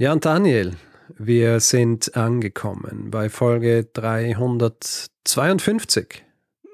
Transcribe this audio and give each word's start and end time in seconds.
Ja, 0.00 0.12
und 0.12 0.24
Daniel, 0.24 0.76
wir 1.16 1.58
sind 1.58 2.16
angekommen 2.16 3.10
bei 3.10 3.28
Folge 3.28 3.82
352. 3.94 6.22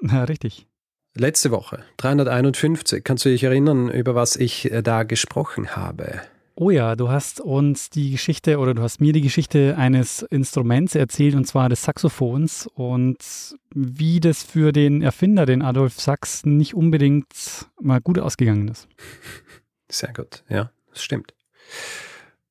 Ja, 0.03 0.25
richtig. 0.25 0.67
Letzte 1.15 1.49
Woche, 1.49 1.83
351. 1.97 3.03
Kannst 3.03 3.25
du 3.25 3.29
dich 3.29 3.43
erinnern, 3.43 3.89
über 3.89 4.13
was 4.13 4.35
ich 4.35 4.71
äh, 4.71 4.83
da 4.83 5.01
gesprochen 5.01 5.75
habe? 5.75 6.21
Oh 6.53 6.69
ja, 6.69 6.95
du 6.95 7.09
hast 7.09 7.41
uns 7.41 7.89
die 7.89 8.11
Geschichte 8.11 8.59
oder 8.59 8.75
du 8.75 8.83
hast 8.83 9.01
mir 9.01 9.11
die 9.11 9.21
Geschichte 9.21 9.75
eines 9.75 10.21
Instruments 10.21 10.93
erzählt 10.93 11.33
und 11.33 11.45
zwar 11.45 11.67
des 11.67 11.81
Saxophons 11.81 12.69
und 12.75 13.17
wie 13.73 14.19
das 14.19 14.43
für 14.43 14.71
den 14.71 15.01
Erfinder, 15.01 15.47
den 15.47 15.63
Adolf 15.63 15.99
Sachs, 15.99 16.45
nicht 16.45 16.75
unbedingt 16.75 17.25
mal 17.81 18.01
gut 18.01 18.19
ausgegangen 18.19 18.67
ist. 18.67 18.87
Sehr 19.89 20.13
gut, 20.13 20.43
ja, 20.47 20.69
das 20.91 21.03
stimmt. 21.03 21.33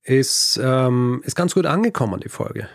Ist, 0.05 0.61
ähm, 0.63 1.23
ist 1.25 1.35
ganz 1.35 1.55
gut 1.55 1.65
angekommen, 1.65 2.21
die 2.21 2.29
Folge, 2.29 2.69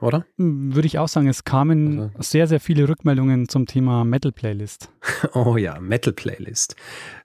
oder? 0.00 0.26
Würde 0.36 0.86
ich 0.86 0.98
auch 0.98 1.08
sagen, 1.08 1.28
es 1.28 1.44
kamen 1.44 1.98
also. 1.98 2.10
sehr, 2.20 2.46
sehr 2.46 2.60
viele 2.60 2.88
Rückmeldungen 2.88 3.48
zum 3.48 3.64
Thema 3.66 4.04
Metal 4.04 4.32
Playlist. 4.32 4.90
Oh 5.32 5.56
ja, 5.56 5.80
Metal 5.80 6.12
Playlist. 6.12 6.76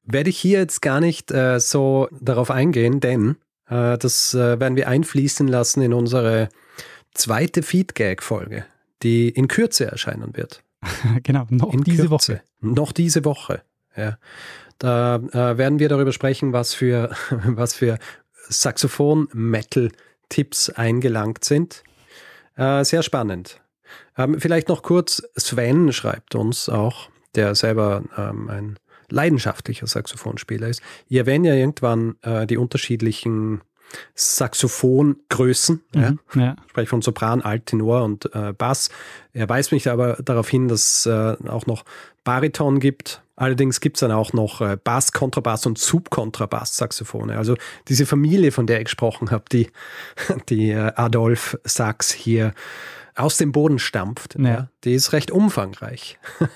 Werde 0.06 0.30
ich 0.30 0.40
hier 0.40 0.60
jetzt 0.60 0.82
gar 0.82 1.02
nicht 1.02 1.32
äh, 1.32 1.60
so 1.60 2.08
darauf 2.22 2.50
eingehen, 2.50 3.02
denn 3.02 3.36
äh, 3.68 3.98
das 3.98 4.34
äh, 4.34 4.60
werden 4.60 4.78
wir 4.78 4.88
einfließen 4.88 5.48
lassen 5.48 5.82
in 5.82 5.94
unsere 5.94 6.48
zweite 7.14 7.62
Feedgag-Folge, 7.62 8.66
die 9.04 9.28
in 9.28 9.50
Kürze 9.50 9.92
erscheinen 9.92 10.38
wird. 10.38 10.64
genau, 11.24 11.46
noch 11.50 11.74
in 11.74 11.84
diese 11.84 12.08
Kürze. 12.08 12.34
Woche. 12.34 12.42
Noch 12.62 12.94
diese 12.94 13.26
Woche. 13.26 13.62
Ja. 13.98 14.18
Da 14.78 15.18
äh, 15.18 15.58
werden 15.58 15.80
wir 15.80 15.90
darüber 15.90 16.14
sprechen, 16.14 16.54
was 16.54 16.74
für, 16.74 17.12
was 17.46 17.74
für 17.74 18.00
Saxophon-Metal-Tipps 18.50 20.72
eingelangt 20.72 21.46
sind. 21.46 21.84
Äh, 22.56 22.84
sehr 22.84 23.04
spannend. 23.04 23.62
Ähm, 24.18 24.40
vielleicht 24.40 24.68
noch 24.68 24.82
kurz, 24.84 25.24
Sven 25.36 25.94
schreibt 25.94 26.36
uns 26.36 26.68
auch, 26.70 27.10
der 27.36 27.56
selber 27.56 28.04
ähm, 28.18 28.50
ein 28.50 28.78
leidenschaftlicher 29.10 29.88
Saxophonspieler 29.88 30.68
ist. 30.68 30.82
Ihr 31.08 31.22
erwähnt 31.22 31.46
ja 31.46 31.54
irgendwann 31.54 32.18
äh, 32.22 32.46
die 32.46 32.58
unterschiedlichen 32.58 33.62
Saxophongrößen. 34.16 35.82
Mhm, 35.96 36.02
ja. 36.02 36.16
ja. 36.36 36.56
Ich 36.66 36.72
spreche 36.72 36.90
von 36.90 37.02
Sopran, 37.02 37.42
Alt, 37.42 37.68
Tenor 37.68 38.04
und 38.04 38.34
äh, 38.36 38.52
Bass. 38.54 38.90
Er 39.34 39.50
weist 39.50 39.72
mich 39.72 39.90
aber 39.90 40.18
darauf 40.24 40.50
hin, 40.50 40.68
dass 40.68 41.00
es 41.00 41.06
äh, 41.08 41.38
auch 41.48 41.66
noch 41.66 41.86
Bariton 42.24 42.80
gibt. 42.80 43.24
Allerdings 43.40 43.80
gibt 43.80 43.96
es 43.96 44.02
dann 44.02 44.12
auch 44.12 44.34
noch 44.34 44.60
äh, 44.60 44.78
Bass, 44.84 45.14
Kontrabass 45.14 45.66
und 45.66 45.78
Subkontrabass-Saxophone. 45.78 47.32
Also 47.32 47.56
diese 47.88 48.06
Familie, 48.06 48.52
von 48.52 48.68
der 48.68 48.80
ich 48.80 48.86
gesprochen 48.86 49.32
habe, 49.32 49.46
die, 49.50 49.70
die 50.50 50.72
äh, 50.72 50.92
Adolf 50.96 51.58
Sachs 51.64 52.12
hier 52.12 52.54
aus 53.16 53.38
dem 53.38 53.54
Boden 53.54 53.80
stampft, 53.80 54.36
ja. 54.38 54.46
ja 54.46 54.70
die 54.84 54.94
ist 54.94 55.14
recht 55.14 55.32
umfangreich. 55.32 56.20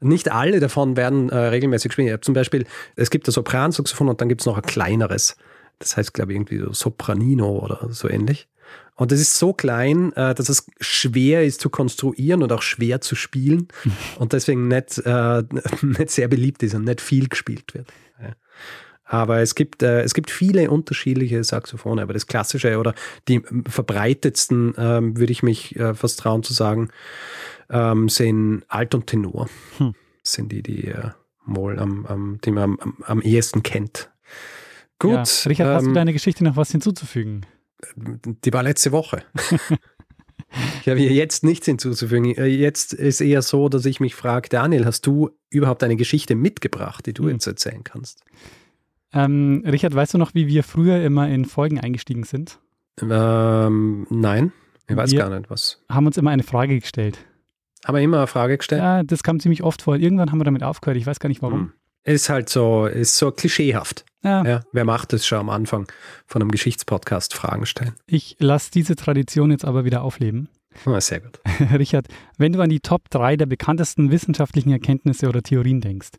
Nicht 0.00 0.30
alle 0.30 0.60
davon 0.60 0.96
werden 0.96 1.30
äh, 1.30 1.36
regelmäßig 1.36 1.88
gespielt. 1.88 2.24
Zum 2.24 2.34
Beispiel, 2.34 2.64
es 2.94 3.10
gibt 3.10 3.26
das 3.26 3.34
Sopransaxophon 3.34 4.08
und 4.08 4.20
dann 4.20 4.28
gibt 4.28 4.42
es 4.42 4.46
noch 4.46 4.56
ein 4.56 4.62
kleineres. 4.62 5.36
Das 5.80 5.96
heißt, 5.96 6.14
glaube 6.14 6.30
ich, 6.30 6.36
irgendwie 6.36 6.58
so 6.58 6.72
Sopranino 6.72 7.58
oder 7.58 7.88
so 7.90 8.08
ähnlich. 8.08 8.46
Und 9.00 9.12
das 9.12 9.20
ist 9.20 9.38
so 9.38 9.54
klein, 9.54 10.12
äh, 10.12 10.34
dass 10.34 10.50
es 10.50 10.66
schwer 10.78 11.42
ist 11.42 11.62
zu 11.62 11.70
konstruieren 11.70 12.42
und 12.42 12.52
auch 12.52 12.60
schwer 12.60 13.00
zu 13.00 13.14
spielen 13.14 13.68
und 14.18 14.34
deswegen 14.34 14.68
nicht, 14.68 14.98
äh, 14.98 15.42
nicht 15.82 16.10
sehr 16.10 16.28
beliebt 16.28 16.62
ist 16.62 16.74
und 16.74 16.84
nicht 16.84 17.00
viel 17.00 17.28
gespielt 17.28 17.72
wird. 17.72 17.90
Aber 19.04 19.40
es 19.40 19.54
gibt, 19.54 19.82
äh, 19.82 20.02
es 20.02 20.12
gibt 20.12 20.30
viele 20.30 20.70
unterschiedliche 20.70 21.42
Saxophone, 21.42 21.98
aber 21.98 22.12
das 22.12 22.26
klassische 22.26 22.78
oder 22.78 22.94
die 23.26 23.40
verbreitetsten, 23.66 24.74
ähm, 24.76 25.16
würde 25.16 25.32
ich 25.32 25.42
mich 25.42 25.74
äh, 25.76 25.94
fast 25.94 26.20
trauen 26.20 26.42
zu 26.42 26.52
sagen, 26.52 26.90
ähm, 27.70 28.10
sind 28.10 28.64
Alt 28.68 28.94
und 28.94 29.06
Tenor. 29.06 29.48
Hm. 29.78 29.94
Sind 30.22 30.52
die, 30.52 30.62
die 30.62 30.88
äh, 30.88 31.08
mal 31.46 31.78
am, 31.78 32.04
am, 32.04 32.38
die 32.44 32.50
man 32.50 32.76
am, 32.78 32.96
am 33.02 33.22
ehesten 33.22 33.62
kennt. 33.62 34.10
Gut. 34.98 35.12
Ja. 35.12 35.48
Richard, 35.48 35.68
ähm, 35.68 35.74
hast 35.74 35.84
du 35.84 35.88
ähm, 35.88 35.94
deine 35.94 36.12
Geschichte 36.12 36.44
noch 36.44 36.56
was 36.56 36.70
hinzuzufügen? 36.70 37.46
Die 37.96 38.52
war 38.52 38.62
letzte 38.62 38.92
Woche. 38.92 39.22
ich 40.80 40.88
habe 40.88 40.98
hier 40.98 41.12
jetzt 41.12 41.44
nichts 41.44 41.66
hinzuzufügen. 41.66 42.34
Äh, 42.34 42.46
jetzt 42.46 42.92
ist 42.92 43.20
eher 43.20 43.42
so, 43.42 43.68
dass 43.68 43.84
ich 43.84 44.00
mich 44.00 44.14
frage, 44.14 44.48
Daniel, 44.48 44.84
hast 44.84 45.06
du 45.06 45.30
überhaupt 45.48 45.82
eine 45.82 45.96
Geschichte 45.96 46.34
mitgebracht, 46.34 47.06
die 47.06 47.14
du 47.14 47.24
hm. 47.24 47.30
jetzt 47.30 47.46
erzählen 47.46 47.84
kannst? 47.84 48.22
Ähm, 49.12 49.64
Richard, 49.66 49.94
weißt 49.94 50.14
du 50.14 50.18
noch, 50.18 50.34
wie 50.34 50.46
wir 50.46 50.62
früher 50.62 51.02
immer 51.02 51.28
in 51.28 51.44
Folgen 51.44 51.80
eingestiegen 51.80 52.24
sind? 52.24 52.60
Ähm, 53.00 54.06
nein, 54.10 54.52
ich 54.88 54.96
weiß 54.96 55.10
wir 55.10 55.18
gar 55.20 55.38
nicht 55.38 55.50
was. 55.50 55.82
Haben 55.88 56.06
uns 56.06 56.16
immer 56.16 56.30
eine 56.30 56.42
Frage 56.42 56.78
gestellt. 56.78 57.18
Haben 57.84 57.96
wir 57.96 58.02
immer 58.02 58.18
eine 58.18 58.26
Frage 58.26 58.58
gestellt? 58.58 58.82
Ja, 58.82 59.02
das 59.02 59.22
kam 59.22 59.40
ziemlich 59.40 59.62
oft 59.62 59.82
vor. 59.82 59.96
Irgendwann 59.96 60.30
haben 60.30 60.38
wir 60.38 60.44
damit 60.44 60.62
aufgehört. 60.62 60.98
Ich 60.98 61.06
weiß 61.06 61.18
gar 61.18 61.28
nicht 61.28 61.42
warum. 61.42 61.60
Hm. 61.60 61.72
Ist 62.04 62.28
halt 62.28 62.48
so, 62.48 62.86
ist 62.86 63.16
so 63.16 63.30
klischeehaft. 63.30 64.04
Ja. 64.22 64.44
ja. 64.44 64.60
Wer 64.72 64.84
macht 64.84 65.12
es 65.12 65.26
schon 65.26 65.38
am 65.38 65.50
Anfang 65.50 65.90
von 66.26 66.42
einem 66.42 66.50
Geschichtspodcast 66.50 67.34
Fragen 67.34 67.66
stellen? 67.66 67.94
Ich 68.06 68.36
lasse 68.38 68.70
diese 68.70 68.96
Tradition 68.96 69.50
jetzt 69.50 69.64
aber 69.64 69.84
wieder 69.84 70.02
aufleben. 70.02 70.48
Oh, 70.86 70.98
sehr 71.00 71.20
gut. 71.20 71.40
Richard, 71.78 72.06
wenn 72.38 72.52
du 72.52 72.60
an 72.60 72.70
die 72.70 72.80
Top 72.80 73.10
3 73.10 73.36
der 73.36 73.46
bekanntesten 73.46 74.10
wissenschaftlichen 74.10 74.72
Erkenntnisse 74.72 75.28
oder 75.28 75.42
Theorien 75.42 75.80
denkst, 75.80 76.10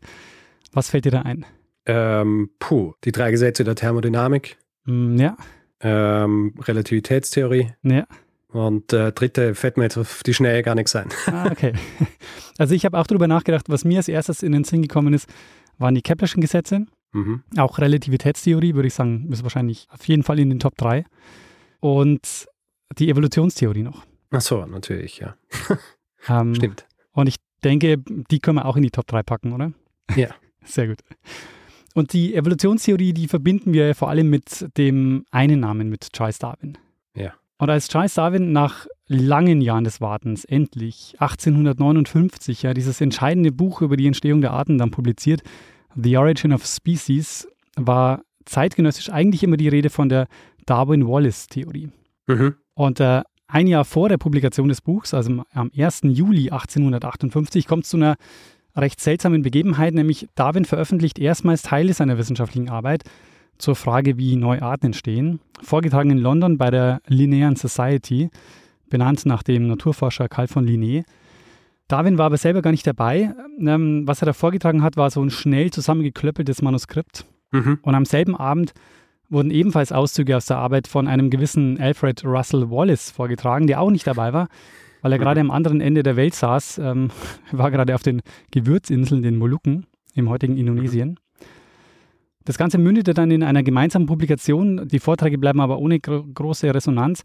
was 0.72 0.90
fällt 0.90 1.04
dir 1.04 1.10
da 1.10 1.22
ein? 1.22 1.46
Ähm, 1.86 2.50
puh, 2.58 2.94
die 3.04 3.12
drei 3.12 3.30
Gesetze 3.30 3.64
der 3.64 3.74
Thermodynamik. 3.74 4.58
Mm, 4.84 5.16
ja. 5.16 5.36
Ähm, 5.80 6.54
Relativitätstheorie. 6.60 7.72
Ja. 7.82 8.06
Und 8.48 8.92
äh, 8.92 9.12
dritte 9.12 9.54
fällt 9.54 9.78
mir 9.78 9.84
jetzt 9.84 9.96
auf 9.96 10.22
die 10.22 10.34
Schnelle 10.34 10.62
gar 10.62 10.74
nichts 10.74 10.94
ein. 10.94 11.08
Ah, 11.26 11.50
okay. 11.50 11.72
Also 12.58 12.74
ich 12.74 12.84
habe 12.84 12.98
auch 12.98 13.06
darüber 13.06 13.26
nachgedacht, 13.26 13.70
was 13.70 13.82
mir 13.82 13.96
als 13.96 14.08
erstes 14.08 14.42
in 14.42 14.52
den 14.52 14.62
Sinn 14.62 14.82
gekommen 14.82 15.14
ist, 15.14 15.26
waren 15.78 15.94
die 15.94 16.02
Keplerschen 16.02 16.40
Gesetze. 16.40 16.86
Mhm. 17.12 17.42
Auch 17.56 17.78
Relativitätstheorie, 17.78 18.74
würde 18.74 18.88
ich 18.88 18.94
sagen, 18.94 19.30
ist 19.30 19.42
wahrscheinlich 19.42 19.86
auf 19.90 20.06
jeden 20.06 20.22
Fall 20.22 20.38
in 20.38 20.48
den 20.48 20.60
Top 20.60 20.76
3. 20.76 21.04
Und 21.80 22.46
die 22.98 23.10
Evolutionstheorie 23.10 23.82
noch. 23.82 24.04
Ach 24.30 24.40
so, 24.40 24.64
natürlich, 24.64 25.18
ja. 25.18 25.36
ähm, 26.28 26.54
Stimmt. 26.54 26.86
Und 27.12 27.26
ich 27.26 27.36
denke, 27.62 27.98
die 27.98 28.40
können 28.40 28.56
wir 28.56 28.66
auch 28.66 28.76
in 28.76 28.82
die 28.82 28.90
Top 28.90 29.06
3 29.06 29.22
packen, 29.22 29.52
oder? 29.52 29.72
Ja. 30.16 30.28
Sehr 30.64 30.88
gut. 30.88 31.00
Und 31.94 32.12
die 32.12 32.34
Evolutionstheorie, 32.34 33.12
die 33.12 33.28
verbinden 33.28 33.72
wir 33.72 33.94
vor 33.94 34.08
allem 34.08 34.30
mit 34.30 34.66
dem 34.78 35.26
einen 35.30 35.60
Namen, 35.60 35.90
mit 35.90 36.12
Charles 36.12 36.38
Darwin. 36.38 36.78
Ja. 37.14 37.34
Und 37.58 37.68
als 37.68 37.88
Charles 37.88 38.14
Darwin 38.14 38.52
nach 38.52 38.86
langen 39.08 39.60
Jahren 39.60 39.84
des 39.84 40.00
Wartens 40.00 40.44
endlich 40.44 41.14
1859 41.18 42.62
ja 42.62 42.74
dieses 42.74 43.00
entscheidende 43.00 43.52
Buch 43.52 43.82
über 43.82 43.96
die 43.96 44.06
Entstehung 44.06 44.40
der 44.40 44.52
Arten 44.52 44.78
dann 44.78 44.90
publiziert, 44.90 45.42
The 45.94 46.16
Origin 46.16 46.52
of 46.52 46.64
Species, 46.64 47.48
war 47.76 48.22
zeitgenössisch 48.44 49.10
eigentlich 49.10 49.42
immer 49.42 49.56
die 49.56 49.68
Rede 49.68 49.90
von 49.90 50.08
der 50.08 50.26
Darwin-Wallace-Theorie. 50.66 51.90
Mhm. 52.26 52.54
Und 52.74 53.00
äh, 53.00 53.22
ein 53.48 53.66
Jahr 53.66 53.84
vor 53.84 54.08
der 54.08 54.18
Publikation 54.18 54.68
des 54.68 54.80
Buchs, 54.80 55.12
also 55.12 55.44
am 55.52 55.70
1. 55.76 56.00
Juli 56.04 56.50
1858, 56.50 57.66
kommt 57.66 57.84
es 57.84 57.90
zu 57.90 57.98
einer 57.98 58.16
recht 58.74 59.00
seltsamen 59.00 59.42
Begebenheit, 59.42 59.94
nämlich 59.94 60.28
Darwin 60.34 60.64
veröffentlicht 60.64 61.18
erstmals 61.18 61.62
Teile 61.62 61.92
seiner 61.92 62.16
wissenschaftlichen 62.16 62.70
Arbeit 62.70 63.02
zur 63.58 63.76
Frage, 63.76 64.16
wie 64.16 64.36
neue 64.36 64.62
Arten 64.62 64.86
entstehen, 64.86 65.40
vorgetragen 65.60 66.10
in 66.10 66.18
London 66.18 66.56
bei 66.56 66.70
der 66.70 67.02
Linnean 67.06 67.56
Society, 67.56 68.30
benannt 68.92 69.26
nach 69.26 69.42
dem 69.42 69.66
Naturforscher 69.66 70.28
Karl 70.28 70.46
von 70.46 70.64
Linné. 70.64 71.04
Darwin 71.88 72.18
war 72.18 72.26
aber 72.26 72.36
selber 72.36 72.62
gar 72.62 72.70
nicht 72.70 72.86
dabei. 72.86 73.34
Ähm, 73.58 74.06
was 74.06 74.22
er 74.22 74.26
da 74.26 74.32
vorgetragen 74.34 74.82
hat, 74.82 74.96
war 74.96 75.10
so 75.10 75.20
ein 75.22 75.30
schnell 75.30 75.70
zusammengeklöppeltes 75.70 76.62
Manuskript. 76.62 77.26
Mhm. 77.50 77.78
Und 77.82 77.94
am 77.94 78.04
selben 78.04 78.36
Abend 78.36 78.74
wurden 79.28 79.50
ebenfalls 79.50 79.92
Auszüge 79.92 80.36
aus 80.36 80.46
der 80.46 80.58
Arbeit 80.58 80.86
von 80.86 81.08
einem 81.08 81.30
gewissen 81.30 81.80
Alfred 81.80 82.22
Russell 82.24 82.70
Wallace 82.70 83.10
vorgetragen, 83.10 83.66
der 83.66 83.80
auch 83.80 83.90
nicht 83.90 84.06
dabei 84.06 84.32
war, 84.34 84.48
weil 85.00 85.12
er 85.12 85.18
mhm. 85.18 85.22
gerade 85.22 85.40
am 85.40 85.50
anderen 85.50 85.80
Ende 85.80 86.02
der 86.02 86.16
Welt 86.16 86.34
saß. 86.34 86.78
Ähm, 86.78 87.10
war 87.50 87.70
gerade 87.70 87.94
auf 87.94 88.02
den 88.02 88.20
Gewürzinseln, 88.50 89.22
den 89.22 89.38
Molukken, 89.38 89.86
im 90.14 90.28
heutigen 90.28 90.58
Indonesien. 90.58 91.18
Das 92.44 92.58
Ganze 92.58 92.76
mündete 92.76 93.14
dann 93.14 93.30
in 93.30 93.42
einer 93.42 93.62
gemeinsamen 93.62 94.06
Publikation. 94.06 94.86
Die 94.88 94.98
Vorträge 94.98 95.38
bleiben 95.38 95.60
aber 95.60 95.78
ohne 95.78 96.00
gro 96.00 96.24
große 96.24 96.74
Resonanz. 96.74 97.22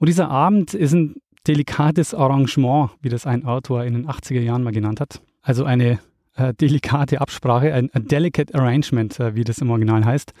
Und 0.00 0.08
dieser 0.08 0.30
Abend 0.30 0.72
ist 0.72 0.94
ein 0.94 1.16
delikates 1.46 2.14
Arrangement, 2.14 2.90
wie 3.02 3.10
das 3.10 3.26
ein 3.26 3.44
Autor 3.44 3.84
in 3.84 3.92
den 3.92 4.06
80er 4.08 4.40
Jahren 4.40 4.62
mal 4.62 4.72
genannt 4.72 4.98
hat. 4.98 5.20
Also 5.42 5.64
eine 5.64 6.00
äh, 6.36 6.54
delikate 6.54 7.20
Absprache, 7.20 7.74
ein, 7.74 7.90
delicate 7.94 8.54
arrangement, 8.54 9.20
äh, 9.20 9.34
wie 9.34 9.44
das 9.44 9.58
im 9.58 9.70
Original 9.70 10.04
heißt. 10.06 10.32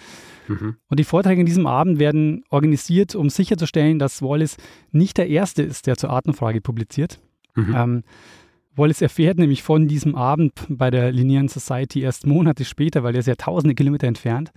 Mhm. 0.48 0.76
Und 0.88 0.98
die 0.98 1.04
Vorträge 1.04 1.40
in 1.40 1.46
diesem 1.46 1.66
Abend 1.66 1.98
werden 1.98 2.42
organisiert, 2.48 3.14
um 3.14 3.28
sicherzustellen, 3.28 3.98
dass 3.98 4.22
Wallace 4.22 4.56
nicht 4.92 5.18
der 5.18 5.28
Erste 5.28 5.62
ist, 5.62 5.86
der 5.86 5.98
zur 5.98 6.08
Artenfrage 6.08 6.62
publiziert. 6.62 7.20
Mhm. 7.54 7.74
Ähm, 7.76 8.02
Wallace 8.76 9.02
erfährt 9.02 9.38
nämlich 9.38 9.62
von 9.62 9.88
diesem 9.88 10.14
Abend 10.14 10.52
bei 10.70 10.90
der 10.90 11.12
Linnean 11.12 11.48
Society 11.48 12.00
erst 12.00 12.26
Monate 12.26 12.64
später, 12.64 13.02
weil 13.02 13.14
er 13.14 13.20
ist 13.20 13.26
ja 13.26 13.34
tausende 13.34 13.74
Kilometer 13.74 14.06
entfernt. 14.06 14.52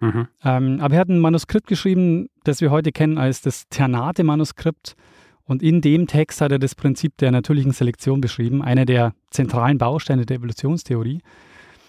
Mhm. 0.00 0.28
Ähm, 0.44 0.80
aber 0.80 0.94
er 0.94 1.00
hat 1.00 1.08
ein 1.08 1.18
Manuskript 1.18 1.66
geschrieben, 1.66 2.28
das 2.44 2.60
wir 2.60 2.70
heute 2.70 2.90
kennen 2.90 3.18
als 3.18 3.42
das 3.42 3.68
Ternate-Manuskript. 3.68 4.96
Und 5.44 5.62
in 5.62 5.80
dem 5.80 6.06
Text 6.06 6.40
hat 6.40 6.52
er 6.52 6.58
das 6.58 6.74
Prinzip 6.74 7.16
der 7.18 7.30
natürlichen 7.32 7.72
Selektion 7.72 8.20
beschrieben, 8.20 8.62
einer 8.62 8.86
der 8.86 9.14
zentralen 9.30 9.78
Bausteine 9.78 10.24
der 10.24 10.38
Evolutionstheorie. 10.38 11.20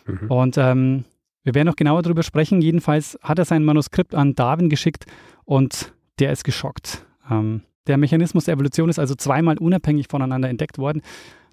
Mhm. 0.07 0.31
Und 0.31 0.57
ähm, 0.57 1.05
wir 1.43 1.55
werden 1.55 1.67
noch 1.67 1.75
genauer 1.75 2.01
darüber 2.01 2.23
sprechen. 2.23 2.61
Jedenfalls 2.61 3.17
hat 3.21 3.39
er 3.39 3.45
sein 3.45 3.63
Manuskript 3.63 4.13
an 4.13 4.35
Darwin 4.35 4.69
geschickt 4.69 5.05
und 5.45 5.93
der 6.19 6.31
ist 6.31 6.43
geschockt. 6.43 7.05
Ähm, 7.29 7.61
der 7.87 7.97
Mechanismus 7.97 8.45
der 8.45 8.55
Evolution 8.55 8.89
ist 8.89 8.99
also 8.99 9.15
zweimal 9.15 9.57
unabhängig 9.57 10.07
voneinander 10.09 10.49
entdeckt 10.49 10.77
worden. 10.77 11.01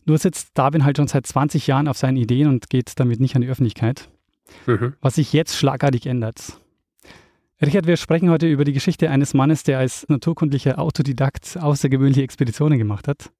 Nur 0.05 0.19
sitzt 0.19 0.51
Darwin 0.55 0.85
halt 0.85 0.97
schon 0.97 1.09
seit 1.09 1.27
20 1.27 1.67
Jahren 1.67 1.89
auf 1.89 1.99
seinen 1.99 2.17
Ideen 2.17 2.49
und 2.49 2.71
geht 2.71 2.93
damit 2.97 3.21
nicht 3.21 3.35
an 3.35 3.43
die 3.43 3.49
Öffentlichkeit. 3.49 4.09
Mhm. 4.67 4.95
Was 5.01 5.17
sich 5.17 5.33
jetzt 5.33 5.57
schlagartig 5.57 6.07
ändert. 6.07 6.59
Richard, 7.61 7.87
wir 7.87 7.97
sprechen 7.97 8.31
heute 8.31 8.47
über 8.47 8.65
die 8.65 8.73
Geschichte 8.73 9.11
eines 9.11 9.35
Mannes, 9.35 9.65
der 9.65 9.79
als 9.79 10.09
naturkundlicher 10.09 10.79
Autodidakt 10.79 11.59
außergewöhnliche 11.61 12.23
Expeditionen 12.23 12.79
gemacht 12.79 13.09
hat, 13.09 13.31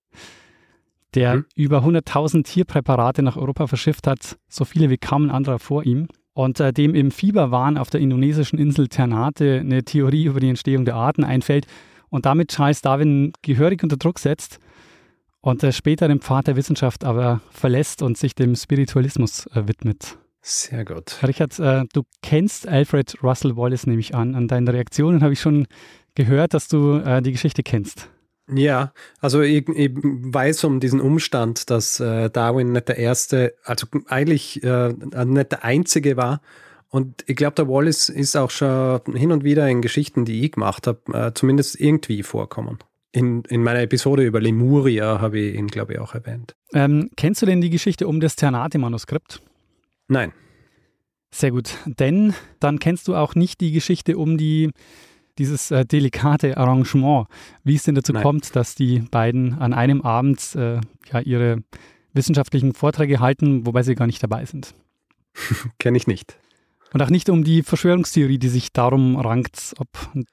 der 1.15 1.37
mhm. 1.37 1.45
über 1.55 1.85
100.000 1.85 2.43
Tierpräparate 2.45 3.23
nach 3.23 3.37
Europa 3.37 3.69
verschifft 3.69 4.09
hat, 4.09 4.37
so 4.49 4.65
viele 4.65 4.91
wie 4.91 4.99
kaum 4.99 5.27
ein 5.27 5.31
anderer 5.31 5.61
vor 5.61 5.85
ihm, 5.85 6.09
und 6.35 6.59
äh, 6.59 6.73
dem 6.73 6.95
im 6.95 7.11
Fieberwahn 7.11 7.79
auf 7.79 7.91
der 7.91 8.01
indonesischen 8.01 8.59
Insel 8.59 8.89
Ternate 8.89 9.61
eine 9.61 9.85
Theorie 9.85 10.27
über 10.27 10.41
die 10.41 10.49
Entstehung 10.49 10.85
der 10.85 10.97
Arten 10.97 11.25
einfällt 11.25 11.67
und 12.11 12.27
damit 12.27 12.51
Charles 12.51 12.81
Darwin 12.83 13.33
gehörig 13.43 13.83
unter 13.83 13.97
Druck 13.97 14.19
setzt 14.19 14.59
und 15.41 15.63
äh, 15.63 15.73
später 15.73 16.09
den 16.09 16.21
Pfad 16.21 16.47
der 16.49 16.57
Wissenschaft 16.57 17.05
aber 17.05 17.41
verlässt 17.51 18.03
und 18.03 18.19
sich 18.19 18.35
dem 18.35 18.55
Spiritualismus 18.55 19.47
äh, 19.47 19.67
widmet. 19.67 20.19
Sehr 20.41 20.85
gut. 20.85 21.19
Richard, 21.23 21.59
äh, 21.59 21.85
du 21.93 22.03
kennst 22.23 22.67
Alfred 22.67 23.23
Russel 23.23 23.57
Wallace, 23.57 23.87
nehme 23.87 24.01
ich 24.01 24.15
an. 24.15 24.35
An 24.35 24.49
deinen 24.49 24.69
Reaktionen 24.69 25.23
habe 25.23 25.33
ich 25.33 25.41
schon 25.41 25.67
gehört, 26.15 26.55
dass 26.55 26.69
du 26.69 26.99
äh, 26.99 27.23
die 27.23 27.33
Geschichte 27.33 27.63
kennst. 27.63 28.09
Ja, 28.51 28.93
also 29.21 29.43
ich, 29.43 29.69
ich, 29.69 29.91
weiß 29.95 30.65
um 30.65 30.81
diesen 30.81 31.01
Umstand, 31.01 31.71
dass 31.71 32.01
äh, 32.01 32.31
Darwin 32.31 32.73
nicht 32.73 32.89
der 32.89 32.97
erste, 32.97 33.55
also 33.65 33.87
eigentlich 34.07 34.63
äh, 34.63 34.95
nicht 35.25 35.53
der 35.53 35.65
einzige 35.65 36.17
war. 36.17 36.41
Und 36.89 37.25
ich 37.27 37.37
glaube, 37.37 37.55
der 37.55 37.69
Wallace 37.69 38.09
ist 38.09 38.37
auch 38.37 38.51
schon 38.51 39.03
hin 39.15 39.33
und 39.33 39.45
wieder 39.45 39.69
in 39.69 39.83
Geschichten, 39.83 40.25
die 40.25 40.47
ich 40.47 40.53
gemacht 40.53 40.87
habe, 40.87 41.01
äh, 41.13 41.33
zumindest 41.35 41.79
irgendwie 41.79 42.23
vorkommen. 42.23 42.79
In, 43.13 43.43
in 43.45 43.63
meiner 43.63 43.83
Episode 43.83 44.25
über 44.25 44.41
Lemuria 44.41 45.21
habe 45.21 45.39
ich 45.39 45.55
ihn, 45.55 45.67
glaube 45.67 45.95
ich, 45.95 45.99
auch 45.99 46.15
erwähnt. 46.15 46.55
Ähm, 46.73 47.11
kennst 47.17 47.43
du 47.43 47.47
denn 47.47 47.61
die 47.61 47.71
Geschichte 47.71 48.07
um 48.07 48.21
das 48.21 48.37
Ternate-Manuskript? 48.37 49.43
Nein. 50.09 50.33
Sehr 51.31 51.51
gut. 51.51 51.75
Denn 51.87 52.35
dann 52.59 52.79
kennst 52.79 53.07
du 53.09 53.15
auch 53.15 53.35
nicht 53.35 53.61
die 53.61 53.73
Geschichte 53.73 54.17
um 54.17 54.39
die, 54.39 54.71
dieses 55.39 55.71
äh, 55.71 55.85
delikate 55.85 56.57
Arrangement, 56.57 57.27
wie 57.65 57.75
es 57.75 57.85
denn 57.85 57.95
dazu 57.95 58.13
Nein. 58.13 58.23
kommt, 58.23 58.57
dass 58.57 58.75
die 58.75 59.01
beiden 59.01 59.55
an 59.55 59.75
einem 59.75 60.03
Abend 60.03 60.55
äh, 60.57 60.81
ja, 61.13 61.21
ihre 61.21 61.63
wissenschaftlichen 62.15 62.73
Vorträge 62.75 63.21
halten, 63.21 63.67
wobei 63.67 63.83
sie 63.83 63.95
gar 63.95 64.07
nicht 64.07 64.23
dabei 64.23 64.45
sind. 64.45 64.75
Kenne 65.79 65.99
ich 65.99 66.07
nicht. 66.07 66.39
Und 66.93 67.03
auch 67.03 67.11
nicht 67.11 67.29
um 67.29 67.45
die 67.45 67.63
Verschwörungstheorie, 67.63 68.39
die 68.39 68.49
sich 68.49 68.73
darum 68.73 69.17
rankt, 69.17 69.75
ob 69.79 69.89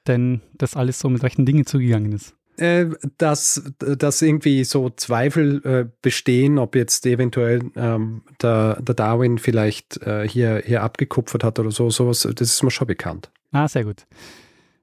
denn 0.06 0.40
das 0.54 0.74
alles 0.74 0.98
so 0.98 1.10
mit 1.10 1.22
rechten 1.22 1.44
Dingen 1.44 1.66
zugegangen 1.66 2.12
ist. 2.12 2.34
Äh, 2.58 2.86
dass, 3.18 3.62
dass 3.78 4.22
irgendwie 4.22 4.64
so 4.64 4.88
Zweifel 4.90 5.60
äh, 5.64 5.90
bestehen, 6.00 6.58
ob 6.58 6.74
jetzt 6.74 7.04
eventuell 7.04 7.60
ähm, 7.76 8.22
der, 8.40 8.80
der 8.80 8.94
Darwin 8.94 9.38
vielleicht 9.38 10.00
äh, 10.02 10.26
hier, 10.26 10.62
hier 10.64 10.82
abgekupfert 10.82 11.44
hat 11.44 11.58
oder 11.58 11.70
so, 11.70 11.90
sowas, 11.90 12.26
das 12.34 12.48
ist 12.48 12.62
mir 12.62 12.70
schon 12.70 12.86
bekannt. 12.86 13.30
Ah, 13.52 13.68
sehr 13.68 13.84
gut. 13.84 14.06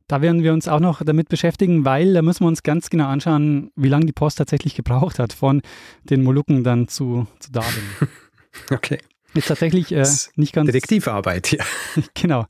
Da 0.07 0.21
werden 0.21 0.43
wir 0.43 0.53
uns 0.53 0.67
auch 0.67 0.79
noch 0.79 1.03
damit 1.03 1.29
beschäftigen, 1.29 1.85
weil 1.85 2.13
da 2.13 2.21
müssen 2.21 2.43
wir 2.43 2.47
uns 2.47 2.61
ganz 2.61 2.89
genau 2.89 3.07
anschauen, 3.07 3.71
wie 3.75 3.89
lange 3.89 4.05
die 4.05 4.13
Post 4.13 4.37
tatsächlich 4.37 4.75
gebraucht 4.75 5.17
hat, 5.17 5.33
von 5.33 5.61
den 6.03 6.21
Molukken 6.21 6.63
dann 6.63 6.87
zu, 6.87 7.25
zu 7.39 7.51
Darwin. 7.51 7.83
okay. 8.69 8.99
Ist 9.33 9.47
tatsächlich 9.47 9.91
äh, 9.91 10.05
nicht 10.35 10.53
ganz. 10.53 10.67
Detektivarbeit, 10.67 11.51
ja. 11.51 11.65
genau. 12.13 12.45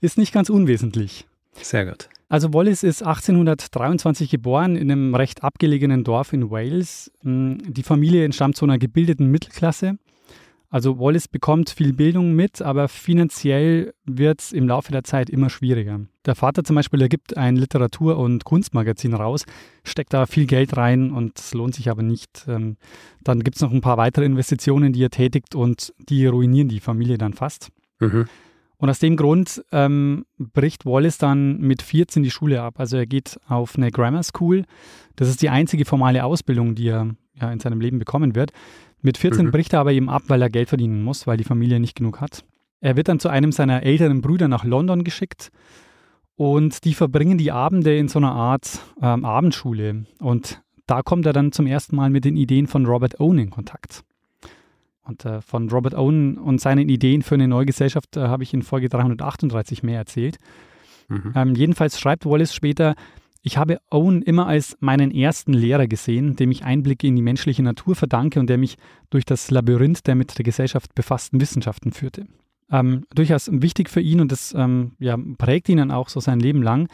Ist 0.00 0.18
nicht 0.18 0.32
ganz 0.32 0.50
unwesentlich. 0.50 1.26
Sehr 1.54 1.86
gut. 1.86 2.08
Also 2.28 2.52
Wallace 2.52 2.82
ist 2.82 3.02
1823 3.02 4.30
geboren 4.30 4.76
in 4.76 4.90
einem 4.90 5.14
recht 5.14 5.42
abgelegenen 5.42 6.04
Dorf 6.04 6.32
in 6.32 6.50
Wales. 6.50 7.10
Hm, 7.22 7.58
die 7.66 7.82
Familie 7.82 8.24
entstammt 8.24 8.56
zu 8.56 8.66
einer 8.66 8.78
gebildeten 8.78 9.30
Mittelklasse. 9.30 9.98
Also 10.70 10.98
Wallace 10.98 11.28
bekommt 11.28 11.70
viel 11.70 11.94
Bildung 11.94 12.34
mit, 12.34 12.60
aber 12.60 12.88
finanziell 12.88 13.94
wird 14.04 14.40
es 14.40 14.52
im 14.52 14.68
Laufe 14.68 14.92
der 14.92 15.02
Zeit 15.02 15.30
immer 15.30 15.48
schwieriger. 15.48 16.00
Der 16.26 16.34
Vater 16.34 16.62
zum 16.62 16.76
Beispiel, 16.76 16.98
der 16.98 17.08
gibt 17.08 17.38
ein 17.38 17.56
Literatur- 17.56 18.18
und 18.18 18.44
Kunstmagazin 18.44 19.14
raus, 19.14 19.46
steckt 19.82 20.12
da 20.12 20.26
viel 20.26 20.44
Geld 20.44 20.76
rein 20.76 21.10
und 21.10 21.38
es 21.38 21.54
lohnt 21.54 21.74
sich 21.74 21.88
aber 21.90 22.02
nicht. 22.02 22.44
Ähm, 22.46 22.76
dann 23.24 23.42
gibt 23.42 23.56
es 23.56 23.62
noch 23.62 23.72
ein 23.72 23.80
paar 23.80 23.96
weitere 23.96 24.26
Investitionen, 24.26 24.92
die 24.92 25.02
er 25.02 25.08
tätigt 25.08 25.54
und 25.54 25.94
die 26.10 26.26
ruinieren 26.26 26.68
die 26.68 26.80
Familie 26.80 27.16
dann 27.16 27.32
fast. 27.32 27.70
Mhm. 28.00 28.26
Und 28.78 28.88
aus 28.88 29.00
dem 29.00 29.16
Grund 29.16 29.62
ähm, 29.72 30.24
bricht 30.38 30.86
Wallace 30.86 31.18
dann 31.18 31.58
mit 31.58 31.82
14 31.82 32.22
die 32.22 32.30
Schule 32.30 32.62
ab. 32.62 32.78
Also 32.78 32.96
er 32.96 33.06
geht 33.06 33.38
auf 33.48 33.76
eine 33.76 33.90
Grammar 33.90 34.22
School. 34.22 34.64
Das 35.16 35.28
ist 35.28 35.42
die 35.42 35.48
einzige 35.48 35.84
formale 35.84 36.24
Ausbildung, 36.24 36.76
die 36.76 36.88
er 36.88 37.10
ja, 37.40 37.50
in 37.50 37.58
seinem 37.58 37.80
Leben 37.80 37.98
bekommen 37.98 38.36
wird. 38.36 38.52
Mit 39.00 39.18
14 39.18 39.46
mhm. 39.46 39.50
bricht 39.50 39.72
er 39.72 39.80
aber 39.80 39.92
eben 39.92 40.08
ab, 40.08 40.22
weil 40.28 40.42
er 40.42 40.50
Geld 40.50 40.68
verdienen 40.68 41.02
muss, 41.02 41.26
weil 41.26 41.36
die 41.36 41.44
Familie 41.44 41.80
nicht 41.80 41.96
genug 41.96 42.20
hat. 42.20 42.44
Er 42.80 42.96
wird 42.96 43.08
dann 43.08 43.18
zu 43.18 43.28
einem 43.28 43.50
seiner 43.50 43.82
älteren 43.82 44.20
Brüder 44.20 44.46
nach 44.46 44.64
London 44.64 45.02
geschickt 45.02 45.50
und 46.36 46.84
die 46.84 46.94
verbringen 46.94 47.36
die 47.36 47.50
Abende 47.50 47.96
in 47.96 48.06
so 48.06 48.20
einer 48.20 48.32
Art 48.32 48.80
ähm, 49.02 49.24
Abendschule. 49.24 50.04
Und 50.20 50.62
da 50.86 51.02
kommt 51.02 51.26
er 51.26 51.32
dann 51.32 51.50
zum 51.50 51.66
ersten 51.66 51.96
Mal 51.96 52.10
mit 52.10 52.24
den 52.24 52.36
Ideen 52.36 52.68
von 52.68 52.86
Robert 52.86 53.18
Owen 53.18 53.38
in 53.38 53.50
Kontakt. 53.50 54.04
Und 55.08 55.24
äh, 55.24 55.40
von 55.40 55.70
Robert 55.70 55.94
Owen 55.94 56.36
und 56.36 56.60
seinen 56.60 56.88
Ideen 56.88 57.22
für 57.22 57.34
eine 57.34 57.48
neue 57.48 57.64
Gesellschaft 57.66 58.16
äh, 58.16 58.20
habe 58.20 58.42
ich 58.42 58.52
in 58.52 58.62
Folge 58.62 58.90
338 58.90 59.82
mehr 59.82 59.98
erzählt. 59.98 60.36
Mhm. 61.08 61.32
Ähm, 61.34 61.54
jedenfalls 61.54 61.98
schreibt 61.98 62.26
Wallace 62.26 62.54
später, 62.54 62.94
ich 63.40 63.56
habe 63.56 63.78
Owen 63.90 64.20
immer 64.20 64.46
als 64.46 64.76
meinen 64.80 65.10
ersten 65.10 65.54
Lehrer 65.54 65.86
gesehen, 65.86 66.36
dem 66.36 66.50
ich 66.50 66.64
Einblicke 66.64 67.06
in 67.06 67.16
die 67.16 67.22
menschliche 67.22 67.62
Natur 67.62 67.94
verdanke 67.94 68.38
und 68.38 68.50
der 68.50 68.58
mich 68.58 68.76
durch 69.08 69.24
das 69.24 69.50
Labyrinth 69.50 70.06
der 70.06 70.14
mit 70.14 70.36
der 70.36 70.44
Gesellschaft 70.44 70.94
befassten 70.94 71.40
Wissenschaften 71.40 71.92
führte. 71.92 72.26
Ähm, 72.70 73.06
durchaus 73.14 73.48
wichtig 73.50 73.88
für 73.88 74.02
ihn 74.02 74.20
und 74.20 74.30
das 74.30 74.54
ähm, 74.54 74.92
ja, 74.98 75.16
prägt 75.38 75.70
ihn 75.70 75.78
dann 75.78 75.90
auch 75.90 76.10
so 76.10 76.20
sein 76.20 76.40
Leben 76.40 76.62
lang. 76.62 76.88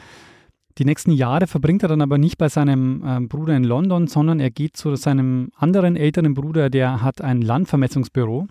Die 0.79 0.85
nächsten 0.85 1.13
Jahre 1.13 1.47
verbringt 1.47 1.85
er 1.85 1.89
dann 1.89 2.03
aber 2.03 2.19
nicht 2.19 2.37
bei 2.37 2.49
seinem 2.49 3.03
äh, 3.05 3.21
Bruder 3.21 3.57
in 3.57 3.63
London, 3.63 4.09
sondern 4.09 4.41
er 4.41 4.51
geht 4.51 4.77
zu 4.77 4.97
seinem 4.97 5.51
anderen 5.57 5.95
älteren 5.95 6.35
Bruder, 6.35 6.69
der 6.69 7.01
hat 7.01 7.21
ein 7.21 7.43
Landvermessungsbüro. 7.43 8.49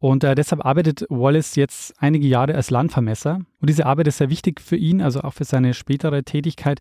Und 0.00 0.24
äh, 0.24 0.34
deshalb 0.34 0.64
arbeitet 0.64 1.04
Wallace 1.08 1.54
jetzt 1.56 1.94
einige 1.98 2.26
Jahre 2.26 2.54
als 2.54 2.70
Landvermesser. 2.70 3.40
Und 3.60 3.70
diese 3.70 3.86
Arbeit 3.86 4.08
ist 4.08 4.18
sehr 4.18 4.30
wichtig 4.30 4.60
für 4.60 4.76
ihn, 4.76 5.00
also 5.02 5.20
auch 5.20 5.34
für 5.34 5.44
seine 5.44 5.74
spätere 5.74 6.24
Tätigkeit, 6.24 6.80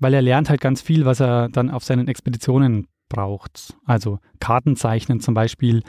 weil 0.00 0.14
er 0.14 0.22
lernt 0.22 0.48
halt 0.48 0.60
ganz 0.60 0.80
viel, 0.80 1.04
was 1.04 1.20
er 1.20 1.48
dann 1.48 1.70
auf 1.70 1.84
seinen 1.84 2.08
Expeditionen 2.08 2.86
braucht. 3.10 3.74
Also 3.84 4.20
Kartenzeichnen 4.40 5.20
zum 5.20 5.34
Beispiel, 5.34 5.82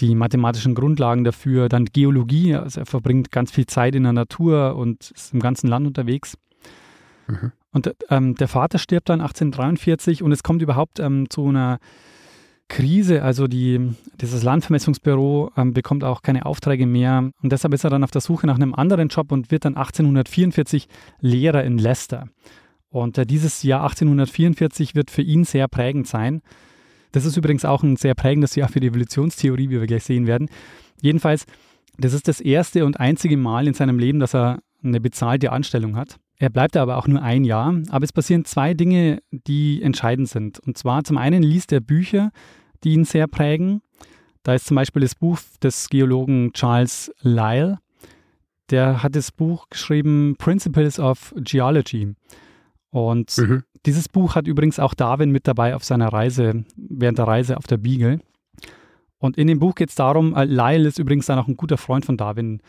die 0.00 0.14
mathematischen 0.14 0.74
Grundlagen 0.74 1.24
dafür, 1.24 1.68
dann 1.68 1.86
Geologie, 1.86 2.54
also 2.54 2.80
er 2.80 2.86
verbringt 2.86 3.30
ganz 3.30 3.50
viel 3.50 3.66
Zeit 3.66 3.94
in 3.94 4.02
der 4.02 4.12
Natur 4.12 4.76
und 4.76 5.10
ist 5.12 5.32
im 5.32 5.40
ganzen 5.40 5.68
Land 5.68 5.86
unterwegs. 5.86 6.36
Mhm. 7.30 7.52
Und 7.72 7.94
ähm, 8.08 8.34
der 8.34 8.48
Vater 8.48 8.78
stirbt 8.78 9.08
dann 9.08 9.20
1843 9.20 10.22
und 10.22 10.32
es 10.32 10.42
kommt 10.42 10.62
überhaupt 10.62 10.98
ähm, 10.98 11.30
zu 11.30 11.48
einer 11.48 11.78
Krise. 12.68 13.22
Also 13.22 13.46
die, 13.46 13.94
dieses 14.20 14.42
Landvermessungsbüro 14.42 15.52
ähm, 15.56 15.72
bekommt 15.72 16.04
auch 16.04 16.22
keine 16.22 16.46
Aufträge 16.46 16.86
mehr 16.86 17.30
und 17.42 17.52
deshalb 17.52 17.74
ist 17.74 17.84
er 17.84 17.90
dann 17.90 18.04
auf 18.04 18.10
der 18.10 18.20
Suche 18.20 18.46
nach 18.46 18.56
einem 18.56 18.74
anderen 18.74 19.08
Job 19.08 19.32
und 19.32 19.50
wird 19.50 19.64
dann 19.64 19.76
1844 19.76 20.88
Lehrer 21.20 21.64
in 21.64 21.78
Leicester. 21.78 22.28
Und 22.88 23.18
äh, 23.18 23.26
dieses 23.26 23.62
Jahr 23.62 23.82
1844 23.82 24.94
wird 24.94 25.10
für 25.10 25.22
ihn 25.22 25.44
sehr 25.44 25.68
prägend 25.68 26.08
sein. 26.08 26.42
Das 27.12 27.24
ist 27.24 27.36
übrigens 27.36 27.64
auch 27.64 27.82
ein 27.82 27.96
sehr 27.96 28.14
prägendes 28.14 28.54
Jahr 28.54 28.68
für 28.68 28.80
die 28.80 28.88
Evolutionstheorie, 28.88 29.68
wie 29.70 29.80
wir 29.80 29.86
gleich 29.86 30.04
sehen 30.04 30.26
werden. 30.26 30.48
Jedenfalls 31.00 31.46
Das 31.98 32.14
ist 32.14 32.28
das 32.28 32.40
erste 32.40 32.84
und 32.84 32.98
einzige 32.98 33.36
Mal 33.36 33.66
in 33.66 33.74
seinem 33.74 33.98
Leben, 33.98 34.20
dass 34.20 34.34
er 34.34 34.60
eine 34.82 35.00
bezahlte 35.00 35.52
Anstellung 35.52 35.96
hat. 35.96 36.18
Er 36.40 36.48
bleibt 36.48 36.78
aber 36.78 36.96
auch 36.96 37.06
nur 37.06 37.22
ein 37.22 37.44
Jahr. 37.44 37.74
Aber 37.90 38.02
es 38.02 38.12
passieren 38.12 38.46
zwei 38.46 38.72
Dinge, 38.72 39.22
die 39.30 39.82
entscheidend 39.82 40.26
sind. 40.28 40.58
Und 40.58 40.78
zwar 40.78 41.04
zum 41.04 41.18
einen 41.18 41.42
liest 41.42 41.70
er 41.70 41.80
Bücher, 41.80 42.32
die 42.82 42.94
ihn 42.94 43.04
sehr 43.04 43.28
prägen. 43.28 43.82
Da 44.42 44.54
ist 44.54 44.66
zum 44.66 44.74
Beispiel 44.74 45.02
das 45.02 45.14
Buch 45.14 45.38
des 45.62 45.90
Geologen 45.90 46.54
Charles 46.54 47.12
Lyell. 47.20 47.76
Der 48.70 49.02
hat 49.02 49.16
das 49.16 49.32
Buch 49.32 49.68
geschrieben 49.68 50.34
Principles 50.38 50.98
of 50.98 51.34
Geology. 51.36 52.14
Und 52.88 53.36
mhm. 53.36 53.62
dieses 53.84 54.08
Buch 54.08 54.34
hat 54.34 54.46
übrigens 54.46 54.78
auch 54.78 54.94
Darwin 54.94 55.30
mit 55.30 55.46
dabei 55.46 55.74
auf 55.76 55.84
seiner 55.84 56.08
Reise, 56.08 56.64
während 56.74 57.18
der 57.18 57.26
Reise 57.26 57.58
auf 57.58 57.66
der 57.66 57.76
Beagle. 57.76 58.18
Und 59.18 59.36
in 59.36 59.46
dem 59.46 59.58
Buch 59.58 59.74
geht 59.74 59.90
es 59.90 59.94
darum, 59.94 60.34
äh, 60.34 60.46
Lyle 60.46 60.88
ist 60.88 60.98
übrigens 60.98 61.26
dann 61.26 61.38
auch 61.38 61.48
ein 61.48 61.58
guter 61.58 61.76
Freund 61.76 62.06
von 62.06 62.16
Darwin. 62.16 62.62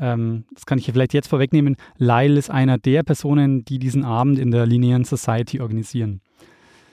Ähm, 0.00 0.44
das 0.54 0.66
kann 0.66 0.78
ich 0.78 0.86
vielleicht 0.86 1.14
jetzt 1.14 1.28
vorwegnehmen. 1.28 1.76
Lyle 1.98 2.38
ist 2.38 2.50
einer 2.50 2.78
der 2.78 3.02
Personen, 3.02 3.64
die 3.64 3.78
diesen 3.78 4.04
Abend 4.04 4.38
in 4.38 4.50
der 4.50 4.66
Linearen 4.66 5.04
Society 5.04 5.60
organisieren. 5.60 6.20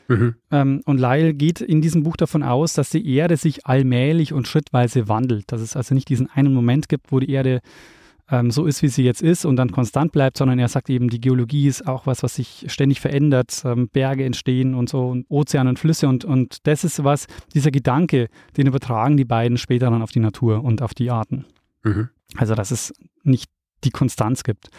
Mhm. 0.08 0.36
Ähm, 0.52 0.82
und 0.86 1.00
Lyle 1.00 1.34
geht 1.34 1.62
in 1.62 1.82
diesem 1.82 2.04
Buch 2.04 2.18
davon 2.18 2.44
aus, 2.44 2.74
dass 2.74 2.90
die 2.90 3.16
Erde 3.16 3.38
sich 3.38 3.66
allmählich 3.66 4.34
und 4.34 4.48
schrittweise 4.48 5.08
wandelt. 5.08 5.52
Dass 5.52 5.62
es 5.62 5.76
also 5.76 5.96
nicht 5.96 6.10
diesen 6.10 6.30
einen 6.30 6.54
Moment 6.54 6.90
gibt, 6.90 7.12
wo 7.12 7.20
die 7.20 7.30
Erde 7.32 7.62
ähm, 8.30 8.52
so 8.52 8.66
ist, 8.66 8.82
wie 8.82 8.88
sie 8.88 9.04
jetzt 9.04 9.22
ist 9.22 9.46
und 9.46 9.56
dann 9.56 9.72
konstant 9.72 10.12
bleibt, 10.12 10.38
sondern 10.38 10.60
er 10.60 10.68
sagt 10.68 10.90
eben, 10.90 11.10
die 11.10 11.22
Geologie 11.22 11.68
ist 11.68 11.88
auch 11.88 12.06
was, 12.06 12.24
was 12.24 12.36
sich 12.36 12.66
ständig 12.68 13.00
verändert, 13.00 13.62
ähm, 13.66 13.90
Berge 13.90 14.26
entstehen 14.26 14.76
und 14.76 14.90
so, 14.90 15.08
und 15.08 15.26
Ozeane 15.30 15.70
und 15.70 15.80
Flüsse 15.80 16.08
und, 16.08 16.26
und 16.26 16.68
das 16.68 16.84
ist 16.84 17.04
was, 17.04 17.28
dieser 17.54 17.72
Gedanke, 17.72 18.28
den 18.58 18.68
übertragen 18.68 19.18
die 19.18 19.26
beiden 19.26 19.58
später 19.58 19.90
dann 19.90 20.02
auf 20.02 20.12
die 20.12 20.20
Natur 20.20 20.64
und 20.64 20.82
auf 20.82 20.94
die 20.94 21.10
Arten. 21.10 21.46
Mhm. 21.84 22.10
Also, 22.36 22.56
dass 22.56 22.72
es 22.72 22.94
nicht 23.24 23.50
die 23.84 23.92
Konstanz 23.92 24.44
gibt. 24.44 24.70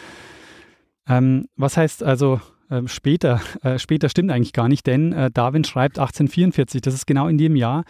Ähm, 1.07 1.47
was 1.55 1.77
heißt 1.77 2.03
also, 2.03 2.39
äh, 2.69 2.83
später, 2.87 3.41
äh, 3.63 3.79
später 3.79 4.09
stimmt 4.09 4.31
eigentlich 4.31 4.53
gar 4.53 4.69
nicht, 4.69 4.85
denn 4.87 5.13
äh, 5.13 5.31
Darwin 5.31 5.63
schreibt 5.63 5.99
1844, 5.99 6.81
das 6.81 6.93
ist 6.93 7.07
genau 7.07 7.27
in 7.27 7.37
dem 7.37 7.55
Jahr, 7.55 7.83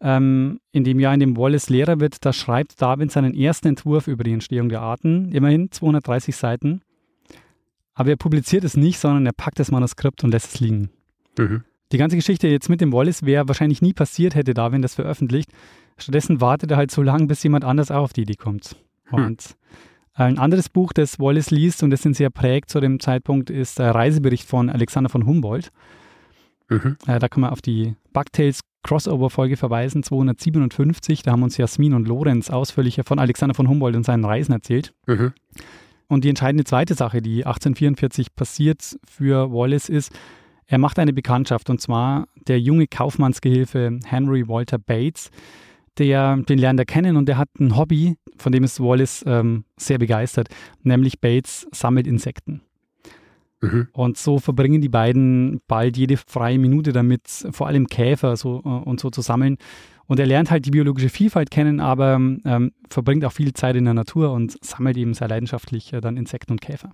ähm, 0.00 0.60
in 0.72 0.84
dem 0.84 1.00
Jahr, 1.00 1.14
in 1.14 1.20
dem 1.20 1.36
Wallace 1.36 1.70
Lehrer 1.70 2.00
wird, 2.00 2.24
da 2.24 2.32
schreibt 2.32 2.80
Darwin 2.82 3.08
seinen 3.08 3.34
ersten 3.34 3.68
Entwurf 3.68 4.08
über 4.08 4.24
die 4.24 4.32
Entstehung 4.32 4.68
der 4.68 4.80
Arten, 4.80 5.30
immerhin 5.32 5.70
230 5.70 6.36
Seiten. 6.36 6.82
Aber 7.94 8.10
er 8.10 8.16
publiziert 8.16 8.64
es 8.64 8.76
nicht, 8.76 8.98
sondern 8.98 9.26
er 9.26 9.32
packt 9.32 9.58
das 9.58 9.70
Manuskript 9.70 10.24
und 10.24 10.30
lässt 10.30 10.54
es 10.54 10.60
liegen. 10.60 10.90
Mhm. 11.38 11.62
Die 11.92 11.98
ganze 11.98 12.16
Geschichte 12.16 12.48
jetzt 12.48 12.70
mit 12.70 12.80
dem 12.80 12.92
Wallace 12.92 13.24
wäre 13.24 13.48
wahrscheinlich 13.48 13.82
nie 13.82 13.92
passiert, 13.92 14.34
hätte 14.34 14.54
Darwin 14.54 14.82
das 14.82 14.94
veröffentlicht. 14.94 15.50
Stattdessen 15.96 16.40
wartet 16.40 16.70
er 16.70 16.76
halt 16.76 16.90
so 16.90 17.02
lange, 17.02 17.26
bis 17.26 17.42
jemand 17.42 17.64
anders 17.64 17.90
auch 17.90 18.02
auf 18.02 18.12
die 18.12 18.22
Idee 18.22 18.34
kommt. 18.34 18.76
Hm. 19.06 19.24
Und 19.24 19.56
ein 20.14 20.38
anderes 20.38 20.68
Buch, 20.68 20.92
das 20.92 21.18
Wallace 21.18 21.50
liest 21.50 21.82
und 21.82 21.90
das 21.90 22.04
ihn 22.04 22.14
sehr 22.14 22.30
prägt 22.30 22.70
zu 22.70 22.80
dem 22.80 23.00
Zeitpunkt, 23.00 23.50
ist 23.50 23.78
der 23.78 23.94
Reisebericht 23.94 24.46
von 24.46 24.68
Alexander 24.68 25.08
von 25.08 25.26
Humboldt. 25.26 25.70
Mhm. 26.68 26.96
Äh, 27.06 27.18
da 27.18 27.28
kann 27.28 27.40
man 27.40 27.50
auf 27.50 27.62
die 27.62 27.96
Bugtails 28.12 28.60
Crossover-Folge 28.82 29.56
verweisen, 29.56 30.02
257. 30.02 31.22
Da 31.22 31.32
haben 31.32 31.42
uns 31.42 31.56
Jasmin 31.56 31.94
und 31.94 32.08
Lorenz 32.08 32.50
ausführlicher 32.50 33.04
von 33.04 33.18
Alexander 33.18 33.54
von 33.54 33.68
Humboldt 33.68 33.96
und 33.96 34.04
seinen 34.04 34.24
Reisen 34.24 34.52
erzählt. 34.52 34.92
Mhm. 35.06 35.32
Und 36.08 36.24
die 36.24 36.28
entscheidende 36.28 36.64
zweite 36.64 36.94
Sache, 36.94 37.22
die 37.22 37.46
1844 37.46 38.34
passiert 38.34 38.98
für 39.08 39.50
Wallace, 39.50 39.88
ist, 39.88 40.12
er 40.66 40.78
macht 40.78 40.98
eine 40.98 41.12
Bekanntschaft 41.12 41.70
und 41.70 41.80
zwar 41.80 42.26
der 42.48 42.60
junge 42.60 42.86
Kaufmannsgehilfe 42.86 43.98
Henry 44.04 44.48
Walter 44.48 44.78
Bates. 44.78 45.30
Der, 45.98 46.36
den 46.36 46.58
lernt 46.58 46.80
er 46.80 46.86
kennen 46.86 47.16
und 47.16 47.26
der 47.26 47.36
hat 47.36 47.48
ein 47.60 47.76
Hobby, 47.76 48.16
von 48.36 48.50
dem 48.50 48.64
ist 48.64 48.80
Wallace 48.80 49.24
ähm, 49.26 49.64
sehr 49.76 49.98
begeistert, 49.98 50.48
nämlich 50.82 51.20
Bates 51.20 51.66
sammelt 51.70 52.06
Insekten. 52.06 52.62
Mhm. 53.62 53.88
Und 53.92 54.18
so 54.18 54.38
verbringen 54.38 54.80
die 54.80 54.88
beiden 54.88 55.60
bald 55.68 55.96
jede 55.96 56.16
freie 56.16 56.58
Minute 56.58 56.92
damit, 56.92 57.46
vor 57.50 57.68
allem 57.68 57.86
Käfer 57.86 58.36
so, 58.36 58.60
äh, 58.64 58.68
und 58.68 59.00
so 59.00 59.10
zu 59.10 59.22
sammeln. 59.22 59.56
Und 60.06 60.18
er 60.18 60.26
lernt 60.26 60.50
halt 60.50 60.66
die 60.66 60.70
biologische 60.70 61.08
Vielfalt 61.08 61.50
kennen, 61.50 61.80
aber 61.80 62.14
ähm, 62.14 62.72
verbringt 62.90 63.24
auch 63.24 63.32
viel 63.32 63.52
Zeit 63.54 63.76
in 63.76 63.84
der 63.84 63.94
Natur 63.94 64.32
und 64.32 64.62
sammelt 64.62 64.96
eben 64.96 65.14
sehr 65.14 65.28
leidenschaftlich 65.28 65.92
äh, 65.92 66.00
dann 66.00 66.16
Insekten 66.16 66.52
und 66.52 66.60
Käfer. 66.60 66.90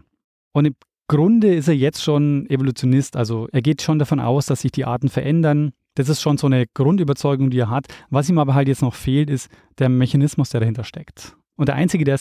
Und 0.52 0.66
im 0.66 0.74
Grunde 1.08 1.54
ist 1.54 1.68
er 1.68 1.74
jetzt 1.74 2.02
schon 2.02 2.48
Evolutionist, 2.50 3.16
also 3.16 3.48
er 3.50 3.62
geht 3.62 3.80
schon 3.80 3.98
davon 3.98 4.20
aus, 4.20 4.46
dass 4.46 4.60
sich 4.60 4.72
die 4.72 4.84
Arten 4.84 5.08
verändern. 5.08 5.72
Das 5.98 6.08
ist 6.08 6.22
schon 6.22 6.38
so 6.38 6.46
eine 6.46 6.66
Grundüberzeugung, 6.74 7.50
die 7.50 7.58
er 7.58 7.70
hat. 7.70 7.86
Was 8.08 8.28
ihm 8.28 8.38
aber 8.38 8.54
halt 8.54 8.68
jetzt 8.68 8.82
noch 8.82 8.94
fehlt, 8.94 9.30
ist 9.30 9.50
der 9.78 9.88
Mechanismus, 9.88 10.50
der 10.50 10.60
dahinter 10.60 10.84
steckt. 10.84 11.36
Und 11.56 11.68
der 11.68 11.74
Einzige, 11.74 12.04
der, 12.04 12.20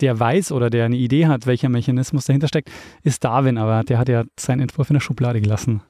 der 0.00 0.20
weiß 0.20 0.52
oder 0.52 0.70
der 0.70 0.84
eine 0.84 0.96
Idee 0.96 1.26
hat, 1.26 1.46
welcher 1.46 1.68
Mechanismus 1.68 2.26
dahinter 2.26 2.46
steckt, 2.46 2.70
ist 3.02 3.24
Darwin. 3.24 3.58
Aber 3.58 3.82
der 3.82 3.98
hat 3.98 4.08
ja 4.08 4.22
seinen 4.38 4.60
Entwurf 4.60 4.88
in 4.90 4.94
der 4.94 5.00
Schublade 5.00 5.40
gelassen. 5.40 5.82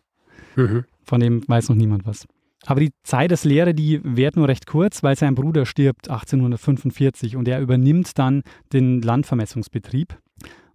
Mhm. 0.57 0.85
Von 1.05 1.21
dem 1.21 1.47
weiß 1.47 1.69
noch 1.69 1.77
niemand 1.77 2.07
was. 2.07 2.27
Aber 2.65 2.81
die 2.81 2.93
Zeit 3.03 3.31
als 3.31 3.45
Lehre, 3.45 3.75
die 3.75 4.01
währt 4.03 4.37
nur 4.37 4.49
recht 4.49 4.67
kurz, 4.67 5.03
weil 5.03 5.17
sein 5.17 5.35
Bruder 5.35 5.67
stirbt 5.67 6.09
1845 6.09 7.37
und 7.37 7.47
er 7.47 7.61
übernimmt 7.61 8.19
dann 8.19 8.43
den 8.73 9.03
Landvermessungsbetrieb. 9.03 10.19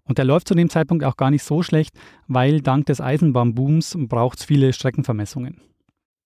Und 0.03 0.19
der 0.19 0.25
läuft 0.25 0.47
zu 0.47 0.53
dem 0.53 0.69
Zeitpunkt 0.69 1.03
auch 1.03 1.17
gar 1.17 1.31
nicht 1.31 1.43
so 1.43 1.63
schlecht, 1.63 1.95
weil 2.27 2.61
dank 2.61 2.85
des 2.85 3.01
Eisenbahnbooms 3.01 3.97
braucht 4.01 4.39
es 4.39 4.45
viele 4.45 4.71
Streckenvermessungen. 4.71 5.61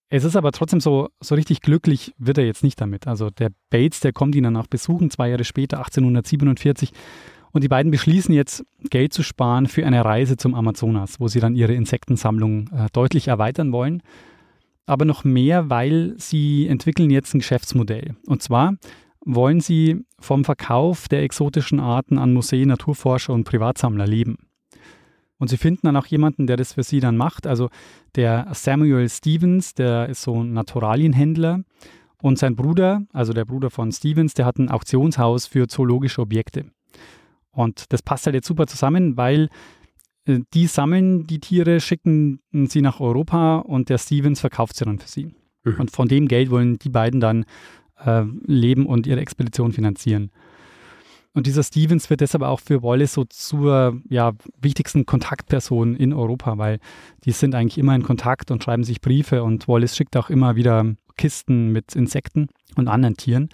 Es 0.10 0.24
ist 0.24 0.38
aber 0.38 0.52
trotzdem 0.52 0.80
so, 0.80 1.10
so 1.20 1.36
richtig 1.36 1.62
glücklich 1.62 2.14
wird 2.18 2.38
er 2.38 2.46
jetzt 2.46 2.64
nicht 2.64 2.80
damit. 2.80 3.08
Also 3.08 3.30
der 3.30 3.50
Bates, 3.70 4.00
der 4.00 4.14
kommt 4.14 4.36
ihn 4.36 4.44
dann 4.44 4.56
auch 4.56 4.68
besuchen, 4.68 5.12
zwei 5.12 5.30
Jahre 5.30 5.44
später, 5.44 5.80
1847. 5.80 6.92
Und 7.52 7.64
die 7.64 7.68
beiden 7.68 7.92
beschließen 7.92 8.34
jetzt, 8.34 8.64
Geld 8.90 9.14
zu 9.14 9.24
sparen 9.24 9.68
für 9.68 9.86
eine 9.86 10.06
Reise 10.06 10.38
zum 10.38 10.56
Amazonas, 10.56 11.20
wo 11.20 11.28
sie 11.28 11.40
dann 11.40 11.56
ihre 11.56 11.74
Insektensammlung 11.74 12.70
äh, 12.70 12.88
deutlich 12.94 13.28
erweitern 13.28 13.72
wollen. 13.72 14.02
Aber 14.86 15.04
noch 15.04 15.26
mehr, 15.26 15.70
weil 15.70 16.14
sie 16.18 16.68
entwickeln 16.68 17.10
jetzt 17.10 17.34
ein 17.34 17.40
Geschäftsmodell. 17.40 18.16
Und 18.28 18.42
zwar 18.42 18.76
wollen 19.26 19.60
sie 19.60 20.06
vom 20.20 20.46
Verkauf 20.46 21.10
der 21.10 21.24
exotischen 21.24 21.82
Arten 21.82 22.18
an 22.18 22.34
Museen, 22.34 22.70
Naturforscher 22.70 23.34
und 23.34 23.44
Privatsammler 23.44 24.08
leben. 24.08 24.38
Und 25.40 25.50
sie 25.50 25.58
finden 25.58 25.82
dann 25.84 25.96
auch 25.96 26.08
jemanden, 26.08 26.48
der 26.48 26.58
das 26.58 26.74
für 26.74 26.84
sie 26.84 27.00
dann 27.00 27.18
macht. 27.18 27.46
Also 27.46 27.70
der 28.16 28.48
Samuel 28.54 29.08
Stevens, 29.10 29.74
der 29.74 30.10
ist 30.10 30.24
so 30.24 30.44
ein 30.44 30.54
Naturalienhändler. 30.54 31.62
Und 32.22 32.40
sein 32.40 32.56
Bruder, 32.56 33.04
also 33.14 33.34
der 33.34 33.46
Bruder 33.46 33.70
von 33.70 33.92
Stevens, 33.92 34.34
der 34.34 34.46
hat 34.46 34.58
ein 34.58 34.72
Auktionshaus 34.72 35.46
für 35.46 35.68
zoologische 35.68 36.22
Objekte. 36.22 36.66
Und 37.52 37.92
das 37.94 38.02
passt 38.02 38.26
halt 38.26 38.36
jetzt 38.36 38.48
super 38.48 38.68
zusammen, 38.68 39.18
weil 39.18 39.50
äh, 40.26 40.40
die 40.54 40.68
sammeln 40.68 41.26
die 41.26 41.40
Tiere, 41.40 41.80
schicken 41.80 42.40
sie 42.52 42.82
nach 42.82 43.00
Europa 43.00 43.58
und 43.58 43.90
der 43.90 43.98
Stevens 43.98 44.40
verkauft 44.40 44.76
sie 44.76 44.86
dann 44.86 45.00
für 45.00 45.08
sie. 45.08 45.36
Mhm. 45.64 45.76
Und 45.80 45.92
von 45.92 46.08
dem 46.08 46.28
Geld 46.28 46.50
wollen 46.50 46.80
die 46.80 46.90
beiden 46.90 47.20
dann 47.20 47.46
äh, 48.04 48.24
leben 48.46 48.86
und 48.86 49.08
ihre 49.08 49.22
Expedition 49.22 49.72
finanzieren. 49.72 50.32
Und 51.38 51.46
dieser 51.46 51.62
Stevens 51.62 52.10
wird 52.10 52.22
deshalb 52.22 52.42
auch 52.42 52.60
für 52.60 52.82
Wallace 52.82 53.14
so 53.14 53.24
zur 53.24 54.02
ja, 54.10 54.32
wichtigsten 54.60 55.06
Kontaktperson 55.06 55.96
in 55.96 56.12
Europa, 56.12 56.58
weil 56.58 56.80
die 57.26 57.32
sind 57.32 57.54
eigentlich 57.54 57.78
immer 57.78 57.94
in 57.94 58.02
Kontakt 58.02 58.50
und 58.50 58.64
schreiben 58.64 58.84
sich 58.84 59.02
Briefe 59.02 59.44
und 59.44 59.68
Wallace 59.68 59.96
schickt 59.96 60.18
auch 60.18 60.32
immer 60.32 60.56
wieder 60.56 60.96
Kisten 61.16 61.72
mit 61.72 61.96
Insekten 61.96 62.48
und 62.76 62.88
anderen 62.88 63.18
Tieren. 63.18 63.50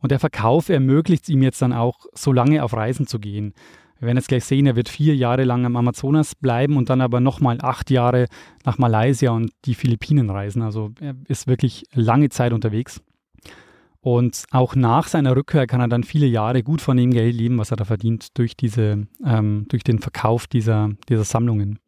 Und 0.00 0.10
der 0.10 0.18
Verkauf 0.18 0.68
ermöglicht 0.68 1.28
ihm 1.28 1.44
jetzt 1.44 1.62
dann 1.62 1.72
auch, 1.72 2.06
so 2.12 2.32
lange 2.32 2.64
auf 2.64 2.72
Reisen 2.72 3.06
zu 3.06 3.20
gehen. 3.20 3.54
Wir 4.00 4.06
werden 4.06 4.16
jetzt 4.16 4.26
gleich 4.26 4.44
sehen, 4.44 4.66
er 4.66 4.74
wird 4.74 4.88
vier 4.88 5.14
Jahre 5.14 5.44
lang 5.44 5.64
am 5.64 5.76
Amazonas 5.76 6.34
bleiben 6.34 6.76
und 6.76 6.90
dann 6.90 7.00
aber 7.00 7.20
nochmal 7.20 7.58
acht 7.60 7.88
Jahre 7.92 8.26
nach 8.64 8.78
Malaysia 8.78 9.30
und 9.30 9.52
die 9.64 9.76
Philippinen 9.76 10.28
reisen. 10.28 10.60
Also 10.60 10.90
er 11.00 11.14
ist 11.28 11.46
wirklich 11.46 11.84
lange 11.94 12.30
Zeit 12.30 12.52
unterwegs. 12.52 13.00
Und 14.06 14.44
auch 14.52 14.76
nach 14.76 15.08
seiner 15.08 15.34
Rückkehr 15.34 15.66
kann 15.66 15.80
er 15.80 15.88
dann 15.88 16.04
viele 16.04 16.26
Jahre 16.26 16.62
gut 16.62 16.80
von 16.80 16.96
dem 16.96 17.10
Geld 17.10 17.34
leben, 17.34 17.58
was 17.58 17.72
er 17.72 17.76
da 17.76 17.84
verdient 17.84 18.38
durch, 18.38 18.56
diese, 18.56 19.08
ähm, 19.24 19.66
durch 19.68 19.82
den 19.82 19.98
Verkauf 19.98 20.46
dieser, 20.46 20.90
dieser 21.08 21.24
Sammlungen. 21.24 21.80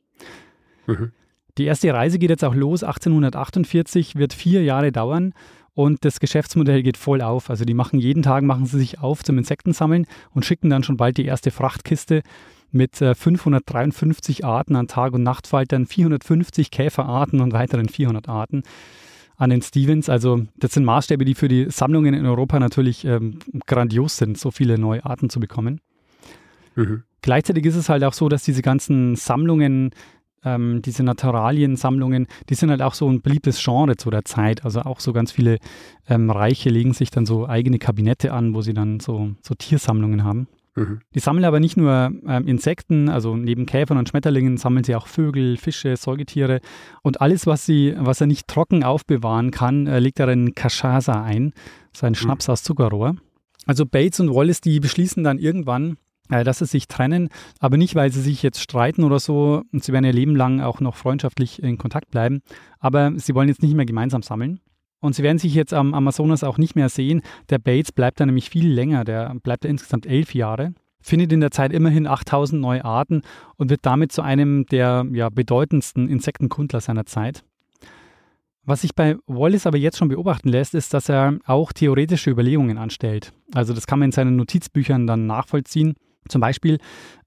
Mhm. 0.88 1.12
Die 1.58 1.64
erste 1.66 1.94
Reise 1.94 2.18
geht 2.18 2.30
jetzt 2.30 2.42
auch 2.42 2.56
los, 2.56 2.82
1848, 2.82 4.16
wird 4.16 4.32
vier 4.32 4.64
Jahre 4.64 4.90
dauern 4.90 5.32
und 5.75 6.04
das 6.04 6.18
Geschäftsmodell 6.18 6.82
geht 6.82 6.96
voll 6.96 7.22
auf. 7.22 7.50
Also 7.50 7.64
die 7.64 7.75
machen 7.75 8.00
jeden 8.00 8.25
Tag, 8.25 8.42
machen 8.42 8.66
sie 8.66 8.80
sich 8.80 8.98
auf 8.98 9.22
zum 9.22 9.38
Insektensammeln 9.38 10.04
und 10.34 10.44
schicken 10.44 10.70
dann 10.70 10.82
schon 10.82 10.96
bald 10.96 11.18
die 11.18 11.25
erste 11.25 11.52
Frachtkiste 11.52 12.22
mit 12.72 13.00
äh, 13.00 13.14
553 13.14 14.44
Arten 14.44 14.75
an 14.75 14.88
Tag- 14.88 15.12
und 15.12 15.22
Nachtfaltern, 15.22 15.87
450 15.87 16.72
Käferarten 16.72 17.40
und 17.40 17.52
weiteren 17.52 17.88
400 17.88 18.28
Arten 18.28 18.64
an 19.38 19.50
den 19.50 19.62
Stevens. 19.62 20.11
Also 20.11 20.42
das 20.57 20.73
sind 20.73 20.85
Maßstäbe, 20.85 21.25
die 21.25 21.35
für 21.35 21.49
die 21.49 21.71
Sammlungen 21.71 22.12
in 22.12 22.26
Europa 22.26 22.59
natürlich 22.59 23.04
ähm, 23.04 23.38
grandios 23.66 24.16
sind, 24.16 24.37
so 24.37 24.50
viele 24.50 24.78
neue 24.78 25.04
Arten 25.07 25.30
zu 25.30 25.40
bekommen. 25.40 25.80
Mhm. 26.75 27.04
Gleichzeitig 27.23 27.64
ist 27.64 27.76
es 27.76 27.88
halt 27.88 28.04
auch 28.04 28.12
so, 28.12 28.28
dass 28.28 28.42
diese 28.42 28.62
ganzen 28.62 29.16
Sammlungen, 29.16 29.90
ähm, 30.45 30.83
diese 30.83 31.04
Naturaliensammlungen, 31.04 32.26
die 32.49 32.54
sind 32.54 32.71
halt 32.71 32.83
auch 32.83 32.95
so 32.95 33.09
ein 33.09 33.23
beliebtes 33.23 33.62
Genre 33.62 33.97
zu 33.97 34.11
der 34.11 34.25
Zeit. 34.25 34.64
Also 34.64 34.83
auch 34.83 35.00
so 35.00 35.12
ganz 35.12 35.30
viele 35.33 35.59
ähm, 36.09 36.30
Reiche 36.30 36.68
legen 36.68 36.92
sich 36.92 37.11
dann 37.11 37.25
so 37.25 37.49
eigene 37.49 37.78
Kabinette 37.78 38.33
an, 38.33 38.54
wo 38.54 38.62
sie 38.62 38.75
dann 38.75 38.99
so, 39.00 39.30
so 39.40 39.54
Tiersammlungen 39.54 40.25
haben. 40.25 40.49
Mhm. 40.78 41.00
Die 41.14 41.20
sammeln 41.20 41.44
aber 41.44 41.61
nicht 41.61 41.76
nur 41.76 42.12
ähm, 42.26 42.47
Insekten, 42.47 43.08
also 43.08 43.37
neben 43.37 43.66
Käfern 43.66 43.99
und 43.99 44.08
Schmetterlingen 44.08 44.56
sammeln 44.56 44.85
sie 44.85 44.94
auch 44.94 45.06
Vögel, 45.06 45.56
Fische, 45.56 45.97
Säugetiere 45.97 46.61
und 47.02 47.20
alles, 47.20 47.47
was, 47.47 47.66
sie, 47.66 47.94
was 47.97 48.20
er 48.20 48.26
nicht 48.26 48.49
trocken 48.49 48.85
aufbewahren 48.85 49.50
kann, 49.50 49.87
äh, 49.87 49.99
legt 49.99 50.20
er 50.20 50.28
in 50.28 50.54
Cachaça 50.54 51.23
ein, 51.23 51.52
so 51.92 52.06
ein 52.06 52.12
mhm. 52.12 52.16
Schnaps 52.16 52.49
mhm. 52.49 52.52
aus 52.52 52.62
Zuckerrohr. 52.62 53.16
Also 53.66 53.85
Bates 53.85 54.20
und 54.20 54.35
Wallace, 54.35 54.61
die 54.61 54.80
beschließen 54.80 55.23
dann 55.25 55.38
irgendwann, 55.38 55.99
äh, 56.30 56.44
dass 56.44 56.58
sie 56.58 56.66
sich 56.66 56.88
trennen, 56.88 57.28
aber 57.58 57.76
nicht, 57.76 57.94
weil 57.94 58.12
sie 58.12 58.20
sich 58.20 58.42
jetzt 58.42 58.61
streiten 58.61 59.04
oder 59.04 59.18
so. 59.18 59.62
Und 59.73 59.85
sie 59.85 59.92
werden 59.92 60.04
ihr 60.04 60.12
Leben 60.12 60.37
lang 60.37 60.61
auch 60.61 60.80
noch 60.80 60.97
freundschaftlich 60.97 61.62
in 61.62 61.78
Kontakt 61.78 62.11
bleiben. 62.11 62.40
Aber 62.78 63.12
sie 63.16 63.35
wollen 63.35 63.49
jetzt 63.49 63.62
nicht 63.62 63.75
mehr 63.75 63.87
gemeinsam 63.87 64.23
sammeln. 64.23 64.61
Und 65.00 65.14
sie 65.14 65.23
werden 65.23 65.38
sich 65.38 65.55
jetzt 65.55 65.73
am 65.73 65.95
Amazonas 65.95 66.43
auch 66.43 66.59
nicht 66.59 66.75
mehr 66.75 66.88
sehen. 66.88 67.23
Der 67.50 67.59
Bates 67.59 67.93
bleibt 67.93 68.21
da 68.21 68.26
nämlich 68.26 68.50
viel 68.50 68.69
länger. 68.69 69.05
Der 69.05 69.35
bleibt 69.43 69.64
da 69.64 69.69
insgesamt 69.69 70.07
elf 70.07 70.35
Jahre. 70.35 70.75
Findet 71.00 71.33
in 71.33 71.40
der 71.40 71.52
Zeit 71.52 71.73
immerhin 71.73 72.07
8000 72.07 72.61
neue 72.61 72.85
Arten 72.85 73.23
und 73.57 73.71
wird 73.71 73.87
damit 73.87 74.11
zu 74.11 74.23
einem 74.23 74.67
der 74.67 75.07
ja, 75.12 75.28
bedeutendsten 75.28 76.09
Insektenkundler 76.09 76.81
seiner 76.81 77.07
Zeit. 77.07 77.45
Was 78.64 78.83
sich 78.83 78.95
bei 78.95 79.17
Wallace 79.26 79.67
aber 79.67 79.78
jetzt 79.78 79.97
schon 79.97 80.09
beobachten 80.09 80.50
lässt, 80.50 80.75
ist, 80.75 80.93
dass 80.93 81.09
er 81.09 81.38
auch 81.47 81.73
theoretische 81.73 82.31
Überlegungen 82.31 82.76
anstellt. 82.76 83.33
Also 83.55 83.73
das 83.73 83.87
kann 83.87 84.00
man 84.00 84.09
in 84.09 84.12
seinen 84.12 84.37
Notizbüchern 84.37 85.07
dann 85.07 85.26
nachvollziehen. 85.26 85.95
Zum 86.28 86.40
Beispiel 86.40 86.78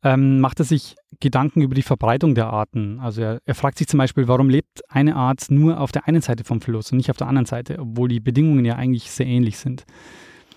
ähm, 0.03 0.39
macht 0.39 0.59
er 0.59 0.65
sich 0.65 0.95
Gedanken 1.19 1.61
über 1.61 1.75
die 1.75 1.81
Verbreitung 1.81 2.35
der 2.35 2.47
Arten. 2.47 2.99
Also 2.99 3.21
er, 3.21 3.39
er, 3.45 3.55
fragt 3.55 3.77
sich 3.77 3.87
zum 3.87 3.97
Beispiel, 3.97 4.27
warum 4.27 4.49
lebt 4.49 4.81
eine 4.89 5.15
Art 5.15 5.49
nur 5.49 5.79
auf 5.79 5.91
der 5.91 6.07
einen 6.07 6.21
Seite 6.21 6.43
vom 6.43 6.61
Fluss 6.61 6.91
und 6.91 6.97
nicht 6.97 7.11
auf 7.11 7.17
der 7.17 7.27
anderen 7.27 7.45
Seite, 7.45 7.77
obwohl 7.79 8.09
die 8.09 8.19
Bedingungen 8.19 8.65
ja 8.65 8.75
eigentlich 8.75 9.11
sehr 9.11 9.27
ähnlich 9.27 9.57
sind. 9.57 9.85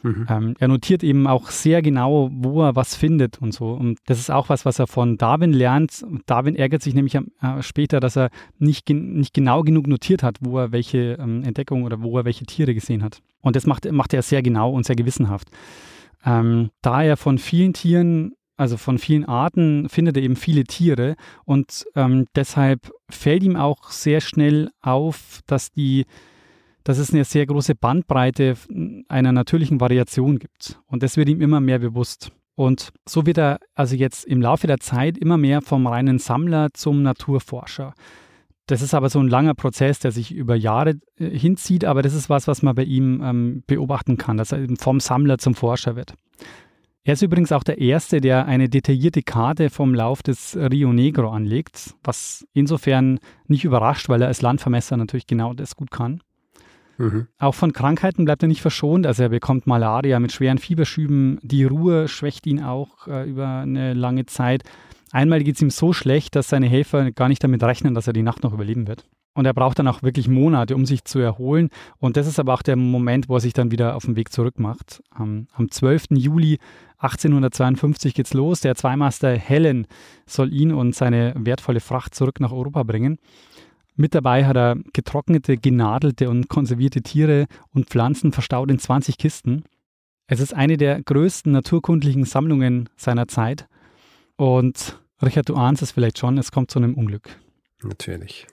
Mhm. 0.04 0.26
Ähm, 0.28 0.54
er 0.58 0.68
notiert 0.68 1.02
eben 1.02 1.26
auch 1.26 1.48
sehr 1.48 1.80
genau, 1.80 2.28
wo 2.30 2.62
er 2.62 2.76
was 2.76 2.94
findet 2.94 3.40
und 3.40 3.54
so. 3.54 3.70
Und 3.70 3.98
das 4.04 4.18
ist 4.18 4.30
auch 4.30 4.50
was, 4.50 4.66
was 4.66 4.78
er 4.78 4.86
von 4.86 5.16
Darwin 5.16 5.52
lernt. 5.52 6.04
Darwin 6.26 6.56
ärgert 6.56 6.82
sich 6.82 6.94
nämlich 6.94 7.14
äh, 7.14 7.20
später, 7.60 8.00
dass 8.00 8.16
er 8.16 8.28
nicht, 8.58 8.88
nicht 8.90 9.32
genau 9.32 9.62
genug 9.62 9.86
notiert 9.86 10.22
hat, 10.22 10.36
wo 10.40 10.58
er 10.58 10.72
welche 10.72 11.16
ähm, 11.18 11.42
Entdeckung 11.42 11.84
oder 11.84 12.02
wo 12.02 12.18
er 12.18 12.26
welche 12.26 12.44
Tiere 12.44 12.74
gesehen 12.74 13.02
hat. 13.02 13.22
Und 13.40 13.56
das 13.56 13.66
macht, 13.66 13.90
macht 13.90 14.12
er 14.12 14.20
sehr 14.20 14.42
genau 14.42 14.70
und 14.70 14.84
sehr 14.84 14.96
gewissenhaft. 14.96 15.48
Ähm, 16.24 16.70
da 16.82 17.02
er 17.02 17.16
von 17.16 17.38
vielen 17.38 17.72
Tieren, 17.72 18.34
also 18.56 18.76
von 18.76 18.98
vielen 18.98 19.24
Arten, 19.24 19.88
findet 19.88 20.16
er 20.16 20.22
eben 20.22 20.36
viele 20.36 20.64
Tiere 20.64 21.16
und 21.44 21.84
ähm, 21.94 22.26
deshalb 22.34 22.90
fällt 23.10 23.42
ihm 23.42 23.56
auch 23.56 23.90
sehr 23.90 24.20
schnell 24.20 24.70
auf, 24.80 25.40
dass 25.46 25.70
die 25.70 26.06
dass 26.84 26.98
es 26.98 27.12
eine 27.12 27.24
sehr 27.24 27.46
große 27.46 27.74
Bandbreite 27.74 28.56
einer 29.08 29.32
natürlichen 29.32 29.80
Variation 29.80 30.38
gibt. 30.38 30.78
Und 30.86 31.02
das 31.02 31.16
wird 31.16 31.30
ihm 31.30 31.40
immer 31.40 31.60
mehr 31.60 31.78
bewusst. 31.78 32.30
Und 32.56 32.92
so 33.08 33.26
wird 33.26 33.38
er 33.38 33.58
also 33.74 33.96
jetzt 33.96 34.26
im 34.26 34.40
Laufe 34.40 34.66
der 34.66 34.78
Zeit 34.78 35.18
immer 35.18 35.38
mehr 35.38 35.60
vom 35.60 35.86
reinen 35.86 36.18
Sammler 36.18 36.68
zum 36.72 37.02
Naturforscher. 37.02 37.94
Das 38.66 38.80
ist 38.80 38.94
aber 38.94 39.10
so 39.10 39.20
ein 39.20 39.28
langer 39.28 39.54
Prozess, 39.54 39.98
der 39.98 40.10
sich 40.10 40.32
über 40.32 40.54
Jahre 40.54 40.94
äh, 41.18 41.28
hinzieht, 41.28 41.84
aber 41.84 42.02
das 42.02 42.14
ist 42.14 42.30
was, 42.30 42.46
was 42.46 42.62
man 42.62 42.74
bei 42.74 42.84
ihm 42.84 43.20
ähm, 43.22 43.62
beobachten 43.66 44.16
kann, 44.16 44.36
dass 44.36 44.52
er 44.52 44.60
eben 44.60 44.76
vom 44.76 45.00
Sammler 45.00 45.38
zum 45.38 45.54
Forscher 45.54 45.96
wird. 45.96 46.14
Er 47.06 47.12
ist 47.12 47.22
übrigens 47.22 47.52
auch 47.52 47.64
der 47.64 47.78
Erste, 47.78 48.22
der 48.22 48.46
eine 48.46 48.70
detaillierte 48.70 49.22
Karte 49.22 49.68
vom 49.68 49.94
Lauf 49.94 50.22
des 50.22 50.56
Rio 50.56 50.94
Negro 50.94 51.28
anlegt, 51.28 51.94
was 52.02 52.46
insofern 52.54 53.20
nicht 53.46 53.66
überrascht, 53.66 54.08
weil 54.08 54.22
er 54.22 54.28
als 54.28 54.40
Landvermesser 54.40 54.96
natürlich 54.96 55.26
genau 55.26 55.52
das 55.52 55.76
gut 55.76 55.90
kann. 55.90 56.22
Mhm. 56.96 57.26
Auch 57.38 57.54
von 57.54 57.74
Krankheiten 57.74 58.24
bleibt 58.24 58.42
er 58.42 58.48
nicht 58.48 58.62
verschont. 58.62 59.06
Also 59.06 59.24
er 59.24 59.28
bekommt 59.28 59.66
Malaria 59.66 60.18
mit 60.18 60.32
schweren 60.32 60.56
Fieberschüben. 60.56 61.40
Die 61.42 61.64
Ruhe 61.64 62.08
schwächt 62.08 62.46
ihn 62.46 62.62
auch 62.62 63.06
äh, 63.06 63.28
über 63.28 63.58
eine 63.58 63.92
lange 63.92 64.24
Zeit. 64.24 64.62
Einmal 65.14 65.44
geht 65.44 65.54
es 65.54 65.62
ihm 65.62 65.70
so 65.70 65.92
schlecht, 65.92 66.34
dass 66.34 66.48
seine 66.48 66.66
Helfer 66.66 67.12
gar 67.12 67.28
nicht 67.28 67.44
damit 67.44 67.62
rechnen, 67.62 67.94
dass 67.94 68.08
er 68.08 68.12
die 68.12 68.24
Nacht 68.24 68.42
noch 68.42 68.52
überleben 68.52 68.88
wird. 68.88 69.04
Und 69.34 69.46
er 69.46 69.54
braucht 69.54 69.78
dann 69.78 69.86
auch 69.86 70.02
wirklich 70.02 70.26
Monate, 70.26 70.74
um 70.74 70.86
sich 70.86 71.04
zu 71.04 71.20
erholen. 71.20 71.70
Und 71.98 72.16
das 72.16 72.26
ist 72.26 72.40
aber 72.40 72.52
auch 72.52 72.62
der 72.62 72.74
Moment, 72.74 73.28
wo 73.28 73.36
er 73.36 73.40
sich 73.40 73.52
dann 73.52 73.70
wieder 73.70 73.94
auf 73.94 74.06
den 74.06 74.16
Weg 74.16 74.32
zurück 74.32 74.58
macht. 74.58 75.04
Am, 75.10 75.46
am 75.52 75.70
12. 75.70 76.06
Juli 76.16 76.58
1852 76.98 78.12
geht's 78.14 78.34
los. 78.34 78.58
Der 78.58 78.74
Zweimaster 78.74 79.36
Helen 79.38 79.86
soll 80.26 80.52
ihn 80.52 80.72
und 80.72 80.96
seine 80.96 81.32
wertvolle 81.36 81.78
Fracht 81.78 82.16
zurück 82.16 82.40
nach 82.40 82.50
Europa 82.50 82.82
bringen. 82.82 83.18
Mit 83.94 84.16
dabei 84.16 84.44
hat 84.46 84.56
er 84.56 84.78
getrocknete, 84.94 85.58
genadelte 85.58 86.28
und 86.28 86.48
konservierte 86.48 87.02
Tiere 87.02 87.46
und 87.70 87.88
Pflanzen 87.88 88.32
verstaut 88.32 88.68
in 88.68 88.80
20 88.80 89.16
Kisten. 89.16 89.62
Es 90.26 90.40
ist 90.40 90.54
eine 90.54 90.76
der 90.76 91.00
größten 91.00 91.52
naturkundlichen 91.52 92.24
Sammlungen 92.24 92.88
seiner 92.96 93.28
Zeit. 93.28 93.68
Und 94.36 94.98
Richard, 95.24 95.48
du 95.48 95.56
ahnst 95.56 95.82
es 95.82 95.92
vielleicht 95.92 96.18
schon, 96.18 96.38
es 96.38 96.52
kommt 96.52 96.70
zu 96.70 96.78
einem 96.78 96.94
Unglück. 96.94 97.28
Natürlich. 97.82 98.46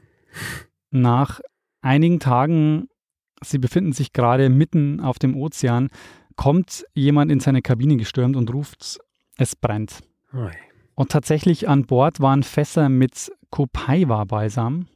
Nach 0.89 1.39
einigen 1.81 2.19
Tagen, 2.19 2.87
sie 3.43 3.57
befinden 3.57 3.93
sich 3.93 4.13
gerade 4.13 4.49
mitten 4.49 4.99
auf 4.99 5.19
dem 5.19 5.35
Ozean, 5.35 5.89
kommt 6.35 6.85
jemand 6.93 7.31
in 7.31 7.39
seine 7.39 7.61
Kabine 7.61 7.97
gestürmt 7.97 8.35
und 8.35 8.53
ruft, 8.53 8.99
es 9.37 9.55
brennt. 9.55 9.99
Oi. 10.33 10.51
Und 10.95 11.11
tatsächlich 11.11 11.67
an 11.67 11.85
Bord 11.85 12.19
waren 12.19 12.43
Fässer 12.43 12.89
mit 12.89 13.31
Copaiba-Balsam. 13.49 14.87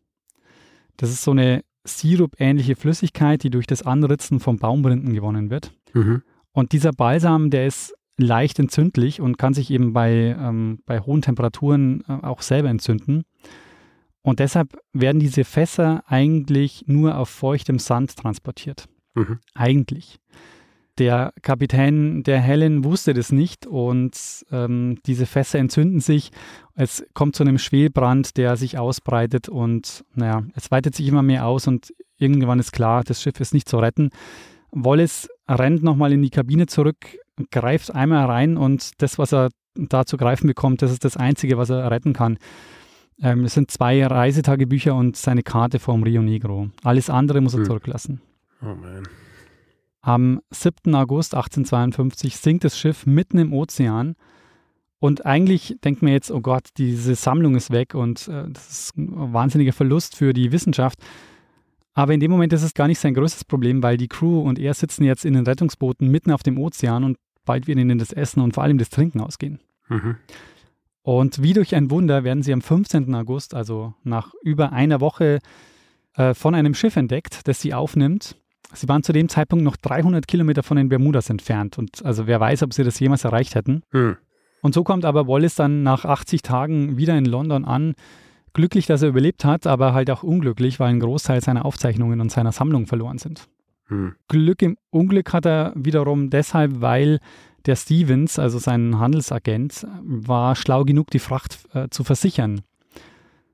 Das 0.98 1.10
ist 1.10 1.24
so 1.24 1.32
eine 1.32 1.64
Sirup-ähnliche 1.84 2.76
Flüssigkeit, 2.76 3.44
die 3.44 3.50
durch 3.50 3.68
das 3.68 3.84
Anritzen 3.84 4.40
von 4.40 4.58
Baumrinden 4.58 5.14
gewonnen 5.14 5.50
wird. 5.50 5.74
Mhm. 5.94 6.24
Und 6.52 6.72
dieser 6.72 6.92
Balsam, 6.92 7.50
der 7.50 7.68
ist 7.68 7.94
leicht 8.18 8.60
entzündlich 8.60 9.22
und 9.22 9.38
kann 9.38 9.54
sich 9.54 9.72
eben 9.72 9.94
bei, 9.94 10.36
ähm, 10.40 10.80
bei 10.86 11.00
hohen 11.00 11.22
Temperaturen 11.22 12.04
äh, 12.08 12.14
auch 12.26 12.42
selber 12.42 12.70
entzünden. 12.70 13.24
Und 14.22 14.40
deshalb 14.40 14.78
werden 14.94 15.20
diese 15.20 15.44
Fässer 15.44 16.04
eigentlich 16.08 16.86
nur 16.88 17.18
auf 17.18 17.30
feuchtem 17.30 17.78
Sand 17.78 18.16
transportiert. 18.16 18.86
Mhm. 19.14 19.40
Eigentlich. 19.54 20.20
Der 20.98 21.34
Kapitän 21.42 22.24
der 22.24 22.40
Helen 22.40 22.86
wusste 22.86 23.14
das 23.14 23.32
nicht 23.32 23.68
und 23.68 24.18
ähm, 24.50 24.98
diese 25.06 25.26
Fässer 25.26 25.60
entzünden 25.60 26.00
sich. 26.00 26.32
Es 26.74 27.06
kommt 27.14 27.36
zu 27.36 27.44
einem 27.44 27.60
Schwelbrand, 27.60 28.38
der 28.38 28.56
sich 28.56 28.78
ausbreitet 28.78 29.50
und 29.50 30.06
naja, 30.14 30.44
es 30.56 30.72
weitet 30.72 30.96
sich 30.96 31.08
immer 31.08 31.22
mehr 31.22 31.46
aus 31.46 31.68
und 31.68 31.94
irgendwann 32.18 32.60
ist 32.60 32.72
klar, 32.72 33.04
das 33.04 33.22
Schiff 33.22 33.40
ist 33.42 33.54
nicht 33.54 33.68
zu 33.68 33.78
retten. 33.78 34.10
Wallace 34.72 35.30
rennt 35.50 35.84
nochmal 35.84 36.14
in 36.14 36.22
die 36.22 36.30
Kabine 36.30 36.66
zurück, 36.66 37.18
greift 37.52 37.94
einmal 37.94 38.26
rein 38.26 38.58
und 38.58 39.02
das, 39.02 39.18
was 39.18 39.34
er 39.34 39.50
da 39.76 40.06
zu 40.06 40.18
greifen 40.18 40.48
bekommt, 40.48 40.82
das 40.82 40.92
ist 40.92 41.04
das 41.04 41.18
Einzige, 41.18 41.58
was 41.58 41.70
er 41.70 41.92
retten 41.92 42.14
kann. 42.14 42.38
Ähm, 43.22 43.46
es 43.46 43.54
sind 43.54 43.72
zwei 43.72 44.06
Reisetagebücher 44.06 44.96
und 44.96 45.16
seine 45.16 45.44
Karte 45.44 45.80
vom 45.80 46.04
Rio 46.04 46.22
Negro. 46.22 46.70
Alles 46.84 47.10
andere 47.10 47.42
muss 47.42 47.54
er 47.54 47.60
hm. 47.60 47.66
zurücklassen. 47.66 48.22
Oh 48.62 48.76
man. 48.76 49.08
Am 50.02 50.42
7. 50.52 50.94
August 50.94 51.34
1852 51.34 52.38
sinkt 52.38 52.64
das 52.64 52.78
Schiff 52.78 53.06
mitten 53.06 53.38
im 53.40 53.54
Ozean. 53.54 54.16
Und 55.00 55.26
eigentlich 55.26 55.78
denkt 55.84 56.02
man 56.02 56.14
jetzt, 56.14 56.32
oh 56.32 56.42
Gott, 56.42 56.70
diese 56.78 57.16
Sammlung 57.16 57.56
ist 57.56 57.72
weg 57.72 57.96
und 57.96 58.28
äh, 58.28 58.46
das 58.50 58.70
ist 58.70 58.98
ein 58.98 59.34
wahnsinniger 59.34 59.74
Verlust 59.74 60.16
für 60.16 60.34
die 60.34 60.52
Wissenschaft. 60.52 61.00
Aber 61.94 62.14
in 62.14 62.20
dem 62.20 62.32
Moment 62.32 62.54
ist 62.54 62.64
es 62.64 62.74
gar 62.74 62.88
nicht 62.88 63.00
sein 63.00 63.14
größtes 63.14 63.46
Problem, 63.46 63.82
weil 63.82 63.98
die 63.98 64.08
Crew 64.08 64.42
und 64.42 64.60
er 64.60 64.74
sitzen 64.74 65.04
jetzt 65.04 65.26
in 65.26 65.34
den 65.34 65.46
Rettungsbooten 65.46 66.10
mitten 66.10 66.32
auf 66.32 66.44
dem 66.44 66.58
Ozean 66.58 67.04
und 67.04 67.18
bald 67.46 67.68
wird 67.68 67.80
ihnen 67.80 67.98
das 67.98 68.12
Essen 68.12 68.42
und 68.42 68.54
vor 68.54 68.64
allem 68.64 68.78
das 68.78 68.90
Trinken 68.90 69.22
ausgehen. 69.22 69.60
Mhm. 69.88 70.18
Und 71.02 71.42
wie 71.44 71.54
durch 71.54 71.76
ein 71.76 71.92
Wunder 71.92 72.24
werden 72.24 72.42
sie 72.42 72.52
am 72.52 72.62
15. 72.62 73.14
August, 73.14 73.54
also 73.54 73.94
nach 74.04 74.34
über 74.42 74.72
einer 74.74 75.02
Woche, 75.02 75.40
äh, 76.16 76.34
von 76.34 76.56
einem 76.56 76.74
Schiff 76.74 76.96
entdeckt, 76.96 77.48
das 77.48 77.62
sie 77.62 77.74
aufnimmt. 77.74 78.36
Sie 78.74 78.90
waren 78.90 79.04
zu 79.04 79.14
dem 79.14 79.30
Zeitpunkt 79.30 79.64
noch 79.64 79.78
300 79.78 80.28
Kilometer 80.28 80.64
von 80.64 80.78
den 80.78 80.90
Bermudas 80.90 81.30
entfernt 81.30 81.78
und 81.78 82.04
also 82.04 82.28
wer 82.28 82.40
weiß, 82.40 82.64
ob 82.64 82.74
sie 82.74 82.84
das 82.84 83.00
jemals 83.00 83.24
erreicht 83.24 83.56
hätten. 83.56 83.84
Mhm. 83.92 84.18
Und 84.62 84.74
so 84.74 84.84
kommt 84.84 85.06
aber 85.06 85.28
Wallace 85.28 85.56
dann 85.56 85.84
nach 85.84 86.06
80 86.06 86.42
Tagen 86.42 86.98
wieder 86.98 87.16
in 87.16 87.26
London 87.26 87.66
an. 87.66 87.94
Glücklich, 88.54 88.88
dass 88.88 89.04
er 89.04 89.10
überlebt 89.10 89.46
hat, 89.46 89.68
aber 89.68 89.94
halt 89.94 90.10
auch 90.10 90.24
unglücklich, 90.24 90.80
weil 90.80 90.90
ein 90.90 91.00
Großteil 91.00 91.42
seiner 91.42 91.66
Aufzeichnungen 91.66 92.20
und 92.20 92.32
seiner 92.32 92.52
Sammlung 92.52 92.88
verloren 92.88 93.20
sind. 93.20 93.48
Hm. 93.88 94.16
Glück 94.28 94.62
im 94.62 94.78
Unglück 94.90 95.34
hat 95.34 95.46
er 95.46 95.74
wiederum 95.76 96.30
deshalb, 96.30 96.82
weil 96.82 97.20
der 97.66 97.76
Stevens, 97.76 98.40
also 98.40 98.60
sein 98.60 99.00
Handelsagent, 99.00 99.88
war 100.04 100.56
schlau 100.56 100.84
genug, 100.84 101.12
die 101.12 101.20
Fracht 101.20 101.60
äh, 101.74 101.88
zu 101.90 102.04
versichern. 102.04 102.62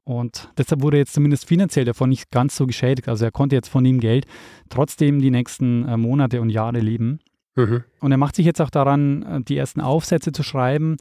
Und 0.03 0.49
deshalb 0.57 0.81
wurde 0.81 0.97
er 0.97 1.01
jetzt 1.01 1.13
zumindest 1.13 1.47
finanziell 1.47 1.85
davon 1.85 2.09
nicht 2.09 2.31
ganz 2.31 2.55
so 2.55 2.65
geschädigt. 2.65 3.07
Also 3.07 3.25
er 3.25 3.31
konnte 3.31 3.55
jetzt 3.55 3.69
von 3.69 3.85
ihm 3.85 3.99
Geld 3.99 4.25
trotzdem 4.69 5.21
die 5.21 5.31
nächsten 5.31 5.87
äh, 5.87 5.95
Monate 5.95 6.41
und 6.41 6.49
Jahre 6.49 6.79
leben. 6.79 7.19
Mhm. 7.55 7.83
Und 7.99 8.11
er 8.11 8.17
macht 8.17 8.35
sich 8.35 8.45
jetzt 8.45 8.61
auch 8.61 8.69
daran, 8.69 9.23
äh, 9.23 9.41
die 9.41 9.57
ersten 9.57 9.79
Aufsätze 9.81 10.31
zu 10.31 10.43
schreiben. 10.43 10.97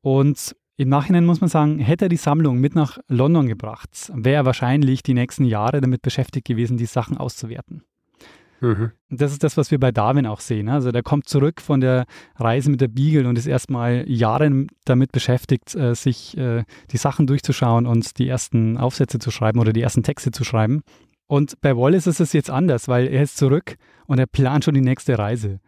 Und 0.00 0.54
Im 0.78 0.90
Nachhinein 0.90 1.24
muss 1.24 1.40
man 1.40 1.48
sagen, 1.48 1.78
hätte 1.78 2.04
er 2.04 2.08
die 2.10 2.18
Sammlung 2.18 2.58
mit 2.58 2.74
nach 2.74 2.98
London 3.08 3.46
gebracht, 3.46 4.12
wäre 4.12 4.36
er 4.36 4.44
wahrscheinlich 4.44 5.02
die 5.02 5.14
nächsten 5.14 5.46
Jahre 5.46 5.80
damit 5.80 6.02
beschäftigt 6.02 6.46
gewesen, 6.46 6.76
die 6.76 6.84
Sachen 6.84 7.16
auszuwerten. 7.16 7.82
Mhm. 8.60 8.92
Das 9.10 9.32
ist 9.32 9.44
das, 9.44 9.56
was 9.56 9.70
wir 9.70 9.78
bei 9.78 9.92
Darwin 9.92 10.26
auch 10.26 10.40
sehen. 10.40 10.68
Also 10.68 10.90
der 10.92 11.02
kommt 11.02 11.28
zurück 11.28 11.60
von 11.60 11.80
der 11.80 12.06
Reise 12.36 12.70
mit 12.70 12.80
der 12.80 12.88
Beagle 12.88 13.28
und 13.28 13.38
ist 13.38 13.46
erstmal 13.46 14.04
Jahre 14.08 14.66
damit 14.84 15.12
beschäftigt, 15.12 15.74
äh, 15.74 15.94
sich 15.94 16.36
äh, 16.36 16.64
die 16.90 16.96
Sachen 16.96 17.26
durchzuschauen 17.26 17.86
und 17.86 18.18
die 18.18 18.28
ersten 18.28 18.76
Aufsätze 18.76 19.18
zu 19.18 19.30
schreiben 19.30 19.58
oder 19.58 19.72
die 19.72 19.82
ersten 19.82 20.02
Texte 20.02 20.30
zu 20.30 20.44
schreiben. 20.44 20.82
Und 21.26 21.60
bei 21.60 21.76
Wallace 21.76 22.06
ist 22.06 22.20
es 22.20 22.32
jetzt 22.32 22.50
anders, 22.50 22.88
weil 22.88 23.08
er 23.08 23.22
ist 23.22 23.36
zurück 23.36 23.76
und 24.06 24.18
er 24.18 24.26
plant 24.26 24.64
schon 24.64 24.74
die 24.74 24.80
nächste 24.80 25.18
Reise. 25.18 25.60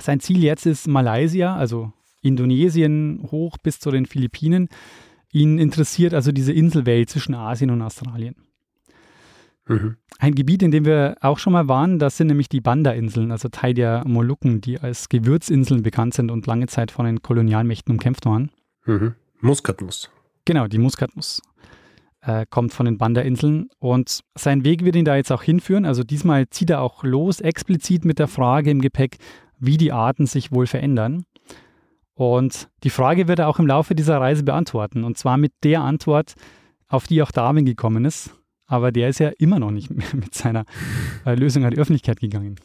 Sein 0.00 0.20
Ziel 0.20 0.42
jetzt 0.42 0.66
ist 0.66 0.88
Malaysia, 0.88 1.56
also 1.56 1.92
Indonesien 2.20 3.28
hoch 3.30 3.56
bis 3.62 3.78
zu 3.78 3.90
den 3.90 4.06
Philippinen. 4.06 4.68
Ihn 5.32 5.58
interessiert 5.58 6.14
also 6.14 6.32
diese 6.32 6.52
Inselwelt 6.52 7.10
zwischen 7.10 7.34
Asien 7.34 7.70
und 7.70 7.82
Australien. 7.82 8.34
Mhm. 9.68 9.96
Ein 10.18 10.34
Gebiet, 10.34 10.62
in 10.62 10.70
dem 10.70 10.84
wir 10.84 11.16
auch 11.20 11.38
schon 11.38 11.52
mal 11.52 11.68
waren, 11.68 11.98
das 11.98 12.16
sind 12.16 12.28
nämlich 12.28 12.48
die 12.48 12.60
Banda-Inseln, 12.60 13.32
also 13.32 13.48
Teil 13.48 13.74
der 13.74 14.04
Molukken, 14.06 14.60
die 14.60 14.78
als 14.78 15.08
Gewürzinseln 15.08 15.82
bekannt 15.82 16.14
sind 16.14 16.30
und 16.30 16.46
lange 16.46 16.66
Zeit 16.68 16.90
von 16.90 17.04
den 17.04 17.22
Kolonialmächten 17.22 17.92
umkämpft 17.92 18.26
waren. 18.26 18.50
Mhm. 18.84 19.14
Muskatnuss. 19.40 20.10
Genau, 20.44 20.68
die 20.68 20.78
Muskatnuss 20.78 21.42
äh, 22.22 22.46
kommt 22.48 22.72
von 22.72 22.86
den 22.86 22.98
Banda-Inseln 22.98 23.68
und 23.78 24.20
sein 24.34 24.64
Weg 24.64 24.84
wird 24.84 24.96
ihn 24.96 25.04
da 25.04 25.16
jetzt 25.16 25.32
auch 25.32 25.42
hinführen. 25.42 25.84
Also 25.84 26.02
diesmal 26.02 26.48
zieht 26.48 26.70
er 26.70 26.80
auch 26.80 27.02
los, 27.04 27.40
explizit 27.40 28.04
mit 28.04 28.18
der 28.18 28.28
Frage 28.28 28.70
im 28.70 28.80
Gepäck, 28.80 29.18
wie 29.58 29.76
die 29.76 29.92
Arten 29.92 30.26
sich 30.26 30.52
wohl 30.52 30.66
verändern. 30.66 31.24
Und 32.14 32.68
die 32.82 32.90
Frage 32.90 33.28
wird 33.28 33.40
er 33.40 33.48
auch 33.48 33.58
im 33.58 33.66
Laufe 33.66 33.94
dieser 33.94 34.20
Reise 34.20 34.42
beantworten. 34.42 35.04
Und 35.04 35.18
zwar 35.18 35.36
mit 35.36 35.52
der 35.64 35.82
Antwort, 35.82 36.34
auf 36.88 37.06
die 37.06 37.22
auch 37.22 37.30
Darwin 37.30 37.66
gekommen 37.66 38.04
ist. 38.04 38.30
Aber 38.66 38.92
der 38.92 39.08
ist 39.08 39.20
ja 39.20 39.30
immer 39.38 39.58
noch 39.58 39.70
nicht 39.70 39.90
mit 40.14 40.34
seiner 40.34 40.64
äh, 41.24 41.34
Lösung 41.34 41.64
an 41.64 41.70
die 41.70 41.78
Öffentlichkeit 41.78 42.20
gegangen. 42.20 42.56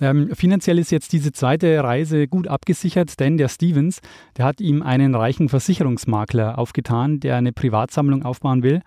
Ähm, 0.00 0.34
finanziell 0.34 0.78
ist 0.78 0.90
jetzt 0.90 1.12
diese 1.12 1.32
zweite 1.32 1.82
Reise 1.82 2.26
gut 2.26 2.48
abgesichert, 2.48 3.20
denn 3.20 3.36
der 3.36 3.48
Stevens, 3.48 4.00
der 4.36 4.46
hat 4.46 4.60
ihm 4.60 4.82
einen 4.82 5.14
reichen 5.14 5.48
Versicherungsmakler 5.48 6.58
aufgetan, 6.58 7.20
der 7.20 7.36
eine 7.36 7.52
Privatsammlung 7.52 8.24
aufbauen 8.24 8.62
will. 8.62 8.80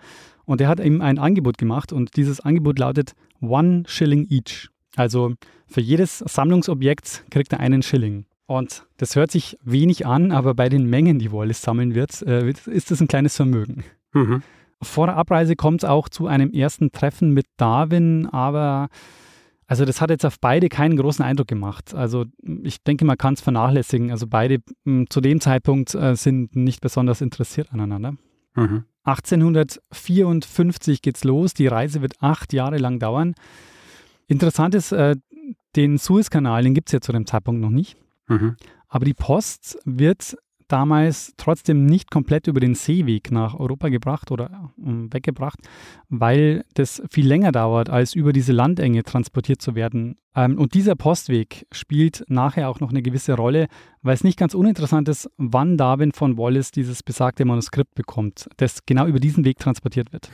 Und 0.46 0.60
der 0.60 0.68
hat 0.68 0.80
ihm 0.80 1.02
ein 1.02 1.18
Angebot 1.18 1.58
gemacht 1.58 1.94
und 1.94 2.18
dieses 2.18 2.40
Angebot 2.40 2.80
lautet 2.80 3.14
One 3.42 3.84
Shilling 3.88 4.28
each. 4.30 4.70
Also 4.96 5.34
für 5.68 5.82
jedes 5.82 6.20
Sammlungsobjekt 6.20 7.26
kriegt 7.32 7.54
er 7.54 7.60
einen 7.60 7.82
Schilling. 7.82 8.26
Und 8.48 8.86
das 8.98 9.16
hört 9.16 9.32
sich 9.32 9.58
wenig 9.64 10.06
an, 10.06 10.32
aber 10.32 10.54
bei 10.54 10.70
den 10.70 10.86
Mengen, 10.86 11.18
die 11.18 11.32
Wallace 11.32 11.62
sammeln 11.62 11.96
wird, 11.96 12.22
äh, 12.22 12.54
ist 12.66 12.92
das 12.92 13.02
ein 13.02 13.08
kleines 13.08 13.36
Vermögen. 13.36 13.84
Mhm. 14.14 14.44
Vor 14.86 15.08
der 15.08 15.18
Abreise 15.18 15.56
kommt 15.56 15.84
es 15.84 15.90
auch 15.90 16.10
zu 16.10 16.28
einem 16.28 16.52
ersten 16.52 16.92
Treffen 16.92 17.32
mit 17.32 17.46
Darwin, 17.58 18.28
aber 18.28 18.90
also 19.68 19.84
das 19.86 20.00
hat 20.00 20.12
jetzt 20.12 20.26
auf 20.26 20.40
beide 20.40 20.70
keinen 20.70 20.96
großen 20.96 21.26
Eindruck 21.26 21.48
gemacht. 21.48 21.96
Also 21.96 22.26
ich 22.64 22.84
denke, 22.84 23.04
man 23.06 23.18
kann 23.18 23.34
es 23.34 23.42
vernachlässigen. 23.42 24.12
Also 24.12 24.28
beide 24.28 24.58
mh, 24.58 24.64
hm, 24.86 25.10
zu 25.10 25.22
dem 25.22 25.42
Zeitpunkt 25.42 25.96
äh, 25.96 26.16
sind 26.16 26.56
nicht 26.56 26.82
besonders 26.82 27.22
interessiert 27.22 27.74
aneinander. 27.74 28.14
Mhm. 28.56 28.86
1854 29.04 31.02
geht's 31.02 31.24
los. 31.24 31.54
Die 31.54 31.68
Reise 31.68 32.02
wird 32.02 32.22
acht 32.22 32.54
Jahre 32.54 32.78
lang 32.78 33.00
dauern. 33.00 33.34
Interessant 34.28 34.76
ist, 34.76 34.92
äh, 34.92 35.16
den 35.76 35.98
Suezkanal, 35.98 36.64
den 36.64 36.74
gibt 36.74 36.90
es 36.90 36.94
ja 36.94 37.02
zu 37.02 37.12
dem 37.12 37.26
Zeitpunkt 37.26 37.62
noch 37.62 37.70
nicht. 37.70 37.98
Mhm. 38.28 38.56
Aber 38.88 39.06
die 39.06 39.14
Post 39.14 39.78
wird 39.84 40.38
damals 40.68 41.34
trotzdem 41.38 41.86
nicht 41.86 42.12
komplett 42.12 42.48
über 42.48 42.60
den 42.60 42.76
Seeweg 42.76 43.32
nach 43.32 43.54
Europa 43.54 43.90
gebracht 43.90 44.32
oder 44.32 44.72
um, 44.78 45.12
weggebracht, 45.14 45.60
weil 46.10 46.66
das 46.74 47.02
viel 47.10 47.28
länger 47.28 47.52
dauert, 47.52 47.90
als 47.90 48.16
über 48.16 48.34
diese 48.34 48.54
Landenge 48.54 49.04
transportiert 49.04 49.62
zu 49.62 49.76
werden. 49.76 50.18
Ähm, 50.36 50.58
und 50.58 50.74
dieser 50.74 50.96
Postweg 50.96 51.66
spielt 51.72 52.24
nachher 52.28 52.70
auch 52.70 52.80
noch 52.80 52.90
eine 52.90 53.02
gewisse 53.02 53.34
Rolle, 53.34 53.68
weil 54.02 54.14
es 54.14 54.24
nicht 54.24 54.40
ganz 54.40 54.54
uninteressant 54.54 55.08
ist, 55.10 55.30
wann 55.38 55.78
Darwin 55.78 56.12
von 56.12 56.38
Wallace 56.38 56.72
dieses 56.72 57.04
besagte 57.04 57.46
Manuskript 57.46 57.96
bekommt, 57.96 58.50
das 58.58 58.86
genau 58.86 59.06
über 59.06 59.20
diesen 59.20 59.46
Weg 59.46 59.60
transportiert 59.60 60.12
wird. 60.12 60.30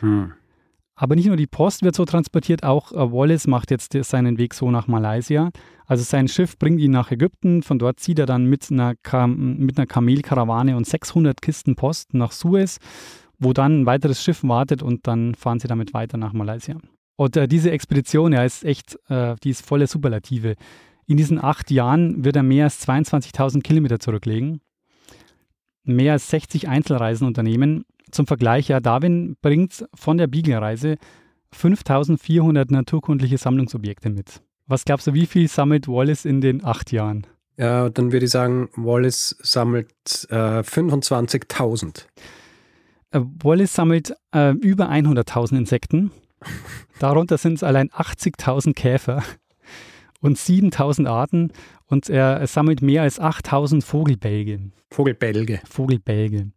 Hm. 0.00 0.32
Aber 1.02 1.16
nicht 1.16 1.26
nur 1.26 1.36
die 1.36 1.48
Post 1.48 1.82
wird 1.82 1.96
so 1.96 2.04
transportiert, 2.04 2.62
auch 2.62 2.92
äh, 2.92 2.94
Wallace 2.94 3.48
macht 3.48 3.72
jetzt 3.72 3.92
seinen 3.92 4.38
Weg 4.38 4.54
so 4.54 4.70
nach 4.70 4.86
Malaysia. 4.86 5.50
Also 5.84 6.04
sein 6.04 6.28
Schiff 6.28 6.56
bringt 6.56 6.78
ihn 6.78 6.92
nach 6.92 7.10
Ägypten, 7.10 7.64
von 7.64 7.80
dort 7.80 7.98
zieht 7.98 8.20
er 8.20 8.26
dann 8.26 8.44
mit 8.44 8.70
einer, 8.70 8.94
Kam 9.02 9.56
mit 9.56 9.76
einer 9.76 9.88
Kamelkarawane 9.88 10.76
und 10.76 10.86
600 10.86 11.42
Kisten 11.42 11.74
Post 11.74 12.14
nach 12.14 12.30
Suez, 12.30 12.78
wo 13.40 13.52
dann 13.52 13.80
ein 13.80 13.86
weiteres 13.86 14.22
Schiff 14.22 14.44
wartet 14.44 14.80
und 14.80 15.08
dann 15.08 15.34
fahren 15.34 15.58
sie 15.58 15.66
damit 15.66 15.92
weiter 15.92 16.18
nach 16.18 16.34
Malaysia. 16.34 16.76
Und 17.16 17.36
äh, 17.36 17.48
diese 17.48 17.72
Expedition, 17.72 18.32
ja, 18.32 18.44
ist 18.44 18.64
echt, 18.64 18.96
äh, 19.08 19.34
die 19.42 19.50
ist 19.50 19.66
voller 19.66 19.88
Superlative. 19.88 20.54
In 21.08 21.16
diesen 21.16 21.42
acht 21.42 21.72
Jahren 21.72 22.24
wird 22.24 22.36
er 22.36 22.44
mehr 22.44 22.66
als 22.66 22.86
22.000 22.86 23.62
Kilometer 23.62 23.98
zurücklegen, 23.98 24.60
mehr 25.82 26.12
als 26.12 26.30
60 26.30 26.68
Einzelreisen 26.68 27.26
unternehmen 27.26 27.86
zum 28.12 28.26
Vergleich, 28.26 28.68
ja, 28.68 28.80
Darwin 28.80 29.36
bringt 29.42 29.84
von 29.94 30.18
der 30.18 30.26
Beagle-Reise 30.26 30.96
5400 31.52 32.70
naturkundliche 32.70 33.38
Sammlungsobjekte 33.38 34.10
mit. 34.10 34.42
Was 34.66 34.84
glaubst 34.84 35.06
du, 35.06 35.14
wie 35.14 35.26
viel 35.26 35.48
sammelt 35.48 35.88
Wallace 35.88 36.24
in 36.24 36.40
den 36.40 36.64
acht 36.64 36.92
Jahren? 36.92 37.26
Ja, 37.58 37.90
dann 37.90 38.12
würde 38.12 38.26
ich 38.26 38.32
sagen, 38.32 38.68
Wallace 38.76 39.36
sammelt 39.42 40.26
äh, 40.30 40.60
25.000. 40.60 42.06
Äh, 43.10 43.20
Wallace 43.42 43.74
sammelt 43.74 44.14
äh, 44.34 44.52
über 44.52 44.90
100.000 44.90 45.58
Insekten. 45.58 46.10
Darunter 46.98 47.38
sind 47.38 47.54
es 47.54 47.62
allein 47.62 47.90
80.000 47.90 48.74
Käfer 48.74 49.22
und 50.20 50.38
7.000 50.38 51.06
Arten. 51.06 51.52
Und 51.86 52.08
er, 52.08 52.38
er 52.38 52.46
sammelt 52.46 52.80
mehr 52.80 53.02
als 53.02 53.20
8.000 53.20 53.82
Vogelbälge. 53.82 54.70
Vogelbälge. 54.90 55.60
Vogelbälge. 55.68 56.50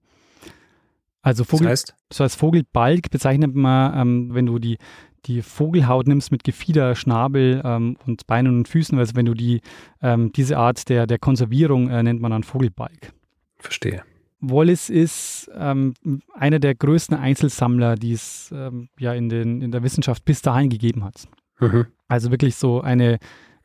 Also 1.26 1.44
Vogel, 1.44 1.64
das 1.64 1.72
heißt? 1.72 1.96
so 2.14 2.24
als 2.24 2.36
Vogelbalg 2.36 3.10
bezeichnet 3.10 3.56
man, 3.56 3.98
ähm, 4.00 4.30
wenn 4.34 4.46
du 4.46 4.60
die, 4.60 4.78
die 5.26 5.42
Vogelhaut 5.42 6.08
nimmst 6.08 6.32
mit 6.32 6.44
Gefieder, 6.44 6.94
Schnabel 6.94 7.64
ähm, 7.66 7.98
und 8.06 8.28
Beinen 8.28 8.56
und 8.56 8.68
Füßen, 8.68 8.96
also 9.00 9.16
wenn 9.16 9.26
du 9.26 9.34
die, 9.34 9.62
ähm, 10.04 10.32
diese 10.34 10.58
Art 10.58 10.88
der, 10.88 11.08
der 11.08 11.18
Konservierung 11.18 11.90
äh, 11.90 12.04
nennt 12.04 12.22
man 12.22 12.30
dann 12.30 12.44
Vogelbalg. 12.44 13.12
Verstehe. 13.58 14.04
Wallace 14.40 14.92
ist 14.92 15.50
ähm, 15.58 15.96
einer 16.36 16.60
der 16.60 16.76
größten 16.76 17.18
Einzelsammler, 17.18 17.96
die 17.96 18.12
es 18.12 18.54
ähm, 18.56 18.90
ja 19.00 19.14
in, 19.14 19.28
den, 19.28 19.64
in 19.64 19.72
der 19.72 19.82
Wissenschaft 19.82 20.26
bis 20.26 20.44
dahin 20.44 20.70
gegeben 20.70 21.04
hat. 21.04 21.28
Mhm. 21.60 21.88
Also 22.08 22.30
wirklich 22.30 22.56
so 22.56 22.82
eine 22.82 23.18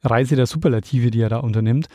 Reise 0.03 0.35
der 0.35 0.47
Superlative, 0.47 1.11
die 1.11 1.21
er 1.21 1.29
da 1.29 1.41
unternimmt. 1.41 1.89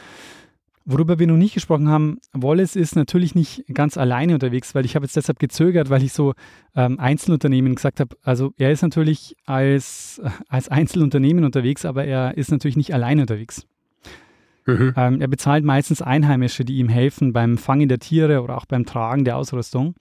Worüber 0.88 1.18
wir 1.18 1.26
noch 1.26 1.36
nicht 1.36 1.56
gesprochen 1.56 1.90
haben, 1.90 2.20
Wallace 2.32 2.76
ist 2.76 2.96
natürlich 2.96 3.34
nicht 3.34 3.66
ganz 3.74 3.98
alleine 3.98 4.36
unterwegs, 4.36 4.76
weil 4.76 4.86
ich 4.86 4.96
habe 4.96 5.06
jetzt 5.06 5.16
deshalb 5.16 5.40
gezögert, 5.40 5.90
weil 5.90 6.04
ich 6.04 6.14
so 6.14 6.36
ähm, 6.76 7.00
Einzelunternehmen 7.00 7.74
gesagt 7.74 8.00
habe. 8.00 8.16
Also 8.22 8.54
er 8.58 8.72
ist 8.72 8.84
natürlich 8.84 9.36
als, 9.46 10.22
als 10.48 10.70
Einzelunternehmen 10.70 11.44
unterwegs, 11.44 11.86
aber 11.86 12.06
er 12.06 12.38
ist 12.38 12.52
natürlich 12.52 12.78
nicht 12.78 12.94
alleine 12.94 13.22
unterwegs. 13.22 13.66
Mhm. 14.68 14.94
Ähm, 14.96 15.22
er 15.22 15.28
bezahlt 15.28 15.64
meistens 15.64 16.04
Einheimische, 16.04 16.66
die 16.66 16.78
ihm 16.78 16.90
helfen 16.90 17.34
beim 17.34 17.58
Fangen 17.58 17.90
der 17.90 18.00
Tiere 18.00 18.44
oder 18.44 18.56
auch 18.56 18.66
beim 18.66 18.86
Tragen 18.86 19.26
der 19.26 19.38
Ausrüstung. 19.38 19.96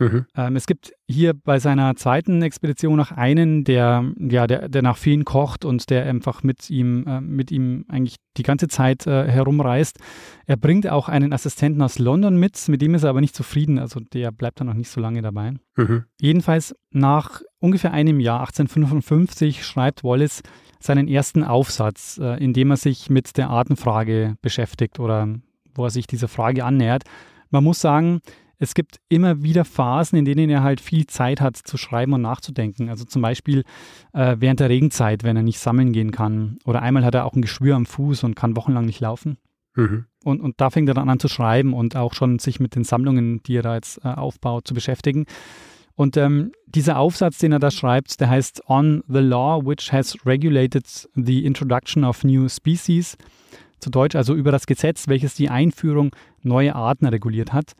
Mhm. 0.00 0.24
Ähm, 0.34 0.56
es 0.56 0.66
gibt 0.66 0.92
hier 1.06 1.34
bei 1.34 1.58
seiner 1.58 1.94
zweiten 1.94 2.40
Expedition 2.40 2.96
noch 2.96 3.12
einen, 3.12 3.64
der, 3.64 4.04
ja, 4.18 4.46
der, 4.46 4.68
der 4.68 4.82
nach 4.82 4.96
vielen 4.96 5.24
kocht 5.24 5.64
und 5.64 5.90
der 5.90 6.06
einfach 6.06 6.42
mit 6.42 6.70
ihm, 6.70 7.06
äh, 7.06 7.20
mit 7.20 7.52
ihm 7.52 7.84
eigentlich 7.88 8.16
die 8.38 8.42
ganze 8.42 8.66
Zeit 8.66 9.06
äh, 9.06 9.28
herumreist. 9.28 9.98
Er 10.46 10.56
bringt 10.56 10.88
auch 10.88 11.08
einen 11.10 11.34
Assistenten 11.34 11.82
aus 11.82 11.98
London 11.98 12.36
mit, 12.36 12.66
mit 12.68 12.80
dem 12.80 12.94
ist 12.94 13.02
er 13.02 13.10
aber 13.10 13.20
nicht 13.20 13.36
zufrieden, 13.36 13.78
also 13.78 14.00
der 14.00 14.32
bleibt 14.32 14.60
dann 14.60 14.68
noch 14.68 14.74
nicht 14.74 14.88
so 14.88 15.00
lange 15.00 15.20
dabei. 15.20 15.52
Mhm. 15.76 16.04
Jedenfalls 16.18 16.74
nach 16.90 17.42
ungefähr 17.58 17.92
einem 17.92 18.20
Jahr, 18.20 18.40
1855, 18.40 19.64
schreibt 19.64 20.02
Wallace 20.02 20.42
seinen 20.80 21.08
ersten 21.08 21.44
Aufsatz, 21.44 22.18
äh, 22.18 22.42
in 22.42 22.54
dem 22.54 22.70
er 22.70 22.78
sich 22.78 23.10
mit 23.10 23.36
der 23.36 23.50
Artenfrage 23.50 24.36
beschäftigt 24.40 24.98
oder 24.98 25.28
wo 25.74 25.84
er 25.84 25.90
sich 25.90 26.06
dieser 26.06 26.28
Frage 26.28 26.64
annähert. 26.64 27.04
Man 27.50 27.64
muss 27.64 27.80
sagen, 27.80 28.20
es 28.60 28.74
gibt 28.74 29.00
immer 29.08 29.42
wieder 29.42 29.64
Phasen, 29.64 30.18
in 30.18 30.26
denen 30.26 30.50
er 30.50 30.62
halt 30.62 30.80
viel 30.80 31.06
Zeit 31.06 31.40
hat 31.40 31.56
zu 31.56 31.78
schreiben 31.78 32.12
und 32.12 32.20
nachzudenken. 32.20 32.90
Also 32.90 33.04
zum 33.04 33.22
Beispiel 33.22 33.64
äh, 34.12 34.36
während 34.38 34.60
der 34.60 34.68
Regenzeit, 34.68 35.24
wenn 35.24 35.34
er 35.34 35.42
nicht 35.42 35.58
sammeln 35.58 35.92
gehen 35.92 36.12
kann. 36.12 36.58
Oder 36.66 36.82
einmal 36.82 37.04
hat 37.04 37.14
er 37.14 37.24
auch 37.24 37.32
ein 37.32 37.42
Geschwür 37.42 37.74
am 37.74 37.86
Fuß 37.86 38.22
und 38.22 38.36
kann 38.36 38.56
wochenlang 38.56 38.84
nicht 38.84 39.00
laufen. 39.00 39.38
Mhm. 39.74 40.04
Und, 40.24 40.42
und 40.42 40.60
da 40.60 40.68
fängt 40.68 40.88
er 40.88 40.94
dann 40.94 41.08
an 41.08 41.18
zu 41.18 41.28
schreiben 41.28 41.72
und 41.72 41.96
auch 41.96 42.12
schon 42.12 42.38
sich 42.38 42.60
mit 42.60 42.74
den 42.76 42.84
Sammlungen, 42.84 43.42
die 43.44 43.56
er 43.56 43.62
da 43.62 43.74
jetzt 43.76 44.04
äh, 44.04 44.08
aufbaut, 44.08 44.68
zu 44.68 44.74
beschäftigen. 44.74 45.24
Und 45.94 46.18
ähm, 46.18 46.52
dieser 46.66 46.98
Aufsatz, 46.98 47.38
den 47.38 47.52
er 47.52 47.60
da 47.60 47.70
schreibt, 47.70 48.20
der 48.20 48.28
heißt 48.28 48.68
On 48.68 49.02
the 49.08 49.20
Law 49.20 49.64
which 49.64 49.90
has 49.90 50.14
regulated 50.26 50.86
the 51.14 51.46
introduction 51.46 52.04
of 52.04 52.24
new 52.24 52.46
species. 52.48 53.16
zu 53.80 53.90
Deutsch 53.90 54.14
also 54.14 54.34
über 54.34 54.52
das 54.52 54.66
Gesetz, 54.66 55.08
welches 55.08 55.34
die 55.34 55.48
Einführung 55.48 56.14
neuer 56.42 56.74
Arten 56.74 57.06
reguliert 57.06 57.54
hat. 57.54 57.72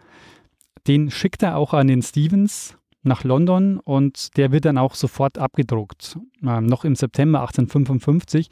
Den 0.87 1.11
schickt 1.11 1.43
er 1.43 1.57
auch 1.57 1.75
an 1.75 1.89
den 1.89 2.03
Stevens 2.03 2.77
nach 3.03 3.25
London 3.25 3.79
und 3.79 4.37
der 4.37 4.53
wird 4.53 4.65
dann 4.65 4.79
auch 4.79 4.95
sofort 4.95 5.39
abgedruckt, 5.39 6.19
äh, 6.43 6.61
noch 6.61 6.85
im 6.85 6.95
September 6.95 7.41
1855. 7.41 8.49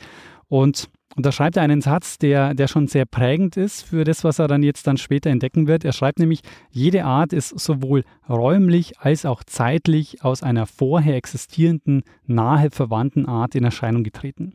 Und 0.49 0.89
da 1.17 1.33
schreibt 1.33 1.57
er 1.57 1.63
einen 1.63 1.81
Satz, 1.81 2.19
der, 2.19 2.55
der 2.55 2.69
schon 2.69 2.87
sehr 2.87 3.05
prägend 3.05 3.57
ist 3.57 3.83
für 3.83 4.05
das, 4.05 4.25
was 4.25 4.39
er 4.39 4.47
dann 4.47 4.63
jetzt 4.63 4.87
dann 4.87 4.97
später 4.97 5.31
entdecken 5.31 5.67
wird. 5.67 5.85
Er 5.85 5.93
schreibt 5.93 6.19
nämlich, 6.19 6.41
jede 6.71 7.05
Art 7.05 7.33
ist 7.33 7.59
sowohl 7.59 8.05
räumlich 8.29 8.99
als 9.01 9.25
auch 9.25 9.43
zeitlich 9.45 10.23
aus 10.23 10.43
einer 10.43 10.67
vorher 10.67 11.17
existierenden, 11.17 12.03
nahe 12.27 12.71
verwandten 12.71 13.27
Art 13.27 13.55
in 13.55 13.65
Erscheinung 13.65 14.05
getreten. 14.05 14.55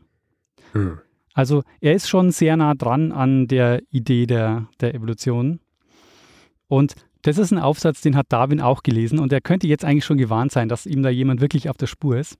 Hm. 0.72 0.98
Also 1.34 1.64
er 1.80 1.94
ist 1.94 2.08
schon 2.08 2.30
sehr 2.30 2.56
nah 2.56 2.74
dran 2.74 3.12
an 3.12 3.48
der 3.48 3.82
Idee 3.90 4.26
der, 4.26 4.68
der 4.80 4.94
Evolution. 4.94 5.60
Und 6.68 6.94
das 7.24 7.38
ist 7.38 7.52
ein 7.52 7.58
Aufsatz, 7.58 8.02
den 8.02 8.16
hat 8.16 8.26
Darwin 8.28 8.60
auch 8.60 8.82
gelesen 8.82 9.18
und 9.18 9.32
er 9.32 9.40
könnte 9.40 9.66
jetzt 9.66 9.84
eigentlich 9.84 10.04
schon 10.04 10.18
gewarnt 10.18 10.52
sein, 10.52 10.68
dass 10.68 10.86
ihm 10.86 11.02
da 11.02 11.08
jemand 11.08 11.40
wirklich 11.40 11.70
auf 11.70 11.76
der 11.78 11.86
Spur 11.86 12.18
ist. 12.18 12.38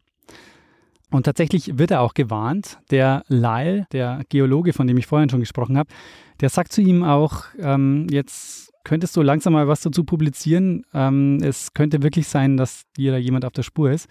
Und 1.10 1.24
tatsächlich 1.24 1.78
wird 1.78 1.90
er 1.90 2.00
auch 2.00 2.12
gewarnt. 2.12 2.78
Der 2.90 3.24
Lyle, 3.28 3.86
der 3.92 4.22
Geologe, 4.28 4.72
von 4.72 4.86
dem 4.86 4.98
ich 4.98 5.06
vorhin 5.06 5.30
schon 5.30 5.40
gesprochen 5.40 5.78
habe, 5.78 5.88
der 6.40 6.48
sagt 6.48 6.72
zu 6.72 6.82
ihm 6.82 7.02
auch, 7.02 7.44
ähm, 7.58 8.08
jetzt 8.10 8.72
könntest 8.84 9.16
du 9.16 9.22
langsam 9.22 9.54
mal 9.54 9.68
was 9.68 9.80
dazu 9.80 10.04
publizieren. 10.04 10.84
Ähm, 10.92 11.38
es 11.42 11.72
könnte 11.72 12.02
wirklich 12.02 12.28
sein, 12.28 12.56
dass 12.56 12.82
dir 12.96 13.12
da 13.12 13.18
jemand 13.18 13.44
auf 13.44 13.52
der 13.52 13.62
Spur 13.62 13.90
ist. 13.90 14.08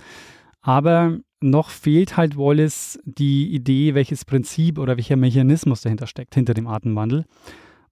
Aber 0.62 1.20
noch 1.40 1.70
fehlt 1.70 2.18
halt 2.18 2.38
Wallace 2.38 2.98
die 3.04 3.54
Idee, 3.54 3.94
welches 3.94 4.26
Prinzip 4.26 4.80
oder 4.80 4.96
welcher 4.96 5.18
Mechanismus 5.18 5.82
dahinter 5.82 6.08
steckt, 6.08 6.34
hinter 6.34 6.54
dem 6.54 6.68
Artenwandel. 6.68 7.26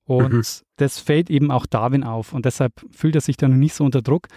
Und 0.06 0.34
mhm. 0.34 0.44
das 0.78 1.00
fällt 1.00 1.30
eben 1.30 1.52
auch 1.52 1.66
Darwin 1.66 2.04
auf. 2.04 2.34
Und 2.34 2.46
deshalb 2.46 2.74
fühlt 2.92 3.16
er 3.16 3.22
sich 3.22 3.38
da 3.38 3.48
noch 3.48 3.56
nicht 3.56 3.74
so 3.74 3.84
unter 3.84 4.02
Druck. 4.02 4.28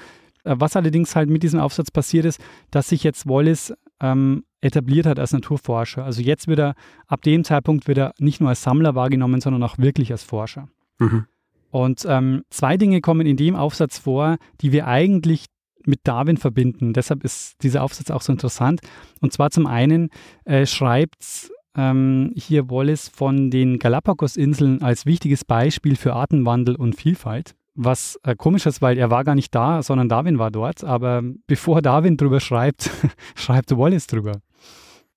Äh, 0.45 0.57
was 0.59 0.77
allerdings 0.77 1.17
halt 1.17 1.31
mit 1.31 1.43
diesem 1.43 1.61
Aufsatz 1.61 1.91
passiert 1.91 2.25
ist, 2.25 2.41
dass 2.71 2.89
sich 2.89 3.03
jetzt 3.03 3.27
Wallace 3.27 3.75
ähm, 4.01 4.45
etabliert 4.61 5.07
hat 5.07 5.19
als 5.19 5.33
Naturforscher. 5.33 6.05
Also 6.05 6.23
jetzt 6.23 6.49
wird 6.49 6.59
er, 6.59 6.75
ab 7.07 7.23
dem 7.23 7.45
Zeitpunkt 7.45 7.87
wird 7.87 7.99
er 7.99 8.15
nicht 8.19 8.41
nur 8.41 8.51
als 8.51 8.63
Sammler 8.63 8.95
wahrgenommen, 8.95 9.41
sondern 9.41 9.63
auch 9.63 9.79
wirklich 9.79 10.11
als 10.13 10.23
Forscher. 10.23 10.69
Mhm. 10.99 11.27
Und 11.71 12.07
ähm, 12.09 12.45
zwei 12.51 12.77
Dinge 12.77 13.01
kommen 13.01 13.27
in 13.27 13.37
dem 13.37 13.57
Aufsatz 13.57 13.99
vor, 13.99 14.37
die 14.61 14.73
wir 14.73 14.87
eigentlich 14.87 15.47
mit 15.87 16.01
Darwin 16.05 16.37
verbinden. 16.37 16.93
Deshalb 16.93 17.25
ist 17.25 17.63
dieser 17.63 17.83
Aufsatz 17.83 18.11
auch 18.11 18.23
so 18.23 18.33
interessant. 18.33 18.81
Und 19.21 19.33
zwar 19.33 19.51
zum 19.51 19.67
einen 19.67 20.11
äh, 20.45 20.67
schreibt 20.67 21.51
ähm, 21.77 22.33
hier 22.37 22.71
Wallace 22.71 23.09
von 23.09 23.51
den 23.51 23.79
Galapagos-Inseln 23.79 24.83
als 24.83 25.07
wichtiges 25.07 25.45
Beispiel 25.45 25.97
für 25.97 26.15
Artenwandel 26.15 26.77
und 26.77 26.95
Vielfalt. 26.95 27.55
Was 27.75 28.19
äh, 28.23 28.37
komisch 28.37 28.67
ist, 28.67 28.83
weil 28.83 28.99
er 28.99 29.11
war 29.11 29.25
gar 29.25 29.35
nicht 29.35 29.55
da, 29.55 29.83
sondern 29.83 30.09
Darwin 30.09 30.39
war 30.39 30.51
dort. 30.51 30.85
Aber 30.85 31.23
bevor 31.47 31.83
Darwin 31.83 32.17
drüber 32.17 32.41
schreibt, 32.41 32.91
schreibt 33.35 33.77
Wallace 33.77 34.07
drüber. 34.07 34.41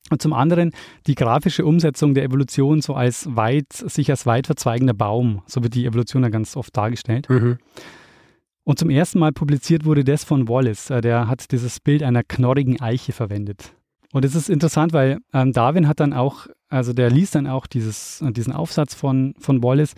Und 0.10 0.22
zum 0.22 0.34
anderen 0.34 0.72
die 1.06 1.16
grafische 1.16 1.66
Umsetzung 1.66 2.14
der 2.14 2.24
Evolution 2.24 2.82
so 2.82 2.96
als 2.96 3.28
weit, 3.36 3.74
sich 3.74 4.10
als 4.10 4.26
weit 4.26 4.48
verzweigender 4.48 4.94
Baum. 4.94 5.42
So 5.46 5.64
wird 5.64 5.76
die 5.76 5.86
Evolution 5.86 6.24
ja 6.24 6.30
ganz 6.30 6.56
oft 6.56 6.76
dargestellt. 6.76 7.30
Mhm. 7.30 7.58
Und 8.64 8.80
zum 8.80 8.90
ersten 8.90 9.20
Mal 9.20 9.32
publiziert 9.32 9.86
wurde 9.86 10.04
das 10.04 10.24
von 10.24 10.50
Wallace. 10.50 10.90
Äh, 10.90 11.02
der 11.02 11.28
hat 11.28 11.52
dieses 11.52 11.80
Bild 11.80 12.04
einer 12.04 12.24
knorrigen 12.24 12.82
Eiche 12.82 13.14
verwendet. 13.14 13.74
Und 14.14 14.24
es 14.26 14.36
ist 14.36 14.50
interessant, 14.50 14.94
weil 14.94 15.20
ähm, 15.34 15.52
Darwin 15.52 15.88
hat 15.88 16.00
dann 16.00 16.14
auch, 16.14 16.48
also 16.70 16.94
der 16.94 17.10
liest 17.10 17.36
dann 17.36 17.48
auch 17.48 17.68
dieses, 17.68 18.24
diesen 18.32 18.54
Aufsatz 18.54 18.94
von, 18.94 19.34
von 19.40 19.62
Wallace 19.64 19.96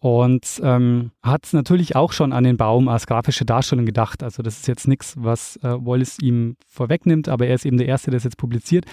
und 0.00 0.60
ähm, 0.62 1.10
hat 1.22 1.48
natürlich 1.52 1.96
auch 1.96 2.12
schon 2.12 2.32
an 2.32 2.44
den 2.44 2.56
Baum 2.56 2.88
als 2.88 3.06
grafische 3.06 3.44
Darstellung 3.44 3.86
gedacht. 3.86 4.22
Also 4.22 4.42
das 4.42 4.58
ist 4.58 4.68
jetzt 4.68 4.88
nichts, 4.88 5.14
was 5.18 5.56
äh, 5.58 5.68
Wallace 5.68 6.18
ihm 6.20 6.56
vorwegnimmt, 6.68 7.28
aber 7.28 7.46
er 7.46 7.54
ist 7.54 7.64
eben 7.64 7.78
der 7.78 7.88
Erste, 7.88 8.10
der 8.10 8.18
es 8.18 8.24
jetzt 8.24 8.36
publiziert. 8.36 8.84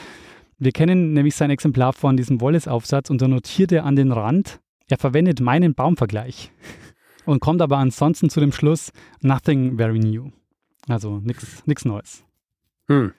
Wir 0.57 0.71
kennen 0.71 1.13
nämlich 1.13 1.35
sein 1.35 1.49
Exemplar 1.49 1.93
von 1.93 2.15
diesem 2.15 2.39
Wallace-Aufsatz 2.39 3.09
und 3.09 3.21
da 3.21 3.27
notiert 3.27 3.71
er 3.71 3.85
an 3.85 3.95
den 3.95 4.11
Rand, 4.11 4.59
er 4.87 4.97
verwendet 4.97 5.41
meinen 5.41 5.75
Baumvergleich 5.75 6.51
und 7.25 7.41
kommt 7.41 7.61
aber 7.61 7.77
ansonsten 7.77 8.29
zu 8.29 8.39
dem 8.39 8.51
Schluss, 8.51 8.91
nothing 9.21 9.77
very 9.77 9.99
new. 9.99 10.31
Also 10.87 11.21
nichts 11.21 11.85
Neues. 11.85 12.23
Hm. 12.87 13.13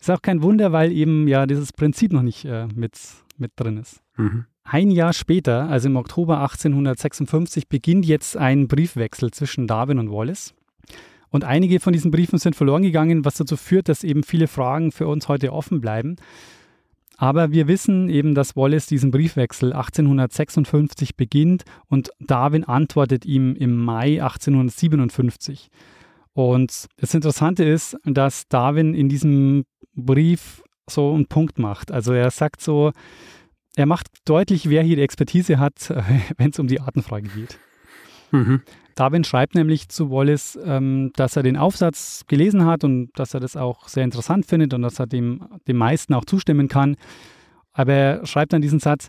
Ist 0.00 0.10
auch 0.10 0.22
kein 0.22 0.42
Wunder, 0.42 0.72
weil 0.72 0.92
eben 0.92 1.26
ja 1.26 1.46
dieses 1.46 1.72
Prinzip 1.72 2.12
noch 2.12 2.22
nicht 2.22 2.44
äh, 2.44 2.66
mit, 2.74 2.98
mit 3.36 3.52
drin 3.56 3.78
ist. 3.78 4.00
Mhm. 4.16 4.46
Ein 4.64 4.90
Jahr 4.90 5.12
später, 5.12 5.68
also 5.68 5.88
im 5.88 5.96
Oktober 5.96 6.40
1856, 6.40 7.68
beginnt 7.68 8.04
jetzt 8.04 8.36
ein 8.36 8.68
Briefwechsel 8.68 9.30
zwischen 9.30 9.66
Darwin 9.66 9.98
und 9.98 10.10
Wallace. 10.10 10.54
Und 11.30 11.44
einige 11.44 11.80
von 11.80 11.92
diesen 11.92 12.10
Briefen 12.10 12.38
sind 12.38 12.54
verloren 12.54 12.82
gegangen, 12.82 13.24
was 13.24 13.34
dazu 13.34 13.56
führt, 13.56 13.88
dass 13.88 14.04
eben 14.04 14.22
viele 14.22 14.46
Fragen 14.46 14.92
für 14.92 15.06
uns 15.06 15.28
heute 15.28 15.52
offen 15.52 15.80
bleiben. 15.80 16.16
Aber 17.16 17.50
wir 17.50 17.66
wissen 17.66 18.08
eben, 18.08 18.34
dass 18.34 18.56
Wallace 18.56 18.86
diesen 18.86 19.10
Briefwechsel 19.10 19.72
1856 19.72 21.16
beginnt 21.16 21.64
und 21.88 22.10
Darwin 22.20 22.64
antwortet 22.64 23.26
ihm 23.26 23.56
im 23.56 23.76
Mai 23.76 24.22
1857. 24.22 25.68
Und 26.38 26.86
das 26.98 27.14
Interessante 27.14 27.64
ist, 27.64 27.96
dass 28.04 28.46
Darwin 28.46 28.94
in 28.94 29.08
diesem 29.08 29.64
Brief 29.96 30.62
so 30.88 31.12
einen 31.12 31.26
Punkt 31.26 31.58
macht. 31.58 31.90
Also 31.90 32.12
er 32.12 32.30
sagt 32.30 32.60
so, 32.60 32.92
er 33.74 33.86
macht 33.86 34.06
deutlich, 34.24 34.68
wer 34.68 34.84
hier 34.84 34.94
die 34.94 35.02
Expertise 35.02 35.58
hat, 35.58 35.92
wenn 36.36 36.50
es 36.50 36.58
um 36.60 36.68
die 36.68 36.80
Artenfrage 36.80 37.28
geht. 37.28 37.58
Mhm. 38.30 38.62
Darwin 38.94 39.24
schreibt 39.24 39.56
nämlich 39.56 39.88
zu 39.88 40.12
Wallace, 40.12 40.56
ähm, 40.64 41.10
dass 41.16 41.34
er 41.34 41.42
den 41.42 41.56
Aufsatz 41.56 42.22
gelesen 42.28 42.66
hat 42.66 42.84
und 42.84 43.10
dass 43.16 43.34
er 43.34 43.40
das 43.40 43.56
auch 43.56 43.88
sehr 43.88 44.04
interessant 44.04 44.46
findet 44.46 44.72
und 44.74 44.82
dass 44.82 45.00
er 45.00 45.08
dem, 45.08 45.44
dem 45.66 45.76
meisten 45.76 46.14
auch 46.14 46.24
zustimmen 46.24 46.68
kann. 46.68 46.94
Aber 47.72 47.92
er 47.92 48.26
schreibt 48.26 48.52
dann 48.52 48.62
diesen 48.62 48.78
Satz, 48.78 49.08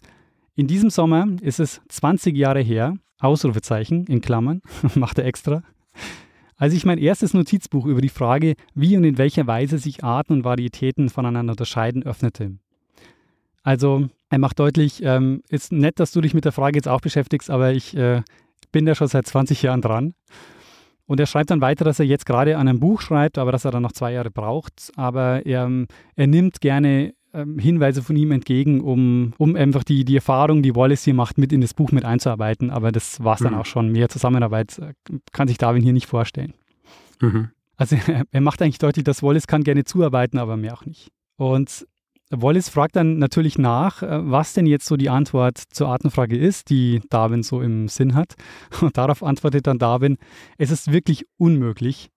in 0.55 0.65
diesem 0.65 0.89
Sommer 0.89 1.27
ist 1.41 1.59
es 1.59 1.79
20 1.89 2.35
Jahre 2.35 2.61
her, 2.61 2.95
Ausrufezeichen 3.19 4.07
in 4.07 4.19
Klammern, 4.19 4.63
macht 4.95 5.19
er 5.19 5.25
extra, 5.25 5.61
als 6.59 6.73
ich 6.73 6.85
mein 6.85 6.97
erstes 6.97 7.33
Notizbuch 7.33 7.85
über 7.85 8.01
die 8.01 8.09
Frage, 8.09 8.55
wie 8.75 8.95
und 8.97 9.05
in 9.05 9.17
welcher 9.17 9.47
Weise 9.47 9.77
sich 9.77 10.03
Arten 10.03 10.33
und 10.33 10.43
Varietäten 10.43 11.09
voneinander 11.09 11.53
unterscheiden, 11.53 12.03
öffnete. 12.03 12.57
Also 13.63 14.09
er 14.29 14.39
macht 14.39 14.59
deutlich, 14.59 15.01
ähm, 15.01 15.41
ist 15.49 15.71
nett, 15.71 15.99
dass 15.99 16.11
du 16.11 16.19
dich 16.19 16.33
mit 16.33 16.43
der 16.43 16.51
Frage 16.51 16.77
jetzt 16.77 16.89
auch 16.89 16.99
beschäftigst, 16.99 17.49
aber 17.49 17.71
ich 17.71 17.95
äh, 17.95 18.23
bin 18.73 18.85
da 18.85 18.93
schon 18.93 19.07
seit 19.07 19.25
20 19.25 19.61
Jahren 19.63 19.81
dran. 19.81 20.13
Und 21.05 21.19
er 21.19 21.25
schreibt 21.25 21.49
dann 21.49 21.61
weiter, 21.61 21.85
dass 21.85 21.99
er 21.99 22.05
jetzt 22.05 22.25
gerade 22.25 22.57
an 22.57 22.67
einem 22.67 22.79
Buch 22.79 23.01
schreibt, 23.01 23.37
aber 23.37 23.51
dass 23.51 23.65
er 23.65 23.71
dann 23.71 23.81
noch 23.81 23.93
zwei 23.93 24.11
Jahre 24.11 24.29
braucht. 24.29 24.91
Aber 24.95 25.45
er, 25.45 25.67
er 26.15 26.27
nimmt 26.27 26.61
gerne 26.61 27.13
ähm, 27.33 27.59
Hinweise 27.59 28.01
von 28.01 28.15
ihm 28.15 28.31
entgegen, 28.31 28.81
um, 28.81 29.33
um 29.37 29.55
einfach 29.55 29.83
die, 29.83 30.05
die 30.05 30.15
Erfahrung, 30.15 30.63
die 30.63 30.75
Wallace 30.75 31.03
hier 31.03 31.13
macht, 31.13 31.37
mit 31.37 31.53
in 31.53 31.61
das 31.61 31.73
Buch 31.73 31.91
mit 31.91 32.05
einzuarbeiten. 32.05 32.69
Aber 32.69 32.91
das 32.91 33.23
war 33.23 33.35
es 33.35 33.41
dann 33.41 33.53
mhm. 33.53 33.59
auch 33.59 33.65
schon. 33.65 33.91
Mehr 33.91 34.09
Zusammenarbeit 34.09 34.79
äh, 34.79 34.93
kann 35.31 35.47
sich 35.47 35.57
Darwin 35.57 35.83
hier 35.83 35.93
nicht 35.93 36.07
vorstellen. 36.07 36.53
Mhm. 37.21 37.49
Also 37.77 37.95
er, 38.31 38.41
macht 38.41 38.61
eigentlich 38.61 38.79
deutlich, 38.79 39.03
dass 39.03 39.23
Wallace 39.23 39.47
kann 39.47 39.63
gerne 39.63 39.83
zuarbeiten, 39.83 40.37
aber 40.37 40.57
mehr 40.57 40.73
auch 40.73 40.85
nicht. 40.85 41.11
Und 41.37 41.87
Wallace 42.31 42.69
fragt 42.69 42.95
dann 42.95 43.17
natürlich 43.17 43.57
nach, 43.57 44.03
äh, 44.03 44.19
was 44.29 44.53
denn 44.53 44.65
jetzt 44.65 44.85
so 44.85 44.97
die 44.97 45.09
Antwort 45.09 45.57
zur 45.57 45.87
Artenfrage 45.87 46.37
ist, 46.37 46.69
die 46.69 47.01
Darwin 47.09 47.43
so 47.43 47.61
im 47.61 47.87
Sinn 47.87 48.15
hat. 48.15 48.35
Und 48.81 48.97
darauf 48.97 49.23
antwortet 49.23 49.67
dann 49.67 49.79
Darwin, 49.79 50.17
es 50.57 50.71
ist 50.71 50.91
wirklich 50.91 51.25
unmöglich, 51.37 52.09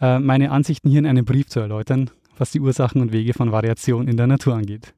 äh, 0.00 0.18
meine 0.18 0.50
Ansichten 0.50 0.88
hier 0.88 0.98
in 0.98 1.06
einem 1.06 1.24
Brief 1.24 1.46
zu 1.46 1.60
erläutern, 1.60 2.10
was 2.36 2.50
die 2.50 2.60
Ursachen 2.60 3.00
und 3.00 3.12
Wege 3.12 3.34
von 3.34 3.52
Variation 3.52 4.08
in 4.08 4.16
der 4.16 4.26
Natur 4.26 4.54
angeht. 4.54 4.94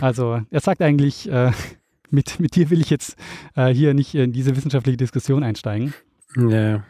Also 0.00 0.42
er 0.50 0.60
sagt 0.60 0.82
eigentlich, 0.82 1.30
äh, 1.30 1.52
mit, 2.10 2.40
mit 2.40 2.56
dir 2.56 2.70
will 2.70 2.80
ich 2.80 2.90
jetzt 2.90 3.16
hier 3.54 3.94
nicht 3.94 4.14
in 4.14 4.32
diese 4.32 4.56
wissenschaftliche 4.56 4.96
Diskussion 4.96 5.42
einsteigen. 5.42 5.94
Ja. 6.36 6.84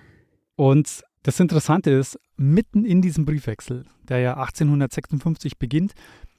Und 0.57 1.03
das 1.23 1.41
Interessante 1.41 1.91
ist, 1.91 2.19
mitten 2.37 2.85
in 2.85 3.03
diesem 3.03 3.27
Briefwechsel, 3.27 3.85
der 4.09 4.21
ja 4.21 4.37
1856 4.39 5.59
beginnt, 5.59 5.93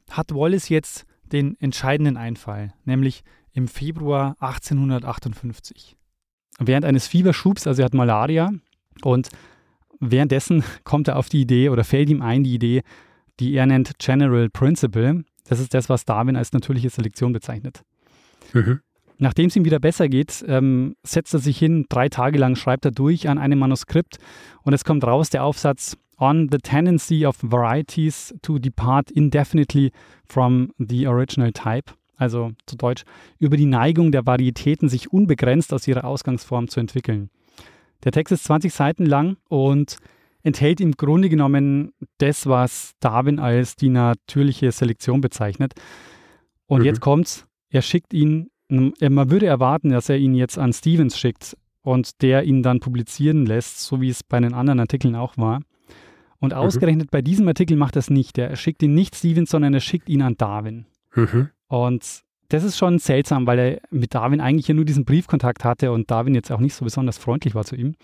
hat 0.09 0.33
Wallace 0.33 0.69
jetzt 0.69 1.05
den 1.31 1.59
entscheidenden 1.59 2.17
Einfall, 2.17 2.73
nämlich 2.85 3.23
im 3.53 3.67
Februar 3.67 4.35
1858. 4.39 5.95
Während 6.59 6.85
eines 6.85 7.07
Fieberschubs, 7.07 7.67
also 7.67 7.81
er 7.81 7.85
hat 7.85 7.93
Malaria, 7.93 8.51
und 9.03 9.29
währenddessen 10.01 10.63
kommt 10.83 11.07
er 11.07 11.17
auf 11.17 11.29
die 11.29 11.41
Idee 11.41 11.69
oder 11.69 11.83
fällt 11.83 12.09
ihm 12.09 12.21
ein 12.21 12.43
die 12.43 12.55
Idee, 12.55 12.81
die 13.39 13.53
er 13.53 13.65
nennt 13.65 13.97
General 13.99 14.49
Principle. 14.49 15.23
Das 15.47 15.59
ist 15.59 15.73
das, 15.73 15.87
was 15.87 16.05
Darwin 16.05 16.35
als 16.35 16.51
natürliche 16.51 16.89
Selektion 16.89 17.31
bezeichnet. 17.31 17.83
Mhm. 18.53 18.81
Nachdem 19.17 19.47
es 19.47 19.55
ihm 19.55 19.65
wieder 19.65 19.79
besser 19.79 20.09
geht, 20.09 20.43
ähm, 20.47 20.95
setzt 21.03 21.33
er 21.33 21.39
sich 21.39 21.57
hin, 21.57 21.85
drei 21.89 22.09
Tage 22.09 22.39
lang 22.39 22.55
schreibt 22.55 22.85
er 22.85 22.91
durch 22.91 23.29
an 23.29 23.37
einem 23.37 23.59
Manuskript 23.59 24.17
und 24.63 24.73
es 24.73 24.83
kommt 24.83 25.03
raus 25.03 25.29
der 25.29 25.43
Aufsatz 25.43 25.95
on 26.17 26.49
the 26.51 26.57
tendency 26.57 27.25
of 27.25 27.37
varieties 27.41 28.33
to 28.41 28.59
depart 28.59 29.11
indefinitely 29.11 29.91
from 30.27 30.71
the 30.77 31.07
original 31.07 31.51
type. 31.51 31.93
also 32.21 32.51
zu 32.67 32.77
Deutsch, 32.77 33.03
über 33.39 33.57
die 33.57 33.65
Neigung 33.65 34.11
der 34.11 34.25
Varietäten, 34.25 34.87
sich 34.87 35.11
unbegrenzt 35.11 35.73
aus 35.73 35.87
ihrer 35.87 36.05
Ausgangsform 36.05 36.67
zu 36.67 36.79
entwickeln. 36.79 37.31
Der 38.03 38.11
Text 38.11 38.31
ist 38.31 38.43
20 38.45 38.73
Seiten 38.73 39.05
lang 39.05 39.37
und 39.49 39.97
enthält 40.43 40.81
im 40.81 40.93
Grunde 40.93 41.29
genommen 41.29 41.91
das, 42.17 42.47
was 42.47 42.93
Darwin 42.99 43.39
als 43.39 43.75
die 43.75 43.89
natürliche 43.89 44.71
Selektion 44.71 45.21
bezeichnet. 45.21 45.73
Und 46.65 46.79
mhm. 46.79 46.85
jetzt 46.85 47.01
kommt's, 47.01 47.45
er 47.69 47.81
schickt 47.81 48.13
ihn, 48.13 48.49
man 48.69 49.29
würde 49.29 49.45
erwarten, 49.45 49.89
dass 49.89 50.09
er 50.09 50.17
ihn 50.17 50.33
jetzt 50.33 50.57
an 50.57 50.73
Stevens 50.73 51.19
schickt 51.19 51.57
und 51.81 52.21
der 52.21 52.43
ihn 52.43 52.63
dann 52.63 52.79
publizieren 52.79 53.45
lässt, 53.45 53.81
so 53.81 54.01
wie 54.01 54.09
es 54.09 54.23
bei 54.23 54.39
den 54.39 54.53
anderen 54.53 54.79
Artikeln 54.79 55.15
auch 55.15 55.37
war. 55.37 55.61
Und 56.39 56.53
mhm. 56.53 56.59
ausgerechnet 56.59 57.07
mhm. 57.07 57.11
bei 57.11 57.21
diesem 57.21 57.47
Artikel 57.47 57.77
macht 57.77 57.95
er 57.95 57.99
es 57.99 58.09
nicht. 58.09 58.37
Er 58.37 58.55
schickt 58.55 58.81
ihn 58.83 58.93
nicht 58.93 59.15
Stevens, 59.15 59.51
sondern 59.51 59.73
er 59.73 59.79
schickt 59.79 60.09
ihn 60.09 60.21
an 60.21 60.37
Darwin. 60.37 60.85
Mhm. 61.15 61.49
Und 61.67 62.23
das 62.53 62.63
ist 62.63 62.77
schon 62.77 62.99
seltsam, 62.99 63.47
weil 63.47 63.59
er 63.59 63.81
mit 63.91 64.13
Darwin 64.13 64.41
eigentlich 64.41 64.67
ja 64.67 64.73
nur 64.73 64.83
diesen 64.83 65.05
Briefkontakt 65.05 65.63
hatte 65.63 65.91
und 65.91 66.11
Darwin 66.11 66.35
jetzt 66.35 66.51
auch 66.51 66.59
nicht 66.59 66.75
so 66.75 66.83
besonders 66.83 67.17
freundlich 67.17 67.55
war 67.55 67.63
zu 67.63 67.75
ihm. 67.75 67.95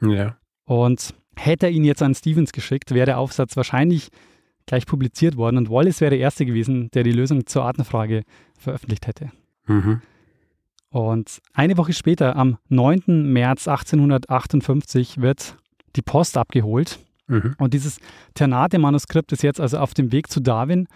Ja. 0.00 0.36
Und 0.64 1.14
hätte 1.36 1.66
er 1.66 1.72
ihn 1.72 1.84
jetzt 1.84 2.02
an 2.02 2.14
Stevens 2.14 2.52
geschickt, 2.52 2.92
wäre 2.92 3.06
der 3.06 3.18
Aufsatz 3.18 3.56
wahrscheinlich 3.56 4.10
gleich 4.66 4.86
publiziert 4.86 5.36
worden 5.36 5.56
und 5.56 5.68
Wallace 5.68 6.00
wäre 6.00 6.10
der 6.10 6.20
Erste 6.20 6.46
gewesen, 6.46 6.90
der 6.94 7.02
die 7.02 7.10
Lösung 7.10 7.46
zur 7.46 7.64
Artenfrage 7.64 8.22
veröffentlicht 8.56 9.08
hätte. 9.08 9.32
Mhm. 9.66 10.00
Und 10.90 11.40
eine 11.52 11.76
Woche 11.76 11.92
später, 11.92 12.36
am 12.36 12.58
9. 12.68 13.32
März 13.32 13.66
1858, 13.66 15.20
wird 15.20 15.56
die 15.96 16.02
Post 16.02 16.36
abgeholt. 16.36 17.00
Mhm. 17.26 17.56
Und 17.58 17.74
dieses 17.74 17.98
Ternate-Manuskript 18.34 19.32
ist 19.32 19.42
jetzt 19.42 19.60
also 19.60 19.78
auf 19.78 19.94
dem 19.94 20.12
Weg 20.12 20.30
zu 20.30 20.40
Darwin. 20.40 20.86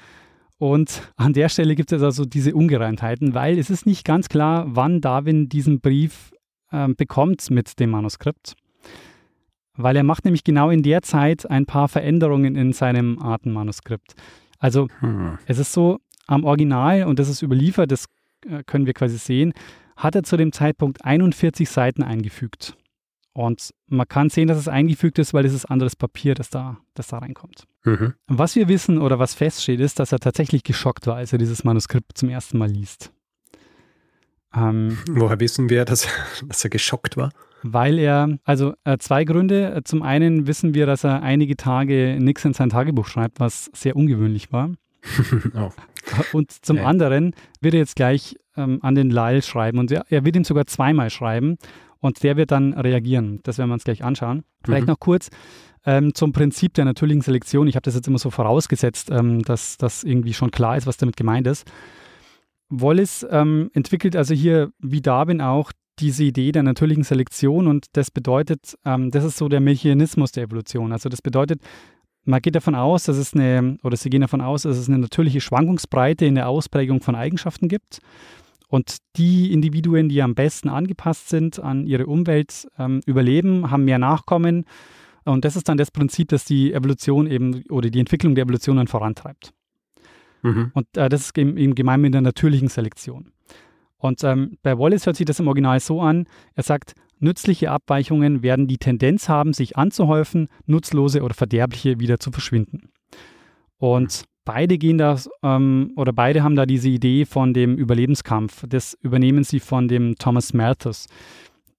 Und 0.59 1.13
an 1.17 1.33
der 1.33 1.49
Stelle 1.49 1.75
gibt 1.75 1.93
es 1.93 2.03
also 2.03 2.25
diese 2.25 2.55
Ungereimtheiten, 2.55 3.35
weil 3.35 3.59
es 3.59 3.69
ist 3.69 3.87
nicht 3.87 4.05
ganz 4.05 4.29
klar, 4.29 4.65
wann 4.69 5.01
Darwin 5.01 5.49
diesen 5.49 5.81
Brief 5.81 6.33
äh, 6.71 6.89
bekommt 6.89 7.51
mit 7.51 7.79
dem 7.79 7.91
Manuskript. 7.91 8.55
Weil 9.75 9.97
er 9.97 10.03
macht 10.03 10.25
nämlich 10.25 10.45
genau 10.45 10.71
in 10.71 10.83
der 10.83 11.03
Zeit 11.03 11.49
ein 11.51 11.67
paar 11.67 11.89
Veränderungen 11.89 12.57
in 12.57 12.73
seinem 12.73 13.19
Artenmanuskript. 13.21 14.15
Also 14.59 14.89
hm. 15.01 15.39
es 15.47 15.59
ist 15.59 15.73
so, 15.73 15.99
am 16.27 16.45
Original, 16.45 17.05
und 17.05 17.19
das 17.19 17.29
ist 17.29 17.43
überliefert, 17.43 17.93
das 17.93 18.07
äh, 18.49 18.63
können 18.65 18.87
wir 18.87 18.95
quasi 18.95 19.19
sehen, 19.19 19.53
hat 19.97 20.15
er 20.15 20.23
zu 20.23 20.37
dem 20.37 20.53
Zeitpunkt 20.53 21.05
41 21.05 21.69
Seiten 21.69 22.03
eingefügt. 22.03 22.77
Und 23.37 23.75
man 23.87 24.09
kann 24.09 24.31
sehen, 24.31 24.49
dass 24.49 24.57
es 24.57 24.67
eingefügt 24.67 25.19
ist, 25.19 25.35
weil 25.35 25.45
es 25.45 25.53
ist 25.53 25.67
anderes 25.67 25.95
Papier, 25.95 26.35
das 26.35 26.49
da, 26.49 26.79
das 26.95 27.09
da 27.09 27.19
reinkommt. 27.19 27.65
Mhm. 27.85 28.15
Was 28.29 28.57
wir 28.57 28.67
wissen 28.67 28.97
oder 28.97 29.19
was 29.19 29.35
feststeht, 29.35 29.79
ist, 29.79 29.99
dass 29.99 30.11
er 30.11 30.21
tatsächlich 30.21 30.63
geschockt 30.63 31.07
war, 31.07 31.17
als 31.17 31.35
er 31.35 31.39
dieses 31.39 31.63
Manuskript 31.63 32.17
zum 32.17 32.31
ersten 32.31 32.57
Mal 32.57 32.71
liest. 32.71 33.13
Ähm, 34.55 34.97
Woher 35.11 35.39
wissen 35.39 35.69
wir, 35.69 35.85
dass, 35.85 36.09
dass 36.47 36.65
er 36.65 36.71
geschockt 36.71 37.19
war? 37.19 37.29
Weil 37.63 37.99
er, 37.99 38.39
also 38.45 38.73
äh, 38.85 38.97
zwei 38.97 39.25
Gründe. 39.25 39.83
Zum 39.85 40.03
einen 40.03 40.47
wissen 40.47 40.73
wir, 40.73 40.87
dass 40.87 41.05
er 41.05 41.23
einige 41.23 41.59
Tage 41.59 42.17
nichts 42.19 42.43
in 42.47 42.55
sein 42.55 42.71
Tagebuch 42.71 43.07
schreibt, 43.07 43.39
was 43.39 43.67
sehr 43.75 43.97
ungewöhnlich 43.97 44.51
war. 44.51 44.71
oh. 45.55 45.73
Und 46.33 46.53
zum 46.65 46.79
ja. 46.79 46.85
anderen 46.85 47.35
wird 47.61 47.75
er 47.75 47.81
jetzt 47.81 47.97
gleich 47.97 48.37
ähm, 48.57 48.79
an 48.83 48.95
den 48.95 49.11
Lyle 49.11 49.43
schreiben 49.43 49.79
und 49.79 49.91
er, 49.91 50.07
er, 50.09 50.25
wird 50.25 50.37
ihm 50.37 50.45
sogar 50.45 50.67
zweimal 50.67 51.11
schreiben 51.11 51.59
und 52.01 52.23
der 52.23 52.37
wird 52.37 52.51
dann 52.51 52.73
reagieren. 52.73 53.41
Das 53.43 53.59
werden 53.59 53.71
wir 53.71 53.75
uns 53.75 53.85
gleich 53.85 54.05
anschauen. 54.05 54.45
Vielleicht 54.65 54.87
mhm. 54.87 54.93
noch 54.93 55.01
kurz 55.01 55.31
ähm, 55.85 56.15
zum 56.15 56.33
Prinzip 56.33 56.75
der 56.75 56.85
natürlichen 56.85 57.23
Selektion. 57.23 57.69
Ich 57.69 57.77
habe 57.77 57.85
das 57.85 57.95
jetzt 57.95 58.09
immer 58.09 58.19
so 58.19 58.31
vorausgesetzt, 58.31 59.11
ähm, 59.11 59.43
dass 59.43 59.77
das 59.77 60.05
irgendwie 60.05 60.35
schon 60.35 60.51
klar 60.51 60.77
ist, 60.77 60.87
was 60.87 60.97
damit 60.97 61.17
gemeint 61.17 61.47
ist. 61.47 61.71
Wallace 62.69 63.27
ähm, 63.31 63.71
entwickelt 63.75 64.17
also 64.17 64.35
hier, 64.35 64.73
wie 64.79 65.01
Darwin 65.01 65.41
auch, 65.41 65.73
diese 65.99 66.25
Idee 66.25 66.53
der 66.53 66.63
natürlichen 66.63 67.05
Selektion 67.05 67.67
und 67.67 67.87
das 67.93 68.11
bedeutet, 68.11 68.77
ähm, 68.85 69.11
das 69.11 69.25
ist 69.25 69.39
so 69.39 69.49
der 69.49 69.61
Mechanismus 69.61 70.33
der 70.33 70.45
Evolution. 70.45 70.93
Also 70.93 71.09
das 71.09 71.23
bedeutet, 71.23 71.63
man 72.25 72.43
geht 72.43 72.55
davon 72.55 72.75
aus, 72.75 73.05
dass 73.05 73.17
es 73.17 73.33
eine, 73.33 73.79
oder 73.83 73.97
sie 73.97 74.11
gehen 74.11 74.21
davon 74.21 74.41
aus, 74.41 74.63
dass 74.63 74.77
es 74.77 74.89
eine 74.89 74.99
natürliche 74.99 75.41
Schwankungsbreite 75.41 76.27
in 76.27 76.35
der 76.35 76.49
Ausprägung 76.49 77.01
von 77.01 77.15
Eigenschaften 77.15 77.69
gibt. 77.69 78.01
Und 78.69 78.97
die 79.17 79.53
Individuen, 79.53 80.09
die 80.09 80.23
am 80.23 80.35
besten 80.35 80.69
angepasst 80.69 81.29
sind 81.29 81.61
an 81.61 81.87
ihre 81.87 82.07
Umwelt, 82.07 82.67
ähm, 82.79 83.01
überleben, 83.07 83.71
haben 83.71 83.85
mehr 83.85 83.99
Nachkommen. 83.99 84.65
Und 85.25 85.45
das 85.45 85.57
ist 85.57 85.69
dann 85.69 85.77
das 85.77 85.91
Prinzip, 85.91 86.29
das 86.29 86.45
die 86.45 86.73
Evolution 86.73 87.31
eben 87.31 87.65
oder 87.71 87.91
die 87.91 88.01
Entwicklung 88.01 88.35
der 88.35 88.45
Evolution 88.45 88.77
dann 88.77 88.89
vorantreibt. 88.89 89.53
Mhm. 90.43 90.71
Und 90.75 90.87
äh, 90.97 91.09
das 91.09 91.23
ist 91.23 91.39
eben, 91.39 91.57
eben 91.57 91.75
gemein 91.75 92.01
mit 92.01 92.15
der 92.15 92.21
natürlichen 92.21 92.69
Selektion. 92.69 93.33
Und 93.99 94.23
ähm, 94.25 94.59
bei 94.63 94.79
Wallace 94.79 95.07
hört 95.07 95.17
sich 95.17 95.27
das 95.27 95.41
im 95.41 95.49
Original 95.49 95.81
so 95.81 96.01
an, 96.01 96.27
er 96.55 96.63
sagt, 96.63 96.95
nützliche 97.19 97.71
Abweichungen 97.71 98.43
werden 98.43 98.67
die 98.67 98.79
Tendenz 98.79 99.29
haben, 99.29 99.53
sich 99.53 99.77
anzuhäufen, 99.77 100.49
nutzlose 100.67 101.23
oder 101.23 101.35
verderbliche 101.35 101.99
wieder 101.99 102.19
zu 102.19 102.31
verschwinden. 102.31 102.91
Und 103.79 104.25
beide 104.47 104.79
gehen 104.79 104.97
da, 104.97 105.19
ähm, 105.43 105.93
oder 105.97 106.15
beide 106.15 106.43
haben 106.43 106.57
da 106.57 106.65
diese 106.65 106.89
Idee 106.89 107.27
von 107.27 107.53
dem 107.53 107.77
Überlebenskampf. 107.77 108.65
Das 108.67 108.97
übernehmen 109.03 109.45
sie 109.45 109.61
von 109.61 109.89
dem 109.89 110.15
Thomas 110.17 110.55
Malthus. 110.55 111.07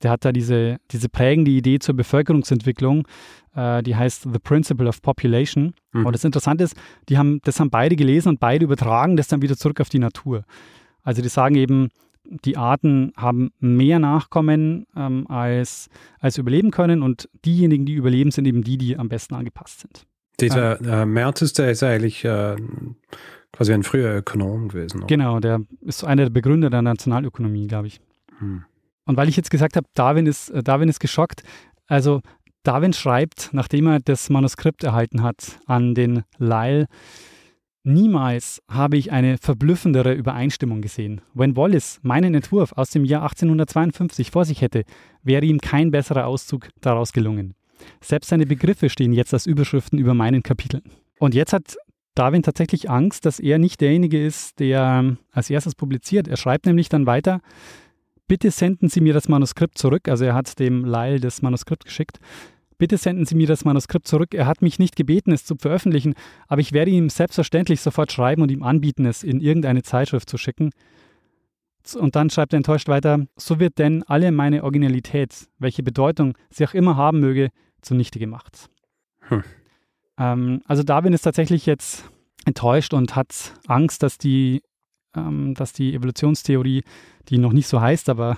Der 0.03 0.11
hat 0.11 0.25
da 0.25 0.31
diese, 0.31 0.77
diese 0.91 1.09
prägende 1.09 1.49
Idee 1.49 1.79
zur 1.79 1.95
Bevölkerungsentwicklung, 1.95 3.07
äh, 3.55 3.81
die 3.81 3.95
heißt 3.95 4.27
The 4.31 4.37
Principle 4.37 4.87
of 4.87 5.01
Population. 5.01 5.73
Mhm. 5.93 6.05
Und 6.05 6.13
das 6.13 6.23
Interessante 6.23 6.65
ist, 6.65 6.75
die 7.09 7.17
haben, 7.17 7.39
das 7.43 7.59
haben 7.59 7.71
beide 7.71 7.95
gelesen 7.95 8.29
und 8.29 8.39
beide 8.39 8.65
übertragen 8.65 9.17
das 9.17 9.27
dann 9.27 9.41
wieder 9.41 9.57
zurück 9.57 9.81
auf 9.81 9.89
die 9.89 9.97
Natur. 9.97 10.43
Also 11.01 11.23
die 11.23 11.29
sagen 11.29 11.55
eben, 11.55 11.89
die 12.25 12.57
Arten 12.57 13.13
haben 13.15 13.51
mehr 13.59 13.99
Nachkommen 13.99 14.85
ähm, 14.95 15.25
als, 15.27 15.87
als 16.19 16.37
überleben 16.37 16.71
können 16.71 17.01
und 17.01 17.29
diejenigen, 17.45 17.85
die 17.85 17.93
überleben, 17.93 18.31
sind 18.31 18.45
eben 18.45 18.63
die, 18.63 18.77
die 18.77 18.97
am 18.97 19.07
besten 19.07 19.33
angepasst 19.33 19.79
sind. 19.79 20.05
Dieser 20.39 20.79
äh, 20.81 21.05
Mertes, 21.05 21.53
der 21.53 21.71
ist 21.71 21.83
eigentlich 21.83 22.23
äh, 22.23 22.55
quasi 23.51 23.73
ein 23.73 23.83
früher 23.83 24.17
Ökonom 24.17 24.69
gewesen. 24.69 24.97
Oder? 24.97 25.07
Genau, 25.07 25.39
der 25.39 25.61
ist 25.81 26.03
einer 26.03 26.23
der 26.23 26.29
Begründer 26.29 26.69
der 26.69 26.81
Nationalökonomie, 26.81 27.67
glaube 27.67 27.87
ich. 27.87 27.99
Hm. 28.39 28.63
Und 29.05 29.17
weil 29.17 29.29
ich 29.29 29.37
jetzt 29.37 29.49
gesagt 29.49 29.75
habe, 29.75 29.87
Darwin 29.93 30.27
ist, 30.27 30.49
äh, 30.49 30.61
Darwin 30.61 30.89
ist 30.89 30.99
geschockt, 30.99 31.43
also 31.87 32.21
Darwin 32.63 32.93
schreibt, 32.93 33.49
nachdem 33.53 33.87
er 33.87 33.99
das 33.99 34.29
Manuskript 34.29 34.83
erhalten 34.83 35.23
hat, 35.23 35.59
an 35.65 35.95
den 35.95 36.23
Lyle, 36.37 36.87
Niemals 37.89 38.61
habe 38.69 38.97
ich 38.97 39.13
eine 39.13 39.37
verblüffendere 39.37 40.11
Übereinstimmung 40.11 40.81
gesehen. 40.81 41.21
Wenn 41.33 41.55
Wallace 41.55 42.01
meinen 42.03 42.35
Entwurf 42.35 42.73
aus 42.73 42.89
dem 42.89 43.05
Jahr 43.05 43.21
1852 43.21 44.29
vor 44.29 44.43
sich 44.43 44.59
hätte, 44.59 44.83
wäre 45.23 45.45
ihm 45.45 45.59
kein 45.59 45.89
besserer 45.89 46.27
Auszug 46.27 46.67
daraus 46.81 47.13
gelungen. 47.13 47.53
Selbst 48.01 48.29
seine 48.29 48.45
Begriffe 48.45 48.89
stehen 48.89 49.13
jetzt 49.13 49.33
als 49.33 49.45
Überschriften 49.45 49.99
über 49.99 50.13
meinen 50.13 50.43
Kapiteln. 50.43 50.83
Und 51.19 51.33
jetzt 51.33 51.53
hat 51.53 51.77
Darwin 52.15 52.43
tatsächlich 52.43 52.89
Angst, 52.89 53.25
dass 53.25 53.39
er 53.39 53.59
nicht 53.59 53.79
derjenige 53.79 54.23
ist, 54.23 54.59
der 54.59 54.99
ähm, 54.99 55.17
als 55.31 55.49
erstes 55.49 55.75
publiziert. 55.75 56.27
Er 56.27 56.37
schreibt 56.37 56.65
nämlich 56.65 56.89
dann 56.89 57.05
weiter, 57.05 57.41
bitte 58.27 58.49
senden 58.51 58.89
Sie 58.89 59.01
mir 59.01 59.13
das 59.13 59.27
Manuskript 59.29 59.77
zurück. 59.77 60.07
Also 60.07 60.25
er 60.25 60.33
hat 60.33 60.59
dem 60.59 60.83
Lyle 60.83 61.19
das 61.19 61.41
Manuskript 61.41 61.85
geschickt. 61.85 62.19
Bitte 62.79 62.97
senden 62.97 63.25
Sie 63.25 63.35
mir 63.35 63.47
das 63.47 63.65
Manuskript 63.65 64.07
zurück. 64.07 64.33
Er 64.33 64.45
hat 64.45 64.61
mich 64.61 64.79
nicht 64.79 64.95
gebeten, 64.95 65.31
es 65.31 65.45
zu 65.45 65.55
veröffentlichen, 65.55 66.13
aber 66.47 66.61
ich 66.61 66.73
werde 66.73 66.91
ihm 66.91 67.09
selbstverständlich 67.09 67.81
sofort 67.81 68.11
schreiben 68.11 68.41
und 68.41 68.51
ihm 68.51 68.63
anbieten, 68.63 69.05
es 69.05 69.23
in 69.23 69.39
irgendeine 69.39 69.83
Zeitschrift 69.83 70.29
zu 70.29 70.37
schicken. 70.37 70.71
Und 71.95 72.15
dann 72.15 72.29
schreibt 72.29 72.53
er 72.53 72.57
enttäuscht 72.57 72.87
weiter, 72.87 73.25
so 73.37 73.59
wird 73.59 73.79
denn 73.79 74.03
alle 74.03 74.31
meine 74.31 74.63
Originalität, 74.63 75.47
welche 75.57 75.83
Bedeutung 75.83 76.33
sie 76.49 76.65
auch 76.65 76.73
immer 76.73 76.97
haben 76.97 77.19
möge, 77.19 77.49
zunichte 77.81 78.19
gemacht. 78.19 78.69
Hm. 79.21 79.43
Ähm, 80.17 80.61
also 80.65 80.83
Darwin 80.83 81.13
ist 81.13 81.21
tatsächlich 81.21 81.65
jetzt 81.65 82.09
enttäuscht 82.45 82.93
und 82.93 83.15
hat 83.15 83.53
Angst, 83.67 84.03
dass 84.03 84.17
die, 84.17 84.63
ähm, 85.15 85.53
dass 85.53 85.73
die 85.73 85.93
Evolutionstheorie, 85.93 86.83
die 87.29 87.37
noch 87.37 87.53
nicht 87.53 87.67
so 87.67 87.81
heißt, 87.81 88.09
aber 88.09 88.37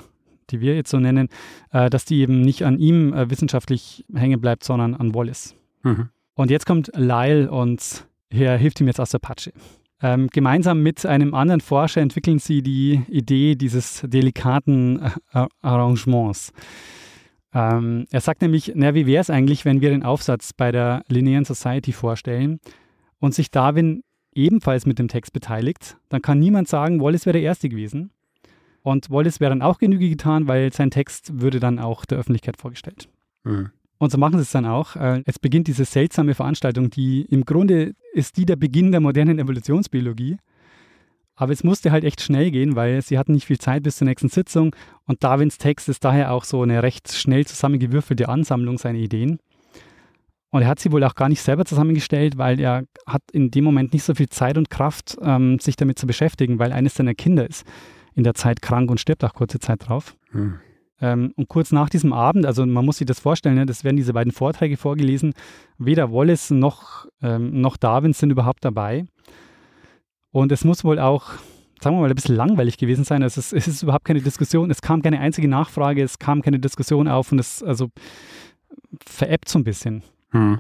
die 0.49 0.61
wir 0.61 0.75
jetzt 0.75 0.89
so 0.89 0.99
nennen, 0.99 1.29
äh, 1.71 1.89
dass 1.89 2.05
die 2.05 2.19
eben 2.19 2.41
nicht 2.41 2.65
an 2.65 2.79
ihm 2.79 3.13
äh, 3.13 3.29
wissenschaftlich 3.29 4.05
hängen 4.13 4.41
bleibt, 4.41 4.63
sondern 4.63 4.95
an 4.95 5.13
Wallace. 5.13 5.55
Mhm. 5.83 6.09
Und 6.33 6.51
jetzt 6.51 6.65
kommt 6.65 6.91
Lyle 6.95 7.51
und 7.51 8.07
er 8.29 8.57
hilft 8.57 8.79
ihm 8.79 8.87
jetzt 8.87 8.99
aus 8.99 9.11
der 9.11 9.19
Patsche. 9.19 9.51
Ähm, 10.01 10.27
gemeinsam 10.31 10.81
mit 10.81 11.05
einem 11.05 11.33
anderen 11.33 11.59
Forscher 11.59 12.01
entwickeln 12.01 12.39
sie 12.39 12.61
die 12.61 13.03
Idee 13.09 13.55
dieses 13.55 14.01
delikaten 14.05 15.11
äh, 15.33 15.45
Arrangements. 15.61 16.53
Ähm, 17.53 18.05
er 18.11 18.21
sagt 18.21 18.41
nämlich, 18.41 18.73
na, 18.75 18.93
wie 18.93 19.05
wäre 19.05 19.21
es 19.21 19.29
eigentlich, 19.29 19.65
wenn 19.65 19.81
wir 19.81 19.89
den 19.89 20.03
Aufsatz 20.03 20.53
bei 20.53 20.71
der 20.71 21.03
Linnean 21.07 21.45
Society 21.45 21.91
vorstellen 21.91 22.59
und 23.19 23.33
sich 23.33 23.51
Darwin 23.51 24.03
ebenfalls 24.33 24.85
mit 24.85 24.99
dem 24.99 25.07
Text 25.07 25.33
beteiligt, 25.33 25.97
dann 26.09 26.21
kann 26.21 26.39
niemand 26.39 26.67
sagen, 26.67 27.01
Wallace 27.01 27.25
wäre 27.25 27.33
der 27.33 27.41
Erste 27.41 27.69
gewesen. 27.69 28.11
Und 28.81 29.09
Wallace 29.09 29.39
wäre 29.39 29.49
dann 29.49 29.61
auch 29.61 29.77
Genüge 29.77 30.09
getan, 30.09 30.47
weil 30.47 30.71
sein 30.71 30.91
Text 30.91 31.41
würde 31.41 31.59
dann 31.59 31.79
auch 31.79 32.05
der 32.05 32.17
Öffentlichkeit 32.17 32.57
vorgestellt. 32.57 33.09
Mhm. 33.43 33.71
Und 33.97 34.11
so 34.11 34.17
machen 34.17 34.37
sie 34.37 34.43
es 34.43 34.51
dann 34.51 34.65
auch. 34.65 34.95
Äh, 34.95 35.23
es 35.25 35.39
beginnt 35.39 35.67
diese 35.67 35.85
seltsame 35.85 36.33
Veranstaltung, 36.33 36.89
die 36.89 37.23
im 37.23 37.43
Grunde 37.43 37.95
ist 38.13 38.37
die 38.37 38.45
der 38.45 38.55
Beginn 38.55 38.91
der 38.91 39.01
modernen 39.01 39.39
Evolutionsbiologie. 39.39 40.37
Aber 41.39 41.53
es 41.53 41.63
musste 41.63 41.91
halt 41.93 42.03
echt 42.03 42.19
schnell 42.19 42.51
gehen, 42.51 42.75
weil 42.75 43.01
sie 43.01 43.17
hatten 43.17 43.31
nicht 43.31 43.45
viel 43.45 43.59
Zeit 43.59 43.83
bis 43.83 43.95
zur 43.95 44.05
nächsten 44.05 44.27
Sitzung 44.27 44.75
und 45.05 45.23
Darwins 45.23 45.57
Text 45.57 45.87
ist 45.87 46.03
daher 46.03 46.33
auch 46.33 46.43
so 46.43 46.61
eine 46.61 46.83
recht 46.83 47.13
schnell 47.13 47.47
zusammengewürfelte 47.47 48.27
Ansammlung 48.27 48.77
seiner 48.77 48.99
Ideen. 48.99 49.39
Und 50.49 50.63
er 50.63 50.67
hat 50.67 50.81
sie 50.81 50.91
wohl 50.91 51.01
auch 51.05 51.15
gar 51.15 51.29
nicht 51.29 51.41
selber 51.41 51.63
zusammengestellt, 51.63 52.37
weil 52.37 52.59
er 52.59 52.83
hat 53.05 53.21
in 53.31 53.51
dem 53.51 53.63
Moment 53.63 53.93
nicht 53.93 54.03
so 54.03 54.15
viel 54.15 54.27
Zeit 54.27 54.57
und 54.57 54.69
Kraft, 54.69 55.17
ähm, 55.21 55.59
sich 55.59 55.77
damit 55.77 55.97
zu 55.97 56.07
beschäftigen, 56.07 56.59
weil 56.59 56.73
eines 56.73 56.95
seiner 56.95 57.13
Kinder 57.13 57.49
ist 57.49 57.65
in 58.15 58.25
der 58.25 58.33
Zeit 58.33 58.61
krank 58.61 58.91
und 58.91 58.99
stirbt 58.99 59.23
auch 59.23 59.33
kurze 59.33 59.59
Zeit 59.59 59.87
drauf. 59.87 60.17
Hm. 60.31 60.59
Ähm, 60.99 61.31
und 61.37 61.47
kurz 61.47 61.71
nach 61.71 61.89
diesem 61.89 62.11
Abend, 62.11 62.45
also 62.45 62.65
man 62.65 62.83
muss 62.83 62.97
sich 62.97 63.07
das 63.07 63.21
vorstellen, 63.21 63.55
ne, 63.55 63.65
das 63.65 63.85
werden 63.85 63.95
diese 63.95 64.11
beiden 64.11 64.33
Vorträge 64.33 64.75
vorgelesen. 64.75 65.33
Weder 65.77 66.11
Wallace 66.11 66.51
noch, 66.51 67.05
ähm, 67.21 67.61
noch 67.61 67.77
Darwin 67.77 68.11
sind 68.11 68.29
überhaupt 68.29 68.65
dabei. 68.65 69.05
Und 70.31 70.51
es 70.51 70.63
muss 70.63 70.83
wohl 70.83 70.99
auch, 70.99 71.31
sagen 71.81 71.95
wir 71.95 72.01
mal, 72.01 72.09
ein 72.09 72.15
bisschen 72.15 72.35
langweilig 72.35 72.77
gewesen 72.77 73.03
sein. 73.03 73.23
Also 73.23 73.39
es, 73.39 73.53
es 73.53 73.67
ist 73.67 73.83
überhaupt 73.83 74.05
keine 74.05 74.21
Diskussion, 74.21 74.69
es 74.71 74.81
kam 74.81 75.01
keine 75.01 75.19
einzige 75.19 75.47
Nachfrage, 75.47 76.03
es 76.03 76.19
kam 76.19 76.41
keine 76.41 76.59
Diskussion 76.59 77.07
auf 77.07 77.31
und 77.31 77.39
es 77.39 77.63
also 77.63 77.89
veräppt 79.05 79.49
so 79.49 79.59
ein 79.59 79.63
bisschen. 79.63 80.03
Hm. 80.31 80.59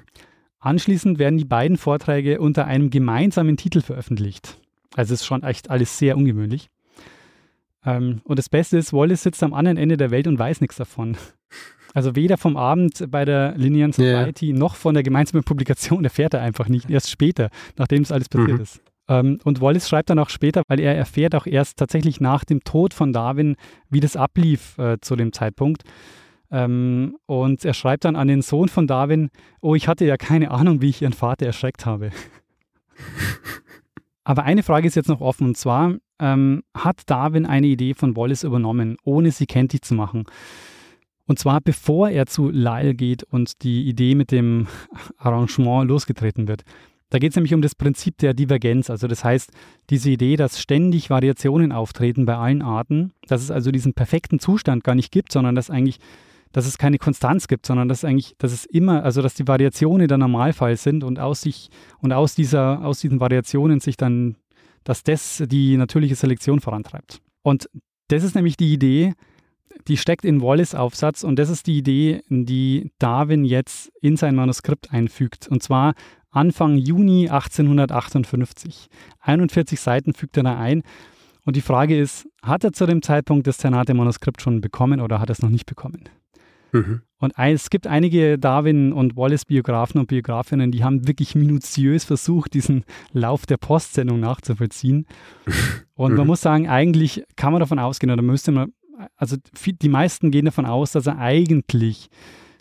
Anschließend 0.59 1.19
werden 1.19 1.37
die 1.37 1.45
beiden 1.45 1.77
Vorträge 1.77 2.41
unter 2.41 2.65
einem 2.65 2.89
gemeinsamen 2.89 3.57
Titel 3.57 3.81
veröffentlicht. 3.81 4.57
Also 4.95 5.13
es 5.13 5.21
ist 5.21 5.27
schon 5.27 5.43
echt 5.43 5.69
alles 5.69 5.97
sehr 5.97 6.17
ungewöhnlich. 6.17 6.69
Ähm, 7.85 8.21
und 8.25 8.39
das 8.39 8.49
Beste 8.49 8.77
ist, 8.77 8.91
Wallace 8.91 9.23
sitzt 9.23 9.43
am 9.43 9.53
anderen 9.53 9.77
Ende 9.77 9.95
der 9.95 10.11
Welt 10.11 10.27
und 10.27 10.37
weiß 10.37 10.61
nichts 10.61 10.77
davon. 10.77 11.15
Also 11.93 12.15
weder 12.15 12.37
vom 12.37 12.55
Abend 12.55 13.09
bei 13.09 13.25
der 13.25 13.55
Linear 13.57 13.91
Society 13.91 14.49
yeah. 14.49 14.59
noch 14.59 14.75
von 14.75 14.93
der 14.93 15.01
gemeinsamen 15.01 15.43
Publikation 15.43 16.03
erfährt 16.03 16.35
er 16.35 16.41
einfach 16.41 16.67
nicht. 16.67 16.89
Erst 16.89 17.09
später, 17.09 17.49
nachdem 17.77 18.03
es 18.03 18.11
alles 18.11 18.29
passiert 18.29 18.57
mhm. 18.57 18.63
ist. 18.63 18.81
Ähm, 19.09 19.39
und 19.43 19.59
Wallace 19.59 19.89
schreibt 19.89 20.11
dann 20.11 20.19
auch 20.19 20.29
später, 20.29 20.61
weil 20.67 20.79
er 20.79 20.95
erfährt 20.95 21.35
auch 21.35 21.47
erst 21.47 21.77
tatsächlich 21.77 22.21
nach 22.21 22.45
dem 22.45 22.63
Tod 22.63 22.93
von 22.93 23.11
Darwin, 23.11 23.55
wie 23.89 23.99
das 23.99 24.15
ablief 24.15 24.77
äh, 24.77 24.97
zu 25.01 25.15
dem 25.15 25.33
Zeitpunkt. 25.33 25.83
Ähm, 26.51 27.17
und 27.25 27.65
er 27.65 27.73
schreibt 27.73 28.05
dann 28.05 28.15
an 28.15 28.27
den 28.27 28.41
Sohn 28.41 28.69
von 28.69 28.87
Darwin, 28.87 29.29
oh, 29.61 29.75
ich 29.75 29.87
hatte 29.87 30.05
ja 30.05 30.15
keine 30.15 30.51
Ahnung, 30.51 30.81
wie 30.81 30.89
ich 30.89 31.01
ihren 31.01 31.13
Vater 31.13 31.47
erschreckt 31.47 31.85
habe. 31.85 32.11
Aber 34.23 34.43
eine 34.43 34.61
Frage 34.61 34.87
ist 34.87 34.95
jetzt 34.95 35.09
noch 35.09 35.21
offen, 35.21 35.47
und 35.47 35.57
zwar 35.57 35.95
ähm, 36.19 36.63
hat 36.75 37.01
Darwin 37.07 37.47
eine 37.47 37.67
Idee 37.67 37.95
von 37.95 38.15
Wallace 38.15 38.43
übernommen, 38.43 38.97
ohne 39.03 39.31
sie 39.31 39.47
kenntlich 39.47 39.81
zu 39.81 39.95
machen. 39.95 40.25
Und 41.25 41.39
zwar 41.39 41.61
bevor 41.61 42.09
er 42.09 42.25
zu 42.25 42.49
Lyle 42.49 42.93
geht 42.93 43.23
und 43.23 43.63
die 43.63 43.87
Idee 43.87 44.15
mit 44.15 44.31
dem 44.31 44.67
Arrangement 45.17 45.87
losgetreten 45.87 46.47
wird. 46.47 46.63
Da 47.09 47.17
geht 47.17 47.31
es 47.31 47.35
nämlich 47.35 47.53
um 47.53 47.61
das 47.61 47.75
Prinzip 47.75 48.17
der 48.19 48.33
Divergenz. 48.33 48.89
Also 48.89 49.07
das 49.07 49.23
heißt, 49.23 49.51
diese 49.89 50.11
Idee, 50.11 50.35
dass 50.35 50.61
ständig 50.61 51.09
Variationen 51.09 51.71
auftreten 51.71 52.25
bei 52.25 52.35
allen 52.35 52.61
Arten, 52.61 53.13
dass 53.27 53.41
es 53.41 53.51
also 53.51 53.71
diesen 53.71 53.93
perfekten 53.93 54.39
Zustand 54.39 54.83
gar 54.83 54.95
nicht 54.95 55.11
gibt, 55.11 55.31
sondern 55.31 55.55
dass 55.55 55.71
eigentlich, 55.71 55.99
dass 56.51 56.67
es 56.67 56.77
keine 56.77 56.99
Konstanz 56.99 57.47
gibt, 57.47 57.65
sondern 57.65 57.89
dass 57.89 58.05
eigentlich, 58.05 58.35
dass 58.37 58.51
es 58.51 58.65
immer, 58.65 59.03
also 59.03 59.23
dass 59.23 59.33
die 59.33 59.47
Variationen 59.47 60.07
der 60.07 60.19
Normalfall 60.19 60.77
sind 60.77 61.03
und 61.03 61.19
aus 61.19 61.41
sich 61.41 61.69
und 61.99 62.13
aus 62.13 62.35
dieser, 62.35 62.85
aus 62.85 62.99
diesen 62.99 63.19
Variationen 63.19 63.79
sich 63.79 63.97
dann, 63.97 64.35
dass 64.83 65.03
das 65.03 65.43
die 65.47 65.77
natürliche 65.77 66.15
Selektion 66.15 66.59
vorantreibt. 66.59 67.21
Und 67.41 67.69
das 68.09 68.23
ist 68.23 68.35
nämlich 68.35 68.55
die 68.55 68.73
Idee, 68.73 69.13
die 69.87 69.97
steckt 69.97 70.25
in 70.25 70.41
Wallace 70.41 70.75
Aufsatz 70.75 71.23
und 71.23 71.37
das 71.37 71.49
ist 71.49 71.67
die 71.67 71.77
Idee, 71.77 72.21
die 72.29 72.91
Darwin 72.99 73.45
jetzt 73.45 73.91
in 74.01 74.17
sein 74.17 74.35
Manuskript 74.35 74.91
einfügt. 74.91 75.47
Und 75.47 75.63
zwar 75.63 75.93
Anfang 76.31 76.77
Juni 76.77 77.29
1858. 77.29 78.87
41 79.19 79.79
Seiten 79.79 80.13
fügt 80.13 80.37
er 80.37 80.43
da 80.43 80.59
ein. 80.59 80.83
Und 81.45 81.55
die 81.55 81.61
Frage 81.61 81.97
ist, 81.97 82.27
hat 82.43 82.63
er 82.63 82.73
zu 82.73 82.85
dem 82.85 83.01
Zeitpunkt 83.01 83.47
das 83.47 83.57
Senate-Manuskript 83.57 84.41
schon 84.41 84.61
bekommen 84.61 85.01
oder 85.01 85.19
hat 85.19 85.29
er 85.29 85.33
es 85.33 85.41
noch 85.41 85.49
nicht 85.49 85.65
bekommen? 85.65 86.03
Mhm. 86.71 87.01
Und 87.17 87.33
es 87.37 87.69
gibt 87.69 87.87
einige 87.87 88.37
Darwin- 88.37 88.93
und 88.93 89.17
Wallace-Biografen 89.17 89.99
und 89.99 90.07
Biografinnen, 90.07 90.71
die 90.71 90.83
haben 90.83 91.07
wirklich 91.07 91.35
minutiös 91.35 92.05
versucht, 92.05 92.53
diesen 92.53 92.85
Lauf 93.11 93.45
der 93.45 93.57
Postsendung 93.57 94.19
nachzuvollziehen. 94.19 95.05
Und 95.95 96.13
man 96.13 96.21
mhm. 96.21 96.27
muss 96.27 96.41
sagen, 96.41 96.69
eigentlich 96.69 97.23
kann 97.35 97.51
man 97.51 97.59
davon 97.59 97.77
ausgehen, 97.77 98.13
oder 98.13 98.21
müsste 98.21 98.53
man, 98.53 98.71
also 99.17 99.35
die 99.65 99.89
meisten 99.89 100.31
gehen 100.31 100.45
davon 100.45 100.65
aus, 100.65 100.93
dass 100.93 101.07
er 101.07 101.17
eigentlich 101.17 102.09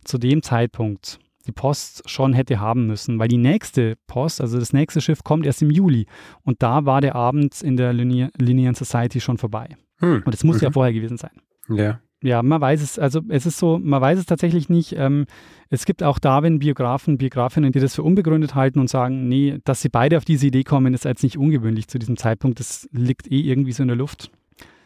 zu 0.02 0.18
dem 0.18 0.42
Zeitpunkt 0.42 1.20
die 1.48 1.52
Post 1.52 2.08
schon 2.08 2.34
hätte 2.34 2.60
haben 2.60 2.86
müssen, 2.86 3.18
weil 3.18 3.28
die 3.28 3.38
nächste 3.38 3.96
Post, 4.06 4.40
also 4.40 4.58
das 4.58 4.72
nächste 4.72 5.00
Schiff, 5.00 5.24
kommt 5.24 5.46
erst 5.46 5.62
im 5.62 5.70
Juli. 5.70 6.06
Und 6.42 6.62
da 6.62 6.84
war 6.84 7.00
der 7.00 7.16
Abend 7.16 7.60
in 7.62 7.76
der 7.76 7.92
Linear 7.92 8.74
Society 8.74 9.20
schon 9.20 9.38
vorbei. 9.38 9.76
Hm. 9.98 10.22
Und 10.24 10.34
es 10.34 10.44
muss 10.44 10.56
mhm. 10.56 10.64
ja 10.64 10.70
vorher 10.70 10.92
gewesen 10.92 11.16
sein. 11.16 11.32
Ja. 11.68 12.00
Ja, 12.20 12.42
man 12.42 12.60
weiß 12.60 12.82
es, 12.82 12.98
also 12.98 13.20
es 13.28 13.46
ist 13.46 13.58
so, 13.58 13.78
man 13.78 14.00
weiß 14.00 14.18
es 14.18 14.26
tatsächlich 14.26 14.68
nicht. 14.68 14.92
Ähm, 14.96 15.26
es 15.70 15.84
gibt 15.84 16.02
auch 16.02 16.18
Darwin-Biografen, 16.18 17.16
Biografinnen, 17.16 17.70
die 17.70 17.78
das 17.78 17.94
für 17.94 18.02
unbegründet 18.02 18.56
halten 18.56 18.80
und 18.80 18.90
sagen, 18.90 19.28
nee, 19.28 19.58
dass 19.62 19.82
sie 19.82 19.88
beide 19.88 20.16
auf 20.16 20.24
diese 20.24 20.48
Idee 20.48 20.64
kommen, 20.64 20.94
ist 20.94 21.04
jetzt 21.04 21.22
nicht 21.22 21.38
ungewöhnlich 21.38 21.86
zu 21.86 21.98
diesem 21.98 22.16
Zeitpunkt. 22.16 22.58
Das 22.58 22.88
liegt 22.90 23.30
eh 23.30 23.40
irgendwie 23.40 23.70
so 23.70 23.82
in 23.82 23.88
der 23.88 23.96
Luft. 23.96 24.32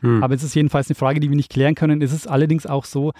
Hm. 0.00 0.22
Aber 0.22 0.34
es 0.34 0.42
ist 0.42 0.54
jedenfalls 0.54 0.88
eine 0.88 0.94
Frage, 0.94 1.20
die 1.20 1.30
wir 1.30 1.36
nicht 1.36 1.50
klären 1.50 1.74
können. 1.74 2.02
Es 2.02 2.12
ist 2.12 2.28
allerdings 2.28 2.66
auch 2.66 2.84
so, 2.84 3.12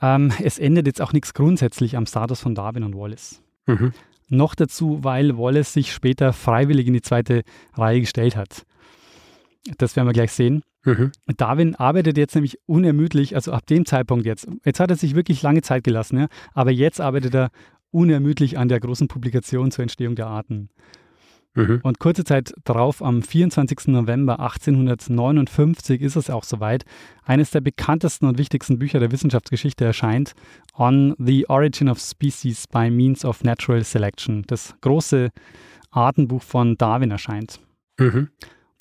ähm, 0.00 0.32
es 0.42 0.58
ändert 0.58 0.86
jetzt 0.86 1.00
auch 1.00 1.12
nichts 1.12 1.34
grundsätzlich 1.34 1.96
am 1.96 2.06
Status 2.06 2.40
von 2.40 2.54
Darwin 2.54 2.82
und 2.82 2.96
Wallace. 2.96 3.42
Mhm. 3.66 3.92
Noch 4.28 4.54
dazu, 4.54 5.02
weil 5.02 5.38
Wallace 5.38 5.72
sich 5.72 5.92
später 5.92 6.32
freiwillig 6.32 6.86
in 6.86 6.94
die 6.94 7.02
zweite 7.02 7.42
Reihe 7.74 8.00
gestellt 8.00 8.36
hat. 8.36 8.64
Das 9.78 9.96
werden 9.96 10.08
wir 10.08 10.12
gleich 10.12 10.32
sehen. 10.32 10.62
Mhm. 10.84 11.12
Darwin 11.36 11.74
arbeitet 11.74 12.16
jetzt 12.16 12.34
nämlich 12.34 12.58
unermüdlich, 12.66 13.34
also 13.34 13.52
ab 13.52 13.66
dem 13.66 13.86
Zeitpunkt 13.86 14.24
jetzt. 14.24 14.48
Jetzt 14.64 14.80
hat 14.80 14.90
er 14.90 14.96
sich 14.96 15.14
wirklich 15.14 15.42
lange 15.42 15.62
Zeit 15.62 15.84
gelassen, 15.84 16.18
ja? 16.18 16.26
aber 16.54 16.70
jetzt 16.70 17.00
arbeitet 17.00 17.34
er 17.34 17.50
unermüdlich 17.90 18.58
an 18.58 18.68
der 18.68 18.80
großen 18.80 19.08
Publikation 19.08 19.70
zur 19.70 19.82
Entstehung 19.82 20.14
der 20.14 20.28
Arten. 20.28 20.68
Mhm. 21.56 21.80
Und 21.82 21.98
kurze 21.98 22.22
Zeit 22.22 22.54
darauf, 22.64 23.02
am 23.02 23.22
24. 23.22 23.88
November 23.88 24.38
1859, 24.38 26.02
ist 26.02 26.16
es 26.16 26.30
auch 26.30 26.44
soweit, 26.44 26.84
eines 27.24 27.50
der 27.50 27.62
bekanntesten 27.62 28.26
und 28.26 28.38
wichtigsten 28.38 28.78
Bücher 28.78 29.00
der 29.00 29.10
Wissenschaftsgeschichte 29.10 29.84
erscheint, 29.84 30.34
On 30.76 31.14
the 31.18 31.48
Origin 31.48 31.88
of 31.88 31.98
Species 31.98 32.68
by 32.68 32.90
Means 32.90 33.24
of 33.24 33.42
Natural 33.42 33.82
Selection. 33.82 34.44
Das 34.46 34.74
große 34.82 35.30
Artenbuch 35.90 36.42
von 36.42 36.76
Darwin 36.76 37.10
erscheint. 37.10 37.58
Mhm. 37.98 38.28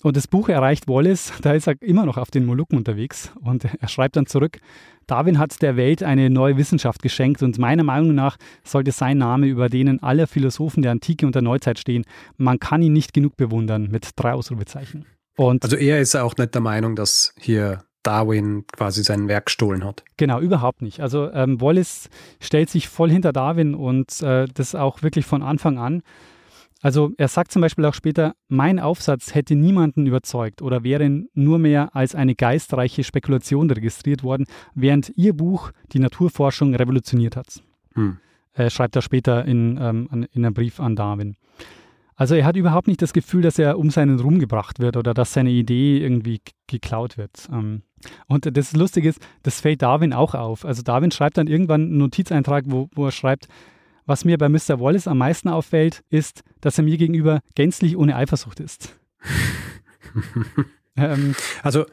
Und 0.05 0.15
das 0.15 0.27
Buch 0.27 0.49
erreicht 0.49 0.87
Wallace, 0.87 1.33
da 1.41 1.53
ist 1.53 1.65
er 1.65 1.81
immer 1.81 2.05
noch 2.05 2.17
auf 2.17 2.29
den 2.29 2.45
Molukken 2.45 2.77
unterwegs 2.77 3.31
und 3.41 3.65
er 3.65 3.87
schreibt 3.87 4.15
dann 4.15 4.27
zurück, 4.27 4.59
Darwin 5.07 5.39
hat 5.39 5.59
der 5.63 5.77
Welt 5.77 6.03
eine 6.03 6.29
neue 6.29 6.57
Wissenschaft 6.57 7.01
geschenkt 7.01 7.41
und 7.41 7.57
meiner 7.57 7.83
Meinung 7.83 8.13
nach 8.13 8.37
sollte 8.63 8.91
sein 8.91 9.17
Name 9.17 9.47
über 9.47 9.67
denen 9.67 10.03
aller 10.03 10.27
Philosophen 10.27 10.83
der 10.83 10.91
Antike 10.91 11.25
und 11.25 11.33
der 11.33 11.41
Neuzeit 11.41 11.79
stehen. 11.79 12.05
Man 12.37 12.59
kann 12.59 12.83
ihn 12.83 12.93
nicht 12.93 13.13
genug 13.13 13.35
bewundern 13.35 13.87
mit 13.89 14.11
drei 14.15 14.33
Ausrufezeichen. 14.33 15.07
Und 15.37 15.63
also 15.63 15.75
er 15.75 15.99
ist 15.99 16.15
auch 16.15 16.37
nicht 16.37 16.53
der 16.53 16.61
Meinung, 16.61 16.95
dass 16.95 17.33
hier 17.39 17.83
Darwin 18.03 18.65
quasi 18.77 19.03
sein 19.03 19.27
Werk 19.27 19.47
gestohlen 19.47 19.83
hat. 19.83 20.03
Genau, 20.17 20.39
überhaupt 20.39 20.83
nicht. 20.83 20.99
Also 20.99 21.31
ähm, 21.31 21.59
Wallace 21.59 22.09
stellt 22.39 22.69
sich 22.69 22.89
voll 22.89 23.09
hinter 23.09 23.33
Darwin 23.33 23.73
und 23.73 24.21
äh, 24.21 24.45
das 24.53 24.75
auch 24.75 25.01
wirklich 25.01 25.25
von 25.25 25.41
Anfang 25.41 25.79
an. 25.79 26.03
Also 26.85 27.13
er 27.17 27.29
sagt 27.29 27.51
zum 27.51 27.63
Beispiel 27.63 27.83
auch 27.85 27.95
später, 27.95 28.35
mein 28.47 28.79
Aufsatz 28.79 29.33
hätte 29.33 29.55
niemanden 29.55 30.05
überzeugt 30.05 30.61
oder 30.61 30.83
wäre 30.83 31.23
nur 31.33 31.57
mehr 31.57 31.95
als 31.95 32.13
eine 32.13 32.35
geistreiche 32.35 33.03
Spekulation 33.03 33.71
registriert 33.71 34.21
worden, 34.21 34.45
während 34.75 35.11
ihr 35.15 35.33
Buch 35.33 35.71
die 35.93 35.97
Naturforschung 35.97 36.75
revolutioniert 36.75 37.37
hat. 37.37 37.63
Hm. 37.95 38.17
Er 38.53 38.69
schreibt 38.69 38.95
er 38.95 39.01
später 39.01 39.45
in, 39.45 39.79
ähm, 39.81 40.27
in 40.31 40.45
einem 40.45 40.53
Brief 40.53 40.79
an 40.79 40.95
Darwin. 40.95 41.37
Also 42.15 42.35
er 42.35 42.45
hat 42.45 42.55
überhaupt 42.55 42.87
nicht 42.87 43.01
das 43.01 43.13
Gefühl, 43.13 43.41
dass 43.41 43.57
er 43.57 43.79
um 43.79 43.89
seinen 43.89 44.19
Ruhm 44.19 44.37
gebracht 44.37 44.79
wird 44.79 44.95
oder 44.95 45.15
dass 45.15 45.33
seine 45.33 45.49
Idee 45.49 45.97
irgendwie 45.97 46.39
geklaut 46.67 47.17
wird. 47.17 47.49
Ähm, 47.51 47.81
und 48.27 48.55
das 48.55 48.73
Lustige 48.73 49.09
ist, 49.09 49.27
das 49.41 49.59
fällt 49.59 49.81
Darwin 49.81 50.13
auch 50.13 50.35
auf. 50.35 50.63
Also 50.63 50.83
Darwin 50.83 51.09
schreibt 51.09 51.39
dann 51.39 51.47
irgendwann 51.47 51.81
einen 51.81 51.97
Notizeintrag, 51.97 52.65
wo, 52.67 52.89
wo 52.93 53.05
er 53.07 53.11
schreibt, 53.11 53.47
was 54.05 54.25
mir 54.25 54.37
bei 54.37 54.49
Mr. 54.49 54.79
Wallace 54.79 55.07
am 55.07 55.17
meisten 55.17 55.49
auffällt, 55.49 56.03
ist, 56.09 56.43
dass 56.61 56.77
er 56.77 56.83
mir 56.83 56.97
gegenüber 56.97 57.39
gänzlich 57.55 57.97
ohne 57.97 58.15
Eifersucht 58.15 58.59
ist. 58.59 58.95
ähm, 60.95 61.35
also, 61.63 61.85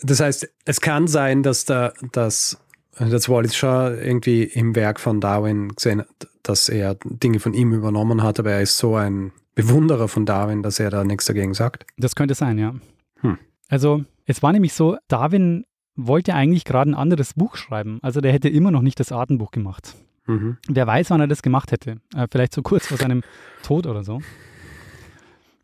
das 0.00 0.20
heißt, 0.20 0.48
es 0.64 0.80
kann 0.80 1.06
sein, 1.06 1.42
dass, 1.42 1.64
da, 1.64 1.92
dass, 2.12 2.58
dass 2.98 3.28
Wallace 3.28 3.56
schon 3.56 3.98
irgendwie 3.98 4.44
im 4.44 4.74
Werk 4.74 5.00
von 5.00 5.20
Darwin 5.20 5.74
gesehen 5.74 6.00
hat, 6.00 6.28
dass 6.42 6.68
er 6.68 6.96
Dinge 7.04 7.40
von 7.40 7.54
ihm 7.54 7.72
übernommen 7.72 8.22
hat, 8.22 8.38
aber 8.38 8.52
er 8.52 8.62
ist 8.62 8.78
so 8.78 8.96
ein 8.96 9.32
Bewunderer 9.54 10.08
von 10.08 10.26
Darwin, 10.26 10.62
dass 10.62 10.78
er 10.78 10.90
da 10.90 11.02
nichts 11.02 11.24
dagegen 11.24 11.54
sagt. 11.54 11.86
Das 11.96 12.14
könnte 12.14 12.34
sein, 12.34 12.58
ja. 12.58 12.74
Hm. 13.20 13.38
Also, 13.68 14.04
es 14.26 14.42
war 14.42 14.52
nämlich 14.52 14.74
so, 14.74 14.96
Darwin 15.08 15.64
wollte 15.94 16.34
eigentlich 16.34 16.64
gerade 16.64 16.90
ein 16.90 16.94
anderes 16.94 17.32
Buch 17.34 17.56
schreiben. 17.56 17.98
Also, 18.02 18.20
der 18.20 18.32
hätte 18.32 18.50
immer 18.50 18.70
noch 18.70 18.82
nicht 18.82 19.00
das 19.00 19.12
Artenbuch 19.12 19.50
gemacht. 19.50 19.96
Mhm. 20.26 20.58
Wer 20.68 20.86
weiß, 20.86 21.10
wann 21.10 21.20
er 21.20 21.26
das 21.26 21.42
gemacht 21.42 21.72
hätte. 21.72 21.96
Äh, 22.14 22.26
vielleicht 22.30 22.52
so 22.52 22.62
kurz 22.62 22.86
vor 22.86 22.98
seinem 22.98 23.22
Tod 23.62 23.86
oder 23.86 24.02
so. 24.02 24.20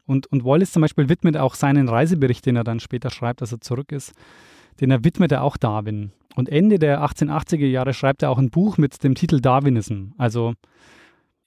Und, 0.06 0.26
und 0.28 0.44
Wallace 0.44 0.72
zum 0.72 0.82
Beispiel 0.82 1.08
widmet 1.08 1.36
auch 1.36 1.54
seinen 1.54 1.88
Reisebericht, 1.88 2.44
den 2.44 2.56
er 2.56 2.64
dann 2.64 2.80
später 2.80 3.10
schreibt, 3.10 3.40
als 3.40 3.52
er 3.52 3.60
zurück 3.60 3.92
ist, 3.92 4.12
den 4.80 4.90
er 4.90 5.04
widmet 5.04 5.32
er 5.32 5.42
auch 5.42 5.56
Darwin. 5.56 6.12
Und 6.34 6.48
Ende 6.48 6.78
der 6.78 7.02
1880er 7.02 7.66
Jahre 7.66 7.94
schreibt 7.94 8.22
er 8.22 8.30
auch 8.30 8.38
ein 8.38 8.50
Buch 8.50 8.78
mit 8.78 9.02
dem 9.04 9.14
Titel 9.14 9.40
Darwinism. 9.40 10.10
Also 10.18 10.54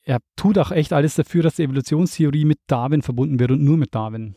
er 0.04 0.20
tut 0.36 0.58
auch 0.58 0.72
echt 0.72 0.94
alles 0.94 1.16
dafür, 1.16 1.44
dass 1.44 1.56
die 1.56 1.64
Evolutionstheorie 1.64 2.46
mit 2.46 2.60
Darwin 2.68 3.02
verbunden 3.02 3.40
wird 3.40 3.52
und 3.52 3.64
nur 3.64 3.78
mit 3.78 3.96
Darwin. 3.96 4.36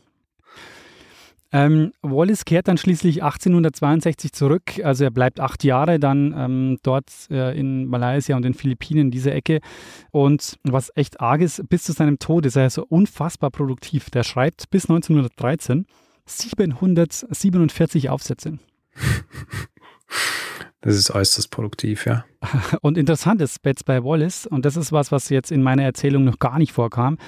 Ähm, 1.51 1.92
Wallace 2.03 2.44
kehrt 2.44 2.68
dann 2.68 2.76
schließlich 2.76 3.22
1862 3.22 4.32
zurück, 4.32 4.80
also 4.84 5.05
er 5.05 5.11
bleibt 5.11 5.40
acht 5.40 5.64
Jahre 5.64 5.99
dann 5.99 6.34
ähm, 6.36 6.78
dort 6.82 7.11
äh, 7.30 7.59
in 7.59 7.86
Malaysia 7.86 8.36
und 8.36 8.42
den 8.42 8.53
Philippinen, 8.53 9.11
diese 9.11 9.32
Ecke. 9.32 9.61
Und 10.11 10.59
was 10.62 10.92
echt 10.94 11.20
arg 11.20 11.40
ist, 11.40 11.66
bis 11.68 11.84
zu 11.84 11.92
seinem 11.92 12.18
Tod 12.18 12.44
ist 12.44 12.57
er 12.57 12.68
so 12.68 12.84
unfassbar 12.86 13.51
produktiv. 13.51 14.11
Der 14.11 14.24
schreibt 14.24 14.68
bis 14.70 14.84
1913 14.90 15.86
747 16.26 18.11
Aufsätze. 18.11 18.59
Das 20.80 20.94
ist 20.94 21.11
äußerst 21.11 21.51
produktiv, 21.51 22.07
ja. 22.07 22.24
Und 22.82 22.96
interessant 22.96 23.42
ist 23.42 23.59
jetzt 23.64 23.84
bei 23.84 24.05
Wallace, 24.05 24.46
und 24.46 24.64
das 24.64 24.76
ist 24.76 24.92
was, 24.92 25.11
was 25.11 25.28
jetzt 25.28 25.51
in 25.51 25.61
meiner 25.61 25.82
Erzählung 25.82 26.22
noch 26.24 26.38
gar 26.38 26.59
nicht 26.59 26.72
vorkam, 26.72 27.18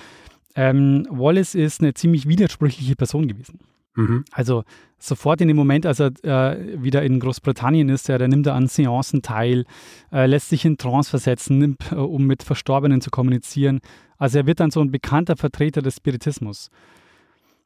ähm, 0.54 1.04
Wallace 1.10 1.56
ist 1.56 1.80
eine 1.80 1.94
ziemlich 1.94 2.28
widersprüchliche 2.28 2.94
Person 2.94 3.26
gewesen. 3.26 3.58
Mhm. 3.95 4.24
Also 4.32 4.64
sofort 4.99 5.41
in 5.41 5.49
dem 5.49 5.57
Moment, 5.57 5.86
als 5.86 6.01
er 6.01 6.12
äh, 6.24 6.82
wieder 6.82 7.03
in 7.03 7.20
Großbritannien 7.20 7.88
ist, 7.88 8.09
ja, 8.09 8.18
der 8.18 8.28
nimmt 8.28 8.47
er 8.47 8.55
an 8.55 8.68
Seancen 8.68 9.22
teil, 9.22 9.64
äh, 10.12 10.26
lässt 10.26 10.51
sich 10.51 10.64
in 10.64 10.76
Trance 10.76 11.11
versetzen, 11.11 11.59
nimmt, 11.59 11.93
äh, 11.93 11.97
um 11.97 12.26
mit 12.26 12.43
Verstorbenen 12.43 13.01
zu 13.01 13.11
kommunizieren. 13.11 13.80
Also 14.18 14.38
er 14.38 14.47
wird 14.47 14.61
dann 14.61 14.70
so 14.70 14.80
ein 14.80 14.91
bekannter 14.91 15.36
Vertreter 15.36 15.82
des 15.82 15.97
Spiritismus. 15.97 16.70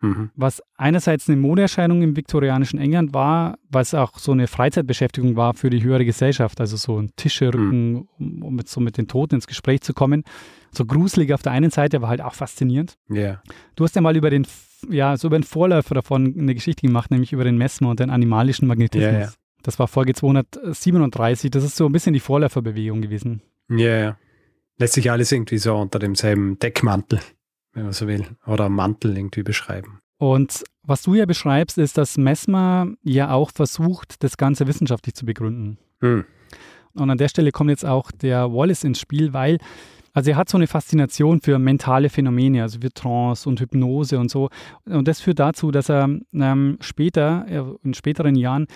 Mhm. 0.01 0.31
Was 0.37 0.63
einerseits 0.77 1.29
eine 1.29 1.39
Modeerscheinung 1.39 2.03
im 2.03 2.17
viktorianischen 2.17 2.79
England 2.79 3.15
war, 3.15 3.59
was 3.71 3.95
auch 3.95 4.19
so 4.19 4.33
eine 4.33 4.47
Freizeitbeschäftigung 4.47 5.37
war 5.37 5.55
für 5.55 5.71
die 5.71 5.83
höhere 5.83 6.05
Gesellschaft, 6.05 6.61
also 6.61 6.77
so 6.77 6.99
ein 7.01 7.11
Tischerücken, 7.17 7.93
mhm. 7.93 8.09
um, 8.19 8.43
um 8.43 8.55
mit, 8.55 8.69
so 8.69 8.81
mit 8.81 8.99
den 8.99 9.09
Toten 9.09 9.37
ins 9.37 9.47
Gespräch 9.47 9.81
zu 9.81 9.95
kommen. 9.95 10.25
So 10.73 10.85
gruselig 10.85 11.33
auf 11.33 11.43
der 11.43 11.53
einen 11.53 11.71
Seite, 11.71 11.97
aber 11.97 12.09
halt 12.09 12.21
auch 12.21 12.35
faszinierend. 12.35 12.97
Yeah. 13.11 13.43
Du 13.77 13.85
hast 13.85 13.95
ja 13.95 14.03
mal 14.03 14.17
über 14.17 14.29
den 14.31 14.45
ja, 14.91 15.17
so 15.17 15.29
über 15.29 15.37
einen 15.37 15.45
Vorläufer 15.45 15.95
davon 15.95 16.35
eine 16.39 16.55
Geschichte 16.55 16.87
gemacht, 16.87 17.11
nämlich 17.11 17.33
über 17.33 17.45
den 17.45 17.59
Mesmer 17.59 17.91
und 17.91 18.01
den 18.01 18.11
animalischen 18.11 18.69
Magnetismus. 18.69 19.13
Ja, 19.13 19.21
ja. 19.21 19.33
Das 19.63 19.79
war 19.79 19.89
Folge 19.89 20.15
237. 20.15 21.51
Das 21.51 21.65
ist 21.65 21.77
so 21.77 21.87
ein 21.87 21.93
bisschen 21.93 22.13
die 22.13 22.21
Vorläuferbewegung 22.21 23.01
gewesen. 23.01 23.43
Ja, 23.69 23.97
ja. 23.97 24.19
Lässt 24.79 24.95
sich 24.95 25.11
alles 25.11 25.33
irgendwie 25.33 25.59
so 25.59 25.77
unter 25.77 25.99
demselben 25.99 26.59
Deckmantel, 26.59 27.21
wenn 27.73 27.85
man 27.85 27.93
so 27.93 28.07
will, 28.07 28.27
oder 28.47 28.69
Mantel 28.69 29.17
irgendwie 29.17 29.43
beschreiben. 29.43 30.01
Und 30.19 30.65
was 30.83 31.03
du 31.03 31.15
ja 31.15 31.27
beschreibst, 31.27 31.79
ist, 31.79 31.97
dass 31.97 32.19
Mesmer 32.19 32.89
ja 33.03 33.31
auch 33.31 33.51
versucht, 33.53 34.23
das 34.23 34.37
Ganze 34.37 34.67
wissenschaftlich 34.67 35.15
zu 35.15 35.25
begründen. 35.25 35.79
Hm. 36.01 36.25
Und 36.95 37.11
an 37.11 37.19
der 37.19 37.29
Stelle 37.29 37.51
kommt 37.51 37.71
jetzt 37.71 37.85
auch 37.85 38.11
der 38.13 38.53
Wallace 38.53 38.85
ins 38.85 39.01
Spiel, 39.01 39.33
weil 39.33 39.59
also 40.15 40.31
er 40.31 40.37
hat 40.37 40.49
so 40.49 40.57
eine 40.57 40.69
Faszination 40.69 41.41
für 41.41 41.59
mentale 41.59 42.09
Phänomene, 42.09 42.63
also 42.63 42.79
für 42.81 42.91
Trance 42.91 43.49
und 43.49 43.61
Hypnose 43.61 44.19
und 44.19 44.31
so. 44.31 44.49
Und 44.85 45.09
das 45.09 45.21
führt 45.21 45.41
dazu, 45.41 45.73
dass 45.73 45.91
er 45.91 46.09
ähm, 46.33 46.79
später, 46.81 47.77
in 47.83 47.95
späteren 47.95 48.37
Jahren, 48.37 48.69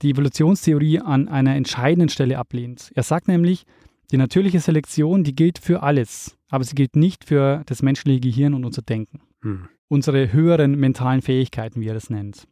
die 0.00 0.10
Evolutionstheorie 0.10 1.00
an 1.00 1.28
einer 1.28 1.56
entscheidenden 1.56 2.08
Stelle 2.08 2.38
ablehnt. 2.38 2.92
Er 2.94 3.02
sagt 3.02 3.26
nämlich, 3.26 3.64
die 4.12 4.16
natürliche 4.16 4.60
Selektion, 4.60 5.24
die 5.24 5.34
gilt 5.34 5.58
für 5.58 5.82
alles, 5.82 6.36
aber 6.48 6.62
sie 6.62 6.76
gilt 6.76 6.94
nicht 6.94 7.24
für 7.24 7.62
das 7.66 7.82
menschliche 7.82 8.20
Gehirn 8.20 8.54
und 8.54 8.64
unser 8.64 8.82
Denken. 8.82 9.20
Hm. 9.42 9.68
Unsere 9.88 10.32
höheren 10.32 10.78
mentalen 10.78 11.22
Fähigkeiten, 11.22 11.80
wie 11.80 11.88
er 11.88 11.94
das 11.94 12.10
nennt. 12.10 12.46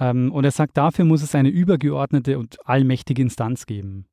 Ähm, 0.00 0.32
und 0.32 0.44
er 0.44 0.50
sagt, 0.50 0.78
dafür 0.78 1.04
muss 1.04 1.22
es 1.22 1.34
eine 1.34 1.50
übergeordnete 1.50 2.38
und 2.38 2.56
allmächtige 2.66 3.20
Instanz 3.20 3.66
geben. 3.66 4.06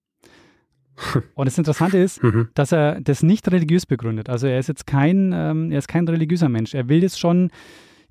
Und 1.36 1.46
das 1.46 1.58
Interessante 1.58 1.98
ist, 1.98 2.24
mhm. 2.24 2.50
dass 2.54 2.72
er 2.72 3.02
das 3.02 3.24
nicht 3.24 3.50
religiös 3.52 3.86
begründet. 3.86 4.30
Also 4.30 4.48
er 4.48 4.60
ist 4.60 4.68
jetzt 4.68 4.88
kein, 4.88 5.32
ähm, 5.34 5.72
er 5.72 5.80
ist 5.80 5.88
kein 5.88 6.08
religiöser 6.08 6.50
Mensch. 6.50 6.74
Er 6.74 6.90
will 6.90 7.02
das 7.02 7.20
schon 7.20 7.52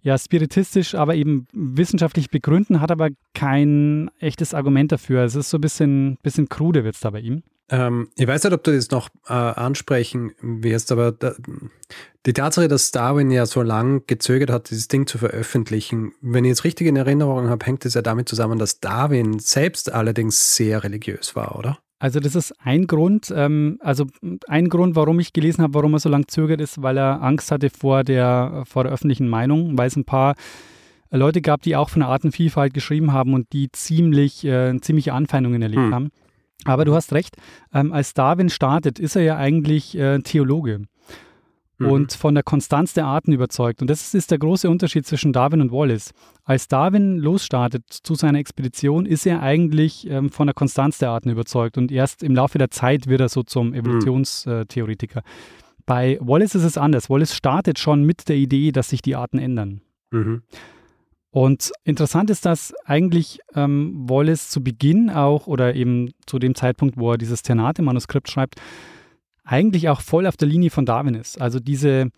ja 0.03 0.19
spiritistisch, 0.19 0.95
aber 0.95 1.15
eben 1.15 1.47
wissenschaftlich 1.53 2.31
begründen, 2.31 2.81
hat 2.81 2.91
aber 2.91 3.09
kein 3.35 4.11
echtes 4.21 4.53
Argument 4.53 4.93
dafür. 4.93 5.25
Es 5.25 5.35
ist 5.35 5.49
so 5.49 5.57
ein 5.57 5.63
bisschen, 5.63 6.19
bisschen 6.23 6.49
krude 6.49 6.85
wird 6.85 6.95
es 6.95 7.01
da 7.01 7.11
bei 7.11 7.21
ihm. 7.21 7.43
Ähm, 7.71 8.11
ich 8.17 8.27
weiß 8.27 8.45
nicht, 8.45 8.53
ob 8.53 8.63
du 8.63 8.73
das 8.73 8.91
noch 8.91 9.09
äh, 9.27 9.33
ansprechen 9.33 10.33
wirst, 10.43 10.93
aber 10.93 11.13
da, 11.13 11.35
die 12.27 12.35
Tatsache, 12.35 12.69
dass 12.69 12.91
Darwin 12.91 13.31
ja 13.31 13.47
so 13.47 13.63
lange 13.63 14.03
gezögert 14.03 14.51
hat, 14.51 14.69
dieses 14.69 14.89
Ding 14.89 15.07
zu 15.07 15.17
veröffentlichen, 15.17 16.13
wenn 16.21 16.45
ich 16.45 16.51
jetzt 16.51 16.65
richtig 16.65 16.87
in 16.87 16.97
Erinnerung 16.97 17.49
habe, 17.49 17.65
hängt 17.65 17.87
es 17.87 17.95
ja 17.95 18.03
damit 18.03 18.29
zusammen, 18.29 18.59
dass 18.59 18.81
Darwin 18.81 19.39
selbst 19.39 19.93
allerdings 19.93 20.55
sehr 20.55 20.85
religiös 20.85 21.35
war, 21.35 21.59
oder? 21.59 21.79
Also 22.05 22.21
das 22.21 22.35
ist 22.35 22.53
ein 22.63 22.87
Grund, 22.87 23.33
ähm, 23.35 23.79
also 23.81 24.05
ein 24.47 24.69
Grund, 24.69 24.95
warum 24.95 25.21
ich 25.21 25.33
gelesen 25.33 25.63
habe, 25.63 25.73
warum 25.73 25.95
er 25.95 26.01
so 26.01 26.11
lange 26.11 26.27
zögert, 26.27 26.61
ist, 26.61 26.83
weil 26.83 26.99
er 26.99 27.23
Angst 27.23 27.51
hatte 27.51 27.71
vor 27.71 28.05
der, 28.05 28.65
vor 28.67 28.85
der 28.85 28.93
öffentlichen 28.93 29.27
Meinung, 29.27 29.79
weil 29.79 29.87
es 29.87 29.97
ein 29.97 30.05
paar 30.05 30.35
Leute 31.11 31.41
gab, 31.41 31.63
die 31.63 31.77
auch 31.77 31.89
von 31.89 32.01
der 32.01 32.11
Artenvielfalt 32.11 32.75
geschrieben 32.75 33.15
haben 33.15 33.33
und 33.33 33.55
die 33.55 33.73
ziemlich, 33.73 34.45
äh, 34.45 34.79
ziemliche 34.83 35.15
Anfeindungen 35.15 35.63
erlebt 35.63 35.81
hm. 35.81 35.95
haben. 35.95 36.11
Aber 36.67 36.85
du 36.85 36.95
hast 36.95 37.15
recht, 37.15 37.39
ähm, 37.73 37.91
als 37.91 38.13
Darwin 38.13 38.51
startet, 38.51 38.99
ist 38.99 39.17
er 39.17 39.23
ja 39.23 39.39
eigentlich 39.39 39.97
äh, 39.97 40.19
Theologe 40.19 40.83
mhm. 41.79 41.91
und 41.91 42.13
von 42.13 42.35
der 42.35 42.43
Konstanz 42.43 42.95
der 42.95 43.07
Arten 43.07 43.33
überzeugt. 43.33 43.81
Und 43.81 43.89
das 43.89 44.15
ist 44.15 44.31
der 44.31 44.39
große 44.39 44.69
Unterschied 44.69 45.07
zwischen 45.07 45.33
Darwin 45.33 45.61
und 45.61 45.73
Wallace. 45.73 46.13
Als 46.45 46.69
Darwin 46.69 47.19
losstartet 47.19 47.85
zu 47.89 48.15
seiner 48.15 48.39
Expedition, 48.39 49.07
ist 49.07 49.27
er 49.27 49.43
eigentlich 49.43 50.09
ähm, 50.09 50.31
von 50.31 50.47
der 50.47 50.55
Konstanz 50.55 50.99
der 50.99 51.11
Arten 51.11 51.31
überzeugt 51.31 51.79
und 51.79 51.91
erst 51.91 52.23
im 52.23 52.35
Laufe 52.35 52.59
der 52.59 52.71
Zeit 52.71 53.07
wird 53.07 53.21
er 53.21 53.29
so 53.29 53.43
zum 53.43 53.69
mhm. 53.69 53.75
Evolutionstheoretiker. 53.75 55.21
Mhm. 55.21 55.65
Bei 55.87 56.19
Wallace 56.21 56.55
ist 56.55 56.65
es 56.65 56.79
anders. 56.79 57.11
Wallace 57.11 57.35
startet 57.35 57.79
schon 57.79 58.05
mit 58.05 58.29
der 58.29 58.37
Idee, 58.37 58.73
dass 58.73 58.89
sich 58.89 59.03
die 59.03 59.17
Arten 59.17 59.39
ändern. 59.39 59.83
Mhm. 60.11 60.43
Und 61.31 61.73
interessant 61.83 62.31
ist, 62.31 62.47
dass 62.47 62.73
eigentlich 62.85 63.41
ähm, 63.57 64.09
Wallace 64.09 64.51
zu 64.51 64.63
Beginn 64.63 65.11
auch 65.11 65.49
oder 65.49 65.75
eben 65.75 66.11
zu 66.27 66.39
dem 66.39 66.55
Zeitpunkt, 66.55 66.97
wo 66.97 67.11
er 67.11 67.19
dieses 67.19 67.43
Ternate-Manuskript 67.43 68.31
schreibt, 68.31 68.61
eigentlich 69.45 69.89
auch 69.89 70.01
voll 70.01 70.27
auf 70.27 70.37
der 70.37 70.49
Linie 70.49 70.71
von 70.71 70.87
Darwin 70.87 71.15
ist. 71.15 71.41
Also 71.41 71.61
diese, 71.61 72.11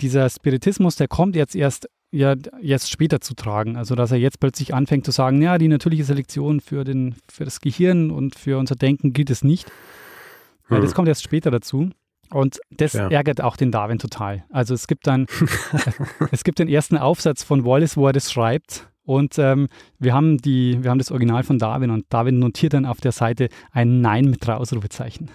dieser 0.00 0.30
Spiritismus, 0.30 0.96
der 0.96 1.08
kommt 1.08 1.36
jetzt 1.36 1.54
erst 1.54 1.88
ja 2.10 2.34
jetzt 2.60 2.90
später 2.90 3.20
zu 3.20 3.34
tragen. 3.34 3.76
Also 3.76 3.94
dass 3.94 4.12
er 4.12 4.18
jetzt 4.18 4.40
plötzlich 4.40 4.74
anfängt 4.74 5.04
zu 5.04 5.10
sagen, 5.10 5.42
ja, 5.42 5.58
die 5.58 5.68
natürliche 5.68 6.04
Selektion 6.04 6.60
für, 6.60 6.84
den, 6.84 7.16
für 7.30 7.44
das 7.44 7.60
Gehirn 7.60 8.10
und 8.10 8.34
für 8.34 8.58
unser 8.58 8.76
Denken 8.76 9.12
gilt 9.12 9.30
es 9.30 9.44
nicht. 9.44 9.70
Hm. 10.68 10.80
Das 10.80 10.94
kommt 10.94 11.08
erst 11.08 11.22
später 11.22 11.50
dazu. 11.50 11.90
Und 12.30 12.60
das 12.70 12.92
ja. 12.92 13.08
ärgert 13.08 13.40
auch 13.40 13.56
den 13.56 13.72
Darwin 13.72 13.98
total. 13.98 14.44
Also 14.50 14.74
es 14.74 14.86
gibt 14.86 15.06
dann, 15.06 15.26
es 16.30 16.44
gibt 16.44 16.58
den 16.58 16.68
ersten 16.68 16.98
Aufsatz 16.98 17.42
von 17.42 17.64
Wallace, 17.64 17.96
wo 17.96 18.06
er 18.06 18.12
das 18.12 18.30
schreibt. 18.30 18.88
Und 19.02 19.38
ähm, 19.38 19.68
wir, 19.98 20.12
haben 20.12 20.36
die, 20.36 20.82
wir 20.82 20.90
haben 20.90 20.98
das 20.98 21.10
Original 21.10 21.42
von 21.42 21.58
Darwin 21.58 21.90
und 21.90 22.04
Darwin 22.10 22.38
notiert 22.38 22.74
dann 22.74 22.84
auf 22.84 23.00
der 23.00 23.12
Seite 23.12 23.48
ein 23.72 24.02
Nein 24.02 24.26
mit 24.26 24.46
drei 24.46 24.54
Ausrufezeichen. 24.54 25.30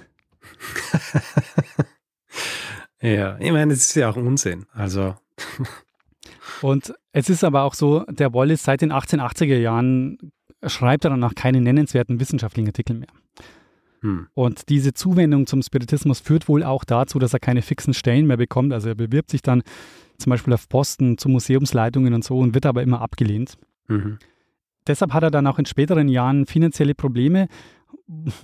Ja, 3.02 3.38
ich 3.40 3.52
meine, 3.52 3.74
es 3.74 3.82
ist 3.82 3.96
ja 3.96 4.10
auch 4.10 4.16
Unsinn. 4.16 4.66
Also. 4.74 5.16
Und 6.62 6.94
es 7.12 7.30
ist 7.30 7.44
aber 7.44 7.64
auch 7.64 7.74
so, 7.74 8.06
der 8.10 8.34
Wallace 8.34 8.64
seit 8.64 8.82
den 8.82 8.92
1880er 8.92 9.58
Jahren 9.58 10.18
schreibt 10.66 11.04
er 11.06 11.10
dann 11.10 11.24
auch 11.24 11.36
keine 11.36 11.62
nennenswerten 11.62 12.20
wissenschaftlichen 12.20 12.70
Artikel 12.70 12.96
mehr. 12.96 13.10
Hm. 14.02 14.28
Und 14.34 14.70
diese 14.70 14.94
Zuwendung 14.94 15.48
zum 15.48 15.62
Spiritismus 15.62 16.20
führt 16.20 16.48
wohl 16.48 16.64
auch 16.64 16.84
dazu, 16.84 17.20
dass 17.20 17.34
er 17.34 17.40
keine 17.40 17.62
fixen 17.62 17.94
Stellen 17.94 18.28
mehr 18.28 18.38
bekommt. 18.38 18.74
Also 18.74 18.90
er 18.90 18.96
bewirbt 18.96 19.32
sich 19.32 19.42
dann 19.42 19.64
zum 20.18 20.30
Beispiel 20.30 20.54
auf 20.54 20.70
Posten 20.70 21.18
zu 21.18 21.30
Museumsleitungen 21.30 22.14
und 22.14 22.24
so 22.24 22.38
und 22.38 22.54
wird 22.54 22.66
aber 22.66 22.84
immer 22.84 23.02
abgelehnt. 23.02 23.58
Mhm. 23.88 24.20
Deshalb 24.88 25.14
hat 25.14 25.24
er 25.24 25.32
dann 25.32 25.48
auch 25.48 25.60
in 25.60 25.66
späteren 25.66 26.10
Jahren 26.10 26.46
finanzielle 26.46 26.96
Probleme 26.96 27.48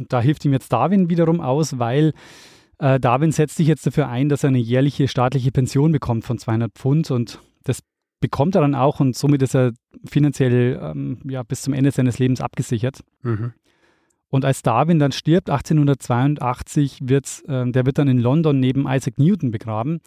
da 0.10 0.22
hilft 0.22 0.46
ihm 0.46 0.54
jetzt 0.54 0.72
Darwin 0.72 1.10
wiederum 1.10 1.42
aus, 1.42 1.80
weil 1.80 2.14
äh, 2.80 3.00
Darwin 3.00 3.32
setzt 3.32 3.58
sich 3.58 3.68
jetzt 3.68 3.86
dafür 3.86 4.08
ein, 4.08 4.30
dass 4.30 4.44
er 4.44 4.50
eine 4.50 4.60
jährliche 4.60 5.08
staatliche 5.08 5.52
Pension 5.52 5.92
bekommt 5.92 6.24
von 6.24 6.38
200 6.38 6.74
Pfund 6.74 7.12
und 7.12 7.40
das 7.64 7.82
bekommt 8.20 8.56
er 8.56 8.62
dann 8.62 8.76
auch 8.76 9.00
und 9.00 9.16
somit 9.16 9.42
ist 9.42 9.56
er 9.56 9.74
finanziell 10.06 10.80
ähm, 10.82 11.20
ja, 11.30 11.44
bis 11.44 11.62
zum 11.62 11.74
Ende 11.74 11.92
seines 11.92 12.20
Lebens 12.20 12.42
abgesichert. 12.42 13.02
Mhm. 13.22 13.54
Und 14.30 14.46
als 14.46 14.62
Darwin 14.62 15.00
dann 15.00 15.12
stirbt, 15.12 15.50
1882, 15.50 17.00
wird, 17.04 17.44
äh, 17.48 17.70
der 17.72 17.86
wird 17.86 17.98
dann 17.98 18.08
in 18.08 18.20
London 18.20 18.60
neben 18.60 18.88
Isaac 18.88 19.18
Newton 19.18 19.52
begraben 19.52 20.02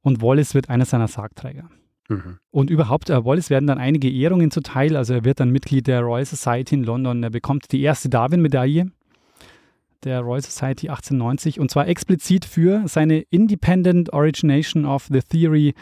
und 0.00 0.22
Wallace 0.22 0.54
wird 0.54 0.70
einer 0.70 0.84
seiner 0.84 1.08
Sargträger. 1.08 1.68
Mhm. 2.08 2.38
Und 2.50 2.70
überhaupt, 2.70 3.10
äh, 3.10 3.24
Wallace 3.24 3.50
werden 3.50 3.66
dann 3.66 3.78
einige 3.78 4.10
Ehrungen 4.10 4.50
zuteil. 4.50 4.96
Also 4.96 5.14
er 5.14 5.24
wird 5.24 5.40
dann 5.40 5.50
Mitglied 5.50 5.86
der 5.86 6.02
Royal 6.02 6.24
Society 6.24 6.76
in 6.76 6.84
London. 6.84 7.22
Er 7.22 7.30
bekommt 7.30 7.72
die 7.72 7.80
erste 7.80 8.08
Darwin-Medaille 8.08 8.90
der 10.04 10.20
Royal 10.20 10.42
Society 10.42 10.88
1890 10.88 11.60
und 11.60 11.70
zwar 11.70 11.88
explizit 11.88 12.44
für 12.44 12.82
seine 12.86 13.20
Independent 13.30 14.12
Origination 14.12 14.84
of 14.84 15.08
the 15.10 15.20
Theory 15.20 15.74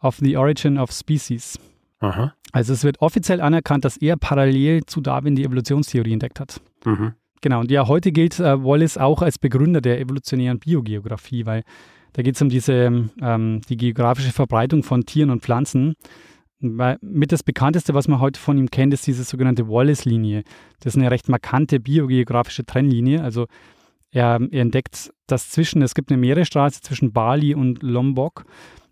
of 0.00 0.16
the 0.18 0.36
Origin 0.36 0.78
of 0.78 0.92
Species. 0.92 1.58
Aha. 2.00 2.34
Also 2.52 2.72
es 2.72 2.84
wird 2.84 3.00
offiziell 3.00 3.40
anerkannt, 3.40 3.84
dass 3.84 3.96
er 3.96 4.16
parallel 4.16 4.84
zu 4.86 5.00
Darwin 5.00 5.34
die 5.34 5.44
Evolutionstheorie 5.44 6.12
entdeckt 6.12 6.38
hat. 6.40 6.60
Mhm. 6.84 7.14
Genau, 7.40 7.60
und 7.60 7.70
ja, 7.70 7.86
heute 7.88 8.12
gilt 8.12 8.40
äh, 8.40 8.62
Wallace 8.62 8.96
auch 8.96 9.20
als 9.20 9.38
Begründer 9.38 9.80
der 9.80 10.00
evolutionären 10.00 10.58
Biogeografie, 10.58 11.44
weil 11.46 11.62
da 12.14 12.22
geht 12.22 12.36
es 12.36 12.42
um 12.42 12.48
diese, 12.48 13.10
ähm, 13.20 13.60
die 13.68 13.76
geografische 13.76 14.32
Verbreitung 14.32 14.82
von 14.82 15.04
Tieren 15.04 15.30
und 15.30 15.42
Pflanzen. 15.42 15.94
Weil 16.78 16.98
mit 17.00 17.32
das 17.32 17.42
bekannteste, 17.42 17.94
was 17.94 18.08
man 18.08 18.20
heute 18.20 18.40
von 18.40 18.58
ihm 18.58 18.70
kennt, 18.70 18.94
ist 18.94 19.06
diese 19.06 19.24
sogenannte 19.24 19.68
Wallace-Linie. 19.68 20.44
Das 20.80 20.94
ist 20.94 21.00
eine 21.00 21.10
recht 21.10 21.28
markante 21.28 21.80
biogeografische 21.80 22.64
Trennlinie. 22.64 23.22
Also 23.22 23.46
er, 24.10 24.38
er, 24.50 24.62
entdeckt 24.62 25.12
das 25.26 25.50
zwischen, 25.50 25.82
es 25.82 25.94
gibt 25.94 26.10
eine 26.10 26.20
Meeresstraße 26.20 26.80
zwischen 26.80 27.12
Bali 27.12 27.54
und 27.54 27.82
Lombok 27.82 28.44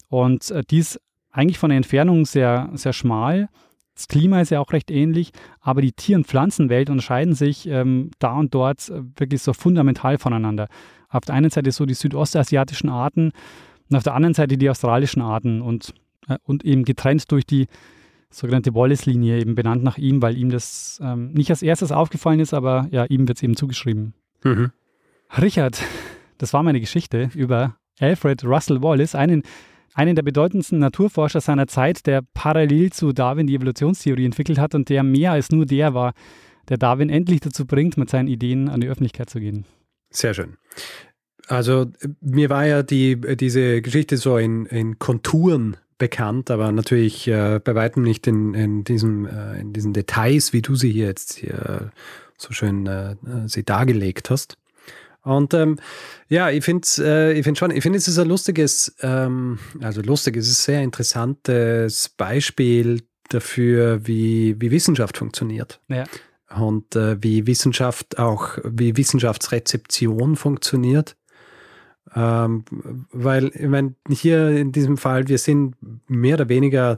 und 0.09 0.51
äh, 0.51 0.63
die 0.69 0.79
ist 0.79 1.01
eigentlich 1.31 1.59
von 1.59 1.71
der 1.71 1.79
Entfernung 1.79 2.27
sehr, 2.27 2.69
sehr 2.75 2.93
schmal. 2.93 3.49
Das 3.95 4.09
Klima 4.09 4.41
ist 4.41 4.51
ja 4.51 4.61
auch 4.61 4.73
recht 4.73 4.91
ähnlich, 4.91 5.31
aber 5.61 5.81
die 5.81 5.93
Tier- 5.93 6.17
und 6.17 6.27
Pflanzenwelt 6.27 6.91
unterscheiden 6.91 7.35
sich 7.35 7.67
ähm, 7.69 8.11
da 8.19 8.35
und 8.35 8.55
dort 8.55 8.89
äh, 8.89 9.03
wirklich 9.17 9.43
so 9.43 9.53
fundamental 9.53 10.19
voneinander. 10.19 10.69
Auf 11.09 11.25
der 11.25 11.35
einen 11.35 11.51
Seite 11.51 11.73
so 11.73 11.87
die 11.87 11.95
südostasiatischen 11.95 12.91
Arten 12.91 13.33
und 13.91 13.97
auf 13.97 14.03
der 14.03 14.15
anderen 14.15 14.35
Seite 14.35 14.57
die 14.57 14.71
australischen 14.71 15.23
Arten 15.23 15.63
und, 15.63 15.95
und 16.45 16.65
eben 16.65 16.85
getrennt 16.85 17.31
durch 17.31 17.47
die 17.47 17.67
sogenannte 18.31 18.75
Wallace-Linie, 18.75 19.41
eben 19.41 19.55
benannt 19.55 19.83
nach 19.83 19.99
ihm, 19.99 20.23
weil 20.23 20.37
ihm 20.37 20.51
das 20.51 21.01
ähm, 21.03 21.33
nicht 21.33 21.51
als 21.51 21.63
erstes 21.63 21.93
aufgefallen 21.93 22.41
ist, 22.41 22.55
aber 22.55 22.89
ja, 22.91 23.05
ihm 23.05 23.29
wird 23.29 23.39
es 23.39 23.43
eben 23.43 23.57
zugeschrieben. 23.57 24.15
Mhm. 24.43 24.73
Richard, 25.41 25.83
das 26.39 26.53
war 26.53 26.63
meine 26.63 26.81
Geschichte 26.81 27.31
über 27.35 27.77
Alfred 28.01 28.45
Russel 28.45 28.83
Wallace, 28.83 29.15
einen, 29.15 29.43
einen 29.95 30.17
der 30.17 30.23
bedeutendsten 30.23 30.79
Naturforscher 30.79 31.41
seiner 31.41 31.67
Zeit, 31.67 32.07
der 32.07 32.23
parallel 32.35 32.93
zu 32.93 33.13
Darwin 33.13 33.47
die 33.47 33.55
Evolutionstheorie 33.55 34.25
entwickelt 34.25 34.59
hat 34.59 34.75
und 34.75 34.89
der 34.89 35.03
mehr 35.03 35.33
als 35.33 35.51
nur 35.51 35.67
der 35.67 35.95
war, 35.95 36.15
der 36.69 36.79
Darwin 36.79 37.11
endlich 37.11 37.41
dazu 37.41 37.67
bringt, 37.67 37.97
mit 37.97 38.11
seinen 38.11 38.29
Ideen 38.29 38.69
an 38.69 38.81
die 38.81 38.89
Öffentlichkeit 38.89 39.31
zu 39.31 39.41
gehen. 39.41 39.67
Sehr 40.11 40.35
schön. 40.35 40.57
Also 41.49 41.87
mir 42.21 42.51
war 42.51 42.67
ja 42.67 42.83
die, 42.83 43.21
diese 43.37 43.83
Geschichte 43.83 44.17
so 44.17 44.39
in, 44.39 44.67
in 44.67 44.99
Konturen 44.99 45.77
bekannt, 46.03 46.51
aber 46.51 46.73
natürlich 46.73 47.29
äh, 47.29 47.61
bei 47.63 47.77
weitem 47.77 48.03
nicht 48.03 48.27
in, 48.27 48.55
in, 48.55 48.83
diesem, 48.83 49.25
äh, 49.25 49.61
in 49.61 49.73
diesen 49.73 49.93
Details, 49.93 50.53
wie 50.53 50.61
du 50.61 50.75
sie 50.75 50.91
hier 50.91 51.07
jetzt 51.07 51.35
hier 51.35 51.93
so 52.37 52.53
schön 52.53 52.89
äh, 52.89 53.15
sie 53.47 53.65
dargelegt 53.65 54.29
hast. 54.29 54.57
Und 55.23 55.55
ähm, 55.55 55.79
ja, 56.29 56.51
ich 56.51 56.65
finde 56.65 56.89
äh, 56.99 57.39
ich 57.39 57.45
find 57.45 57.57
schon, 57.57 57.71
ich 57.71 57.85
finde 57.85 57.99
es 57.99 58.09
ist 58.09 58.19
ein 58.19 58.27
lustiges, 58.27 58.97
ähm, 59.01 59.61
also 59.81 60.03
lustig, 60.03 60.37
es 60.37 60.49
ist 60.49 60.63
ein 60.63 60.73
sehr 60.75 60.83
interessantes 60.83 62.09
Beispiel 62.09 63.03
dafür, 63.29 64.05
wie, 64.05 64.61
wie 64.61 64.73
Wissenschaft 64.73 65.17
funktioniert. 65.19 65.81
Ja. 65.87 66.03
Und 66.53 66.97
äh, 66.97 67.23
wie 67.23 67.47
Wissenschaft 67.47 68.19
auch, 68.19 68.59
wie 68.65 68.97
Wissenschaftsrezeption 68.97 70.35
funktioniert. 70.35 71.15
Ähm, 72.15 72.65
weil, 73.11 73.51
ich 73.55 73.69
meine, 73.69 73.95
hier 74.09 74.51
in 74.51 74.73
diesem 74.73 74.97
Fall, 74.97 75.29
wir 75.29 75.39
sind 75.39 75.77
mehr 76.09 76.35
oder 76.35 76.49
weniger 76.49 76.97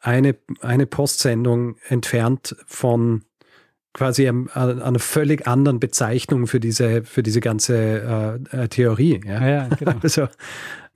eine, 0.00 0.36
eine 0.60 0.86
Postsendung 0.86 1.76
entfernt 1.88 2.56
von 2.66 3.22
quasi 3.94 4.28
einer 4.28 4.98
völlig 4.98 5.46
anderen 5.46 5.78
Bezeichnung 5.78 6.46
für 6.48 6.58
diese, 6.60 7.04
für 7.04 7.22
diese 7.22 7.40
ganze 7.40 8.40
äh, 8.52 8.64
äh 8.64 8.68
Theorie. 8.68 9.20
Ja, 9.24 9.48
ja 9.48 9.68
genau. 9.68 9.94
Also 10.02 10.28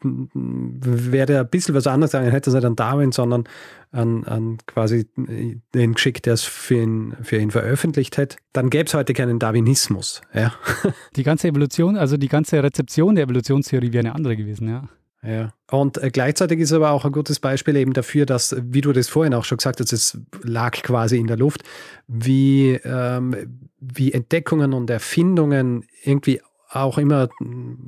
wäre 0.02 1.40
ein 1.40 1.48
bisschen 1.48 1.74
was 1.74 1.86
anderes 1.86 2.12
sagen, 2.12 2.30
hätte 2.30 2.50
es 2.50 2.54
nicht 2.54 2.64
an 2.64 2.76
Darwin, 2.76 3.12
sondern 3.12 3.44
an, 3.90 4.24
an 4.24 4.58
quasi 4.66 5.06
den 5.16 5.94
geschickt, 5.94 6.26
der 6.26 6.34
es 6.34 6.44
für 6.44 6.82
ihn, 6.82 7.16
für 7.22 7.38
ihn 7.38 7.50
veröffentlicht 7.50 8.16
hätte, 8.16 8.36
dann 8.52 8.70
gäbe 8.70 8.86
es 8.86 8.94
heute 8.94 9.14
keinen 9.14 9.38
Darwinismus. 9.38 10.20
Ja. 10.34 10.52
Die 11.16 11.22
ganze 11.22 11.48
Evolution, 11.48 11.96
also 11.96 12.16
die 12.16 12.28
ganze 12.28 12.62
Rezeption 12.62 13.14
der 13.14 13.24
Evolutionstheorie 13.24 13.92
wäre 13.92 14.06
eine 14.06 14.14
andere 14.14 14.36
gewesen, 14.36 14.68
ja. 14.68 14.88
Ja. 15.22 15.52
Und 15.70 15.98
äh, 15.98 16.10
gleichzeitig 16.10 16.60
ist 16.60 16.72
aber 16.72 16.92
auch 16.92 17.04
ein 17.04 17.12
gutes 17.12 17.40
Beispiel 17.40 17.76
eben 17.76 17.92
dafür, 17.92 18.24
dass, 18.24 18.56
wie 18.62 18.80
du 18.80 18.92
das 18.92 19.08
vorhin 19.08 19.34
auch 19.34 19.44
schon 19.44 19.58
gesagt 19.58 19.80
hast, 19.80 19.92
es 19.92 20.18
lag 20.42 20.80
quasi 20.82 21.18
in 21.18 21.26
der 21.26 21.36
Luft, 21.36 21.64
wie, 22.06 22.78
ähm, 22.84 23.34
wie 23.80 24.12
Entdeckungen 24.12 24.72
und 24.72 24.90
Erfindungen 24.90 25.84
irgendwie 26.04 26.40
auch 26.70 26.98
immer 26.98 27.28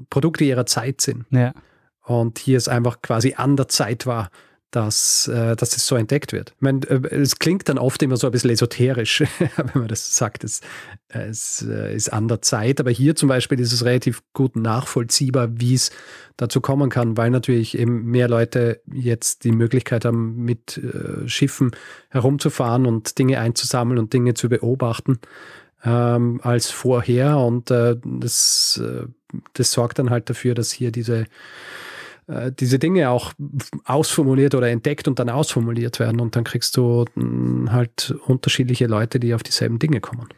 Produkte 0.09 0.45
ihrer 0.45 0.67
Zeit 0.67 1.01
sind. 1.01 1.27
Ja. 1.31 1.53
Und 2.11 2.41
hier 2.41 2.59
es 2.59 2.67
einfach 2.67 3.03
quasi 3.03 3.35
an 3.37 3.57
der 3.57 3.69
Zeit 3.69 4.05
war, 4.05 4.31
dass, 4.73 5.29
äh, 5.29 5.55
dass 5.55 5.77
es 5.77 5.87
so 5.87 5.95
entdeckt 5.95 6.33
wird. 6.33 6.55
Ich 6.57 6.61
meine, 6.61 6.81
äh, 6.89 7.15
es 7.15 7.39
klingt 7.39 7.69
dann 7.69 7.79
oft 7.79 8.03
immer 8.03 8.17
so 8.17 8.27
ein 8.27 8.33
bisschen 8.33 8.51
esoterisch, 8.51 9.21
wenn 9.39 9.71
man 9.75 9.87
das 9.87 10.17
sagt, 10.17 10.43
es, 10.43 10.61
es 11.07 11.65
äh, 11.69 11.95
ist 11.95 12.13
an 12.13 12.27
der 12.27 12.43
Zeit. 12.43 12.81
Aber 12.81 12.91
hier 12.91 13.15
zum 13.15 13.29
Beispiel 13.29 13.61
ist 13.61 13.73
es 13.73 13.85
relativ 13.85 14.25
gut 14.33 14.57
nachvollziehbar, 14.57 15.51
wie 15.61 15.75
es 15.75 15.93
dazu 16.37 16.61
kommen 16.61 16.91
kann, 16.91 17.17
weil 17.17 17.31
natürlich 17.31 17.79
eben 17.79 18.07
mehr 18.07 18.27
Leute 18.27 18.81
jetzt 18.93 19.45
die 19.45 19.53
Möglichkeit 19.53 20.05
haben, 20.05 20.45
mit 20.45 20.79
äh, 20.79 21.29
Schiffen 21.29 21.71
herumzufahren 22.09 22.87
und 22.87 23.21
Dinge 23.21 23.39
einzusammeln 23.39 24.01
und 24.01 24.13
Dinge 24.13 24.35
zu 24.35 24.49
beobachten 24.49 25.21
ähm, 25.85 26.41
als 26.43 26.73
vorher. 26.73 27.39
Und 27.39 27.71
äh, 27.71 27.95
das, 28.05 28.83
äh, 28.83 29.07
das 29.53 29.71
sorgt 29.71 30.01
dann 30.01 30.11
halt 30.11 30.29
dafür, 30.29 30.57
dass 30.57 30.73
hier 30.73 30.91
diese 30.91 31.27
äh, 32.31 32.53
diese 32.53 32.79
Dinge 32.79 33.11
auch 33.11 33.33
ausformuliert 33.85 34.55
oder 34.55 34.69
entdeckt 34.71 35.09
und 35.09 35.19
dann 35.19 35.29
ausformuliert 35.29 35.99
werden. 35.99 36.21
Und 36.21 36.37
dann 36.37 36.45
kriegst 36.45 36.77
du 36.77 37.05
hm, 37.15 37.73
halt 37.73 38.15
unterschiedliche 38.27 38.87
Leute, 38.87 39.19
die 39.19 39.35
auf 39.35 39.43
dieselben 39.43 39.79
Dinge 39.79 40.01
kommen. 40.01 40.29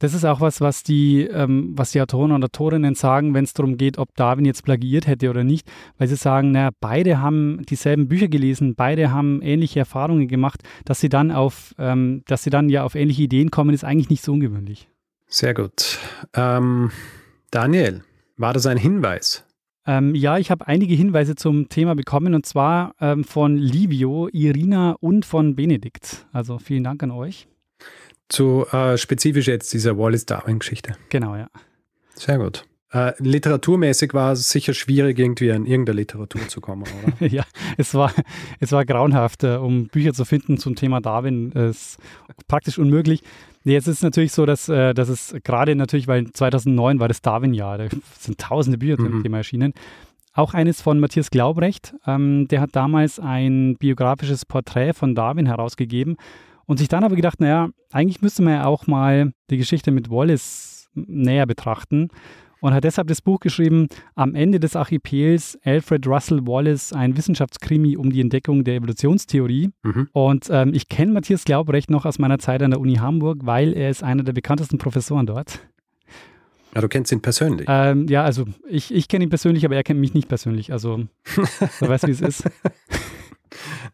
Das 0.00 0.14
ist 0.14 0.24
auch 0.24 0.40
was, 0.40 0.60
was 0.60 0.84
die, 0.84 1.22
ähm, 1.22 1.72
was 1.74 1.90
die 1.90 2.00
Autoren 2.00 2.30
und 2.30 2.44
Autorinnen 2.44 2.94
sagen, 2.94 3.34
wenn 3.34 3.42
es 3.42 3.52
darum 3.52 3.76
geht, 3.76 3.98
ob 3.98 4.14
Darwin 4.14 4.44
jetzt 4.44 4.62
plagiiert 4.64 5.08
hätte 5.08 5.28
oder 5.28 5.42
nicht, 5.42 5.68
weil 5.96 6.06
sie 6.06 6.14
sagen, 6.14 6.52
naja, 6.52 6.70
beide 6.80 7.20
haben 7.20 7.64
dieselben 7.68 8.06
Bücher 8.06 8.28
gelesen, 8.28 8.76
beide 8.76 9.10
haben 9.10 9.42
ähnliche 9.42 9.80
Erfahrungen 9.80 10.28
gemacht, 10.28 10.62
dass 10.84 11.00
sie 11.00 11.08
dann 11.08 11.32
auf, 11.32 11.74
ähm, 11.78 12.22
dass 12.26 12.44
sie 12.44 12.50
dann 12.50 12.68
ja 12.68 12.84
auf 12.84 12.94
ähnliche 12.94 13.22
Ideen 13.22 13.50
kommen, 13.50 13.74
ist 13.74 13.84
eigentlich 13.84 14.10
nicht 14.10 14.22
so 14.22 14.34
ungewöhnlich. 14.34 14.88
Sehr 15.26 15.54
gut. 15.54 15.98
Ähm, 16.32 16.92
Daniel, 17.50 18.04
war 18.36 18.52
das 18.52 18.66
ein 18.66 18.78
Hinweis? 18.78 19.47
Ähm, 19.88 20.14
ja, 20.14 20.36
ich 20.36 20.50
habe 20.50 20.66
einige 20.66 20.94
Hinweise 20.94 21.34
zum 21.34 21.70
Thema 21.70 21.94
bekommen 21.94 22.34
und 22.34 22.44
zwar 22.44 22.94
ähm, 23.00 23.24
von 23.24 23.56
Livio, 23.56 24.28
Irina 24.30 24.96
und 25.00 25.24
von 25.24 25.56
Benedikt. 25.56 26.26
Also 26.30 26.58
vielen 26.58 26.84
Dank 26.84 27.02
an 27.02 27.10
euch. 27.10 27.48
Zu 28.28 28.66
äh, 28.70 28.98
spezifisch 28.98 29.48
jetzt 29.48 29.72
dieser 29.72 29.96
Wallace-Darwin-Geschichte. 29.96 30.94
Genau, 31.08 31.36
ja. 31.36 31.48
Sehr 32.14 32.36
gut. 32.36 32.66
Äh, 32.90 33.14
literaturmäßig 33.18 34.12
war 34.12 34.32
es 34.32 34.50
sicher 34.50 34.74
schwierig, 34.74 35.18
irgendwie 35.18 35.52
an 35.52 35.64
irgendeine 35.64 35.96
Literatur 35.96 36.46
zu 36.48 36.60
kommen, 36.60 36.84
oder? 37.02 37.26
ja, 37.32 37.44
es 37.78 37.94
war, 37.94 38.12
es 38.60 38.72
war 38.72 38.84
grauenhaft, 38.84 39.44
äh, 39.44 39.56
um 39.56 39.88
Bücher 39.88 40.12
zu 40.12 40.26
finden 40.26 40.58
zum 40.58 40.74
Thema 40.74 41.00
Darwin. 41.00 41.50
Es 41.52 41.68
ist 41.68 41.98
praktisch 42.46 42.78
unmöglich. 42.78 43.22
Jetzt 43.72 43.88
ist 43.88 43.96
es 43.96 44.02
natürlich 44.02 44.32
so, 44.32 44.46
dass, 44.46 44.68
äh, 44.68 44.94
dass 44.94 45.08
es 45.08 45.34
gerade 45.44 45.74
natürlich, 45.74 46.08
weil 46.08 46.30
2009 46.30 47.00
war 47.00 47.08
das 47.08 47.22
Darwin-Jahr, 47.22 47.78
da 47.78 47.88
sind 48.18 48.38
tausende 48.38 48.78
Bücher 48.78 48.96
zum 48.96 49.18
mhm. 49.18 49.22
Thema 49.22 49.38
erschienen. 49.38 49.72
Auch 50.32 50.54
eines 50.54 50.80
von 50.80 51.00
Matthias 51.00 51.30
Glaubrecht, 51.30 51.94
ähm, 52.06 52.46
der 52.48 52.60
hat 52.60 52.70
damals 52.76 53.18
ein 53.18 53.76
biografisches 53.76 54.44
Porträt 54.46 54.92
von 54.92 55.14
Darwin 55.14 55.46
herausgegeben 55.46 56.16
und 56.66 56.78
sich 56.78 56.88
dann 56.88 57.02
aber 57.02 57.16
gedacht, 57.16 57.40
naja, 57.40 57.70
eigentlich 57.90 58.22
müsste 58.22 58.42
man 58.42 58.54
ja 58.54 58.66
auch 58.66 58.86
mal 58.86 59.32
die 59.50 59.56
Geschichte 59.56 59.90
mit 59.90 60.10
Wallace 60.10 60.88
näher 60.94 61.46
betrachten 61.46 62.08
und 62.60 62.74
hat 62.74 62.84
deshalb 62.84 63.08
das 63.08 63.22
Buch 63.22 63.40
geschrieben, 63.40 63.88
Am 64.14 64.34
Ende 64.34 64.60
des 64.60 64.76
Archipels, 64.76 65.58
Alfred 65.64 66.06
Russell 66.06 66.46
Wallace, 66.46 66.92
ein 66.92 67.16
Wissenschaftskrimi 67.16 67.96
um 67.96 68.10
die 68.10 68.20
Entdeckung 68.20 68.64
der 68.64 68.76
Evolutionstheorie. 68.76 69.70
Mhm. 69.82 70.08
Und 70.12 70.48
ähm, 70.50 70.72
ich 70.74 70.88
kenne 70.88 71.12
Matthias 71.12 71.44
Glaubrecht 71.44 71.90
noch 71.90 72.04
aus 72.04 72.18
meiner 72.18 72.38
Zeit 72.38 72.62
an 72.62 72.70
der 72.70 72.80
Uni 72.80 72.96
Hamburg, 72.96 73.38
weil 73.42 73.72
er 73.72 73.90
ist 73.90 74.02
einer 74.02 74.22
der 74.22 74.32
bekanntesten 74.32 74.78
Professoren 74.78 75.26
dort. 75.26 75.60
Ja, 76.74 76.82
du 76.82 76.88
kennst 76.88 77.10
ihn 77.12 77.22
persönlich. 77.22 77.66
Ähm, 77.68 78.06
ja, 78.08 78.24
also 78.24 78.44
ich, 78.68 78.94
ich 78.94 79.08
kenne 79.08 79.24
ihn 79.24 79.30
persönlich, 79.30 79.64
aber 79.64 79.74
er 79.74 79.82
kennt 79.82 80.00
mich 80.00 80.14
nicht 80.14 80.28
persönlich. 80.28 80.72
Also, 80.72 81.04
du 81.80 81.88
weißt, 81.88 82.06
wie 82.06 82.12
es 82.12 82.20
ist. 82.20 82.44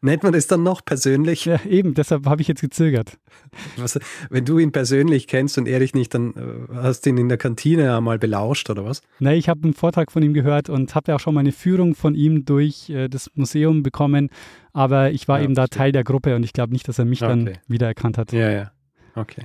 Nennt 0.00 0.22
man 0.22 0.32
das 0.32 0.46
dann 0.46 0.62
noch 0.62 0.84
persönlich? 0.84 1.44
Ja, 1.44 1.60
eben, 1.64 1.94
deshalb 1.94 2.26
habe 2.26 2.42
ich 2.42 2.48
jetzt 2.48 2.60
gezögert. 2.60 3.18
Was, 3.76 3.98
wenn 4.30 4.44
du 4.44 4.58
ihn 4.58 4.72
persönlich 4.72 5.26
kennst 5.26 5.58
und 5.58 5.66
er 5.66 5.80
dich 5.80 5.94
nicht, 5.94 6.14
dann 6.14 6.34
äh, 6.34 6.74
hast 6.74 7.06
du 7.06 7.10
ihn 7.10 7.18
in 7.18 7.28
der 7.28 7.38
Kantine 7.38 7.96
einmal 7.96 8.18
belauscht 8.18 8.70
oder 8.70 8.84
was? 8.84 9.02
Nein, 9.18 9.38
ich 9.38 9.48
habe 9.48 9.62
einen 9.64 9.74
Vortrag 9.74 10.12
von 10.12 10.22
ihm 10.22 10.34
gehört 10.34 10.68
und 10.68 10.94
habe 10.94 11.12
ja 11.12 11.16
auch 11.16 11.20
schon 11.20 11.34
mal 11.34 11.40
eine 11.40 11.52
Führung 11.52 11.94
von 11.94 12.14
ihm 12.14 12.44
durch 12.44 12.90
äh, 12.90 13.08
das 13.08 13.30
Museum 13.34 13.82
bekommen, 13.82 14.30
aber 14.72 15.10
ich 15.10 15.28
war 15.28 15.38
ja, 15.38 15.44
eben 15.44 15.54
da 15.54 15.66
Teil 15.66 15.92
der 15.92 16.04
Gruppe 16.04 16.36
und 16.36 16.44
ich 16.44 16.52
glaube 16.52 16.72
nicht, 16.72 16.88
dass 16.88 16.98
er 16.98 17.04
mich 17.04 17.22
okay. 17.22 17.28
dann 17.28 17.58
wiedererkannt 17.68 18.18
hat. 18.18 18.32
Ja, 18.32 18.50
ja. 18.50 18.72
Okay. 19.14 19.42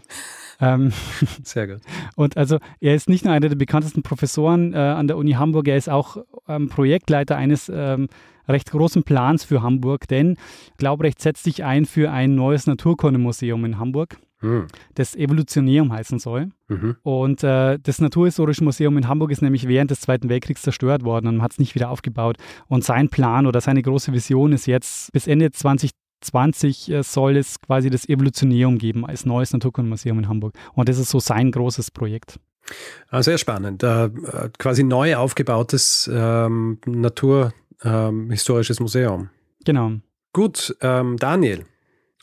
Ähm, 0.60 0.91
Sehr 1.43 1.68
gut. 1.68 1.82
Und 2.16 2.38
also 2.38 2.60
er 2.80 2.95
ist 2.95 3.10
nicht 3.10 3.26
nur 3.26 3.34
einer 3.34 3.49
der 3.49 3.55
bekanntesten 3.55 4.03
Professoren 4.03 4.74
äh, 4.74 4.78
an 4.78 5.07
der 5.07 5.18
Uni 5.18 5.34
Hamburg, 5.34 5.68
er 5.68 5.78
ist 5.78 5.89
auch 5.89 6.18
ähm, 6.47 6.70
Projektleiter 6.70 7.36
eines 7.36 7.72
ähm, 7.74 8.07
recht 8.50 8.72
großen 8.72 9.04
Plans 9.04 9.43
für 9.43 9.62
Hamburg, 9.62 10.08
denn 10.08 10.38
Glaubrecht 10.78 11.22
setzt 11.22 11.43
sich 11.43 11.64
ein 11.64 11.86
für 11.86 12.12
ein 12.12 12.36
neues 12.36 12.68
Naturkundemuseum 12.68 13.64
in 13.66 13.80
Hamburg. 13.80 14.18
Hm. 14.41 14.68
das 14.95 15.18
Evolutionärum 15.18 15.91
heißen 15.91 16.18
soll. 16.18 16.47
Mhm. 16.70 16.95
Und 17.04 17.43
äh, 17.43 17.78
das 17.78 18.00
Naturhistorische 18.00 18.64
Museum 18.64 18.97
in 18.97 19.10
Hamburg 19.10 19.32
ist 19.32 19.41
nämlich 19.41 19.68
während 19.68 19.91
des 19.91 20.00
Zweiten 20.00 20.30
Weltkriegs 20.30 20.62
zerstört 20.62 21.04
worden 21.04 21.28
und 21.28 21.41
hat 21.41 21.52
es 21.52 21.60
nicht 21.60 21.76
wieder 21.76 21.89
aufgebaut. 21.89 22.38
Und 22.68 22.86
sein 22.86 23.10
Plan 23.10 23.47
oder 23.47 23.60
seine 23.60 23.82
große 23.82 24.14
Vision 24.14 24.54
ist 24.54 24.66
jetzt, 24.66 25.12
bis 25.12 25.28
Ende 25.28 25.52
2020 25.52 26.89
äh, 26.89 27.04
soll 27.04 27.36
es 27.36 27.60
quasi 27.60 27.89
das 27.89 28.08
Evolutionärum 28.08 28.78
geben 28.78 29.06
als 29.06 29.26
neues 29.26 29.52
Naturkundemuseum 29.52 30.20
in 30.20 30.30
Hamburg. 30.30 30.54
Und 30.74 30.88
das 30.88 31.00
ist 31.00 31.10
so 31.10 31.20
sein 31.20 31.52
großes 31.52 31.91
Projekt. 31.91 32.39
Ah, 33.10 33.22
sehr 33.22 33.38
spannend. 33.38 33.84
Äh, 33.84 34.10
quasi 34.58 34.84
neu 34.86 35.18
aufgebautes 35.18 36.10
ähm, 36.14 36.78
Naturhistorisches 36.86 37.60
ähm, 37.84 38.28
Museum. 38.28 39.30
Genau. 39.66 39.92
Gut, 40.34 40.76
ähm, 40.82 41.18
Daniel, 41.18 41.66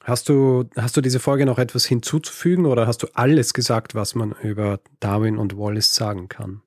Hast 0.07 0.29
du, 0.29 0.67
hast 0.77 0.97
du 0.97 1.01
diese 1.01 1.19
Folge 1.19 1.47
noch 1.47 1.59
etwas 1.59 1.85
hinzuzufügen 1.85 2.67
oder 2.67 2.87
hast 2.87 3.03
du 3.03 3.09
alles 3.15 3.55
gesagt, 3.55 3.97
was 3.97 4.15
man 4.15 4.37
über 4.41 4.79
Darwin 5.01 5.37
und 5.37 5.59
Wallace 5.59 5.97
sagen 5.97 6.29
kann? 6.29 6.63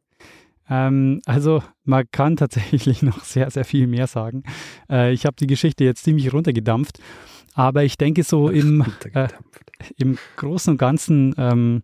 Ähm, 0.70 1.22
also 1.26 1.64
man 1.86 2.04
kann 2.12 2.36
tatsächlich 2.36 3.02
noch 3.02 3.24
sehr, 3.24 3.50
sehr 3.50 3.64
viel 3.64 3.88
mehr 3.88 4.08
sagen. 4.08 4.44
Äh, 4.90 5.14
ich 5.14 5.26
habe 5.26 5.38
die 5.40 5.48
Geschichte 5.48 5.86
jetzt 5.86 6.04
ziemlich 6.04 6.34
runtergedampft, 6.34 7.00
aber 7.54 7.86
ich 7.86 7.98
denke 7.98 8.24
so 8.24 8.50
im, 8.50 8.86
äh, 9.14 9.30
im 9.96 10.18
Großen 10.36 10.72
und 10.72 10.78
Ganzen, 10.78 11.34
ähm, 11.38 11.84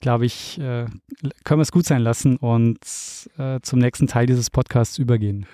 glaube 0.00 0.26
ich, 0.26 0.58
äh, 0.58 0.86
können 1.44 1.60
wir 1.60 1.62
es 1.62 1.70
gut 1.70 1.86
sein 1.86 2.02
lassen 2.02 2.36
und 2.36 2.80
äh, 3.38 3.60
zum 3.62 3.78
nächsten 3.78 4.08
Teil 4.08 4.26
dieses 4.26 4.50
Podcasts 4.50 4.98
übergehen. 4.98 5.46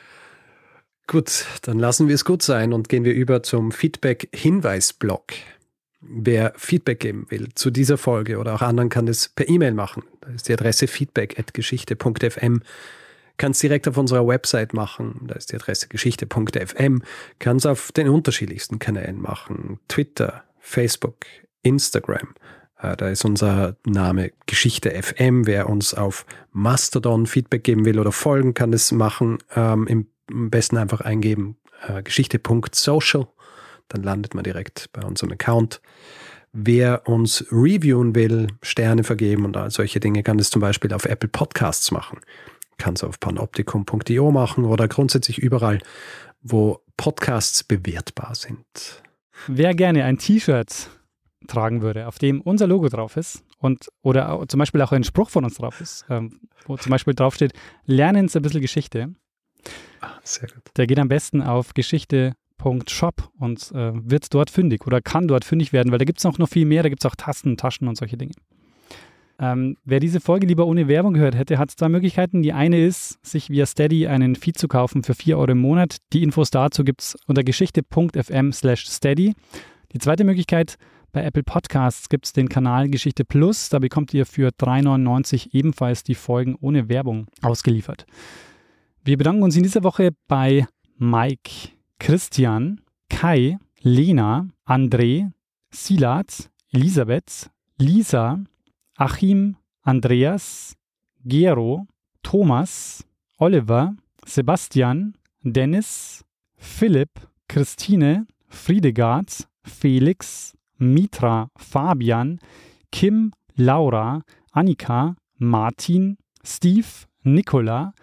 Gut, 1.11 1.45
dann 1.63 1.81
lassen 1.81 2.07
wir 2.07 2.15
es 2.15 2.25
gut 2.25 2.41
sein 2.41 2.73
und 2.73 2.89
gehen 2.89 3.03
wir 3.03 3.13
über 3.13 3.43
zum 3.43 3.73
Feedback-Hinweis-Blog. 3.73 5.33
Wer 6.01 6.53
Feedback 6.57 7.01
geben 7.01 7.27
will 7.31 7.49
zu 7.57 7.73
dieser 7.73 7.99
Folge 7.99 8.39
oder 8.39 8.55
auch 8.55 8.63
anderen, 8.63 8.91
kann 8.91 9.07
das 9.07 9.29
per 9.29 9.49
E-Mail 9.49 9.75
machen. 9.75 10.05
Da 10.21 10.29
ist 10.29 10.49
die 10.49 10.53
Adresse 10.53 10.87
feedback.geschichte.fm. 10.87 12.63
Kann 13.39 13.51
es 13.51 13.59
direkt 13.59 13.89
auf 13.89 13.97
unserer 13.97 14.25
Website 14.25 14.73
machen. 14.73 15.23
Da 15.27 15.35
ist 15.35 15.51
die 15.51 15.57
Adresse 15.57 15.89
geschichte.fm. 15.89 17.03
Kann 17.41 17.57
es 17.57 17.67
auf 17.67 17.91
den 17.91 18.09
unterschiedlichsten 18.09 18.79
Kanälen 18.79 19.21
machen. 19.21 19.81
Twitter, 19.89 20.45
Facebook, 20.61 21.27
Instagram. 21.63 22.37
Äh, 22.79 22.97
da 22.97 23.09
ist 23.09 23.25
unser 23.25 23.75
Name 23.85 24.31
Geschichte 24.47 24.91
FM. 24.91 25.49
Wer 25.49 25.69
uns 25.69 25.93
auf 25.93 26.25
Mastodon 26.53 27.27
Feedback 27.27 27.65
geben 27.65 27.85
will 27.85 27.99
oder 27.99 28.13
folgen, 28.13 28.55
kann 28.55 28.71
das 28.71 28.93
machen. 28.93 29.39
Ähm, 29.57 29.89
Im 29.89 30.07
am 30.31 30.51
besten 30.51 30.77
einfach 30.77 31.01
eingeben 31.01 31.57
äh, 31.87 32.03
geschichte.social, 32.03 33.27
dann 33.89 34.03
landet 34.03 34.35
man 34.35 34.45
direkt 34.45 34.91
bei 34.93 35.03
unserem 35.03 35.33
Account. 35.33 35.81
Wer 36.53 37.07
uns 37.07 37.45
reviewen 37.53 38.15
will, 38.15 38.49
Sterne 38.63 39.05
vergeben 39.05 39.45
und 39.45 39.57
all 39.57 39.71
solche 39.71 40.01
Dinge, 40.01 40.23
kann 40.23 40.39
das 40.39 40.51
zum 40.51 40.61
Beispiel 40.61 40.93
auf 40.93 41.05
Apple 41.05 41.29
Podcasts 41.29 41.91
machen. 41.93 42.21
Kann 42.77 42.95
es 42.95 43.05
auf 43.05 43.21
panoptikum.io 43.21 44.31
machen 44.33 44.65
oder 44.65 44.89
grundsätzlich 44.89 45.39
überall, 45.39 45.81
wo 46.43 46.81
Podcasts 46.97 47.63
bewertbar 47.63 48.35
sind. 48.35 49.03
Wer 49.47 49.75
gerne 49.75 50.05
ein 50.05 50.19
T-Shirt 50.19 50.91
tragen 51.47 51.83
würde, 51.83 52.07
auf 52.07 52.19
dem 52.19 52.41
unser 52.41 52.67
Logo 52.67 52.89
drauf 52.89 53.17
ist 53.17 53.45
und 53.59 53.89
oder 54.03 54.45
zum 54.49 54.59
Beispiel 54.59 54.83
auch 54.83 54.93
ein 54.93 55.05
Spruch 55.05 55.31
von 55.31 55.45
uns 55.45 55.57
drauf 55.57 55.81
ist, 55.81 56.05
ähm, 56.09 56.41
wo 56.67 56.77
zum 56.77 56.91
Beispiel 56.91 57.15
draufsteht, 57.15 57.53
lernen 57.85 58.29
Sie 58.29 58.39
ein 58.39 58.43
bisschen 58.43 58.61
Geschichte, 58.61 59.15
Ah, 60.01 60.13
sehr 60.23 60.49
gut. 60.49 60.63
Der 60.77 60.87
geht 60.87 60.99
am 60.99 61.09
besten 61.09 61.43
auf 61.43 61.75
geschichte.shop 61.75 63.31
und 63.39 63.73
äh, 63.73 63.93
wird 63.95 64.33
dort 64.33 64.51
fündig 64.51 64.87
oder 64.87 65.01
kann 65.01 65.29
dort 65.29 65.45
fündig 65.45 65.73
werden, 65.73 65.93
weil 65.93 65.99
da 65.99 66.05
gibt 66.05 66.19
es 66.19 66.27
auch 66.27 66.39
noch 66.39 66.49
viel 66.49 66.67
mehr. 66.67 66.83
Da 66.83 66.89
gibt 66.89 67.05
es 67.05 67.11
auch 67.11 67.17
Tasten, 67.17 67.57
Taschen 67.57 67.89
und 67.89 67.97
solche 67.97 68.17
Dinge. 68.17 68.33
Ähm, 69.39 69.79
wer 69.85 70.01
diese 70.01 70.21
Folge 70.21 70.47
lieber 70.47 70.67
ohne 70.67 70.87
Werbung 70.87 71.15
gehört 71.15 71.35
hätte, 71.35 71.59
hat 71.59 71.71
zwei 71.71 71.89
Möglichkeiten. 71.89 72.43
Die 72.43 72.53
eine 72.53 72.85
ist, 72.85 73.25
sich 73.25 73.49
via 73.49 73.65
Steady 73.65 74.07
einen 74.07 74.37
Feed 74.37 74.59
zu 74.59 74.69
kaufen 74.69 75.03
für 75.03 75.15
4 75.15 75.39
Euro 75.39 75.53
im 75.53 75.59
Monat. 75.59 75.97
Die 76.13 76.23
Infos 76.23 76.51
dazu 76.51 76.85
gibt 76.85 77.01
es 77.01 77.17
unter 77.27 77.43
geschichte.fm 77.43 78.53
slash 78.53 78.87
steady. 78.87 79.35
Die 79.93 79.99
zweite 79.99 80.25
Möglichkeit, 80.25 80.77
bei 81.13 81.25
Apple 81.25 81.43
Podcasts 81.43 82.11
gibt 82.11 82.27
es 82.27 82.33
den 82.35 82.51
Kanal 82.51 82.91
Geschichte 82.91 83.25
Plus. 83.25 83.71
Da 83.71 83.79
bekommt 83.79 84.13
ihr 84.13 84.27
für 84.27 84.51
3,99 84.51 85.49
ebenfalls 85.53 86.05
die 86.05 86.15
Folgen 86.15 86.55
ohne 86.61 86.91
Werbung 86.91 87.27
ausgeliefert. 87.41 88.05
Wir 89.03 89.17
bedanken 89.17 89.43
uns 89.43 89.57
in 89.57 89.63
dieser 89.63 89.83
Woche 89.83 90.11
bei 90.29 90.67
Mike, 90.99 91.71
Christian, 91.99 92.83
Kai, 93.09 93.59
Lena, 93.81 94.47
André, 94.67 95.33
Silat, 95.71 96.51
Elisabeth, 96.71 97.51
Lisa, 97.79 98.45
Achim, 98.97 99.57
Andreas, 99.81 100.77
Gero, 101.25 101.87
Thomas, 102.23 103.03
Oliver, 103.39 103.95
Sebastian, 104.27 105.15
Dennis, 105.43 106.23
Philipp, 106.57 107.27
Christine, 107.49 108.27
Friedegard, 108.49 109.49
Felix, 109.63 110.55
Mitra, 110.77 111.49
Fabian, 111.57 112.39
Kim, 112.93 113.33
Laura, 113.57 114.23
Annika, 114.53 115.17
Martin, 115.39 116.19
Steve, 116.45 117.07
Nicola, 117.23 117.95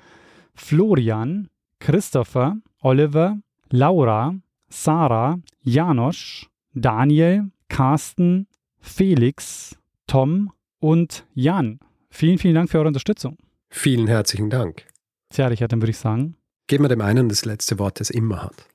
Florian, 0.58 1.50
Christopher, 1.80 2.58
Oliver, 2.82 3.38
Laura, 3.70 4.36
Sarah, 4.70 5.40
Janosch, 5.62 6.48
Daniel, 6.74 7.52
Carsten, 7.70 8.48
Felix, 8.80 9.78
Tom 10.08 10.52
und 10.80 11.26
Jan. 11.34 11.80
Vielen, 12.10 12.38
vielen 12.38 12.56
Dank 12.56 12.70
für 12.70 12.80
eure 12.80 12.88
Unterstützung. 12.88 13.38
Vielen 13.70 14.08
herzlichen 14.08 14.50
Dank. 14.50 14.86
Tja, 15.30 15.48
Richard, 15.48 15.72
dann 15.72 15.82
würde 15.82 15.92
ich 15.92 15.98
sagen. 15.98 16.36
Geben 16.68 16.84
wir 16.84 16.90
dem 16.90 17.02
einen 17.02 17.30
das 17.30 17.46
letzte 17.46 17.80
Wort, 17.80 18.00
das 18.00 18.10
immer 18.10 18.44
hat. 18.44 18.68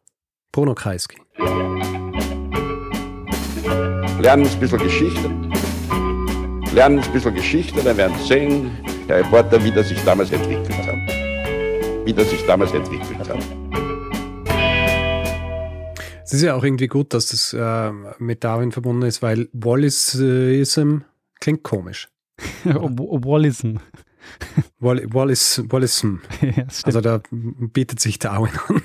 Bruno 0.53 0.75
Kreisky. 0.75 1.19
Lernen 4.21 4.47
ein 4.47 4.61
bisschen 4.61 4.79
Geschichte. 4.79 5.29
Lernen 6.73 7.01
ein 7.01 7.13
bisschen 7.13 7.35
Geschichte, 7.35 7.83
dann 7.83 7.97
werden 7.97 8.17
Sie 8.19 8.29
sehen, 8.29 8.71
der 9.09 9.19
Reporter, 9.19 9.63
wie 9.65 9.73
das 9.73 9.89
sich 9.89 10.03
damals 10.05 10.31
entwickelt 10.31 10.71
hat 10.87 10.92
wie 12.05 12.13
das 12.13 12.31
sich 12.31 12.45
damals 12.47 12.73
entwickelt 12.73 13.19
hat. 13.19 13.39
Es 16.25 16.33
ist 16.33 16.43
ja 16.43 16.55
auch 16.55 16.65
irgendwie 16.65 16.87
gut, 16.87 17.13
dass 17.15 17.27
das 17.27 17.53
äh, 17.53 17.93
mit 18.19 18.43
Darwin 18.43 18.73
verbunden 18.73 19.03
ist, 19.03 19.23
weil 19.23 19.49
Wallaceism 19.53 20.99
klingt 21.41 21.63
komisch. 21.63 22.09
Wallaceism. 22.65 23.77
Wallace, 24.79 25.63
Wallaceism. 25.69 26.17
Ja, 26.41 26.67
also 26.85 27.01
da 27.01 27.21
bietet 27.31 28.01
sich 28.01 28.19
Darwin 28.19 28.53
an. 28.69 28.83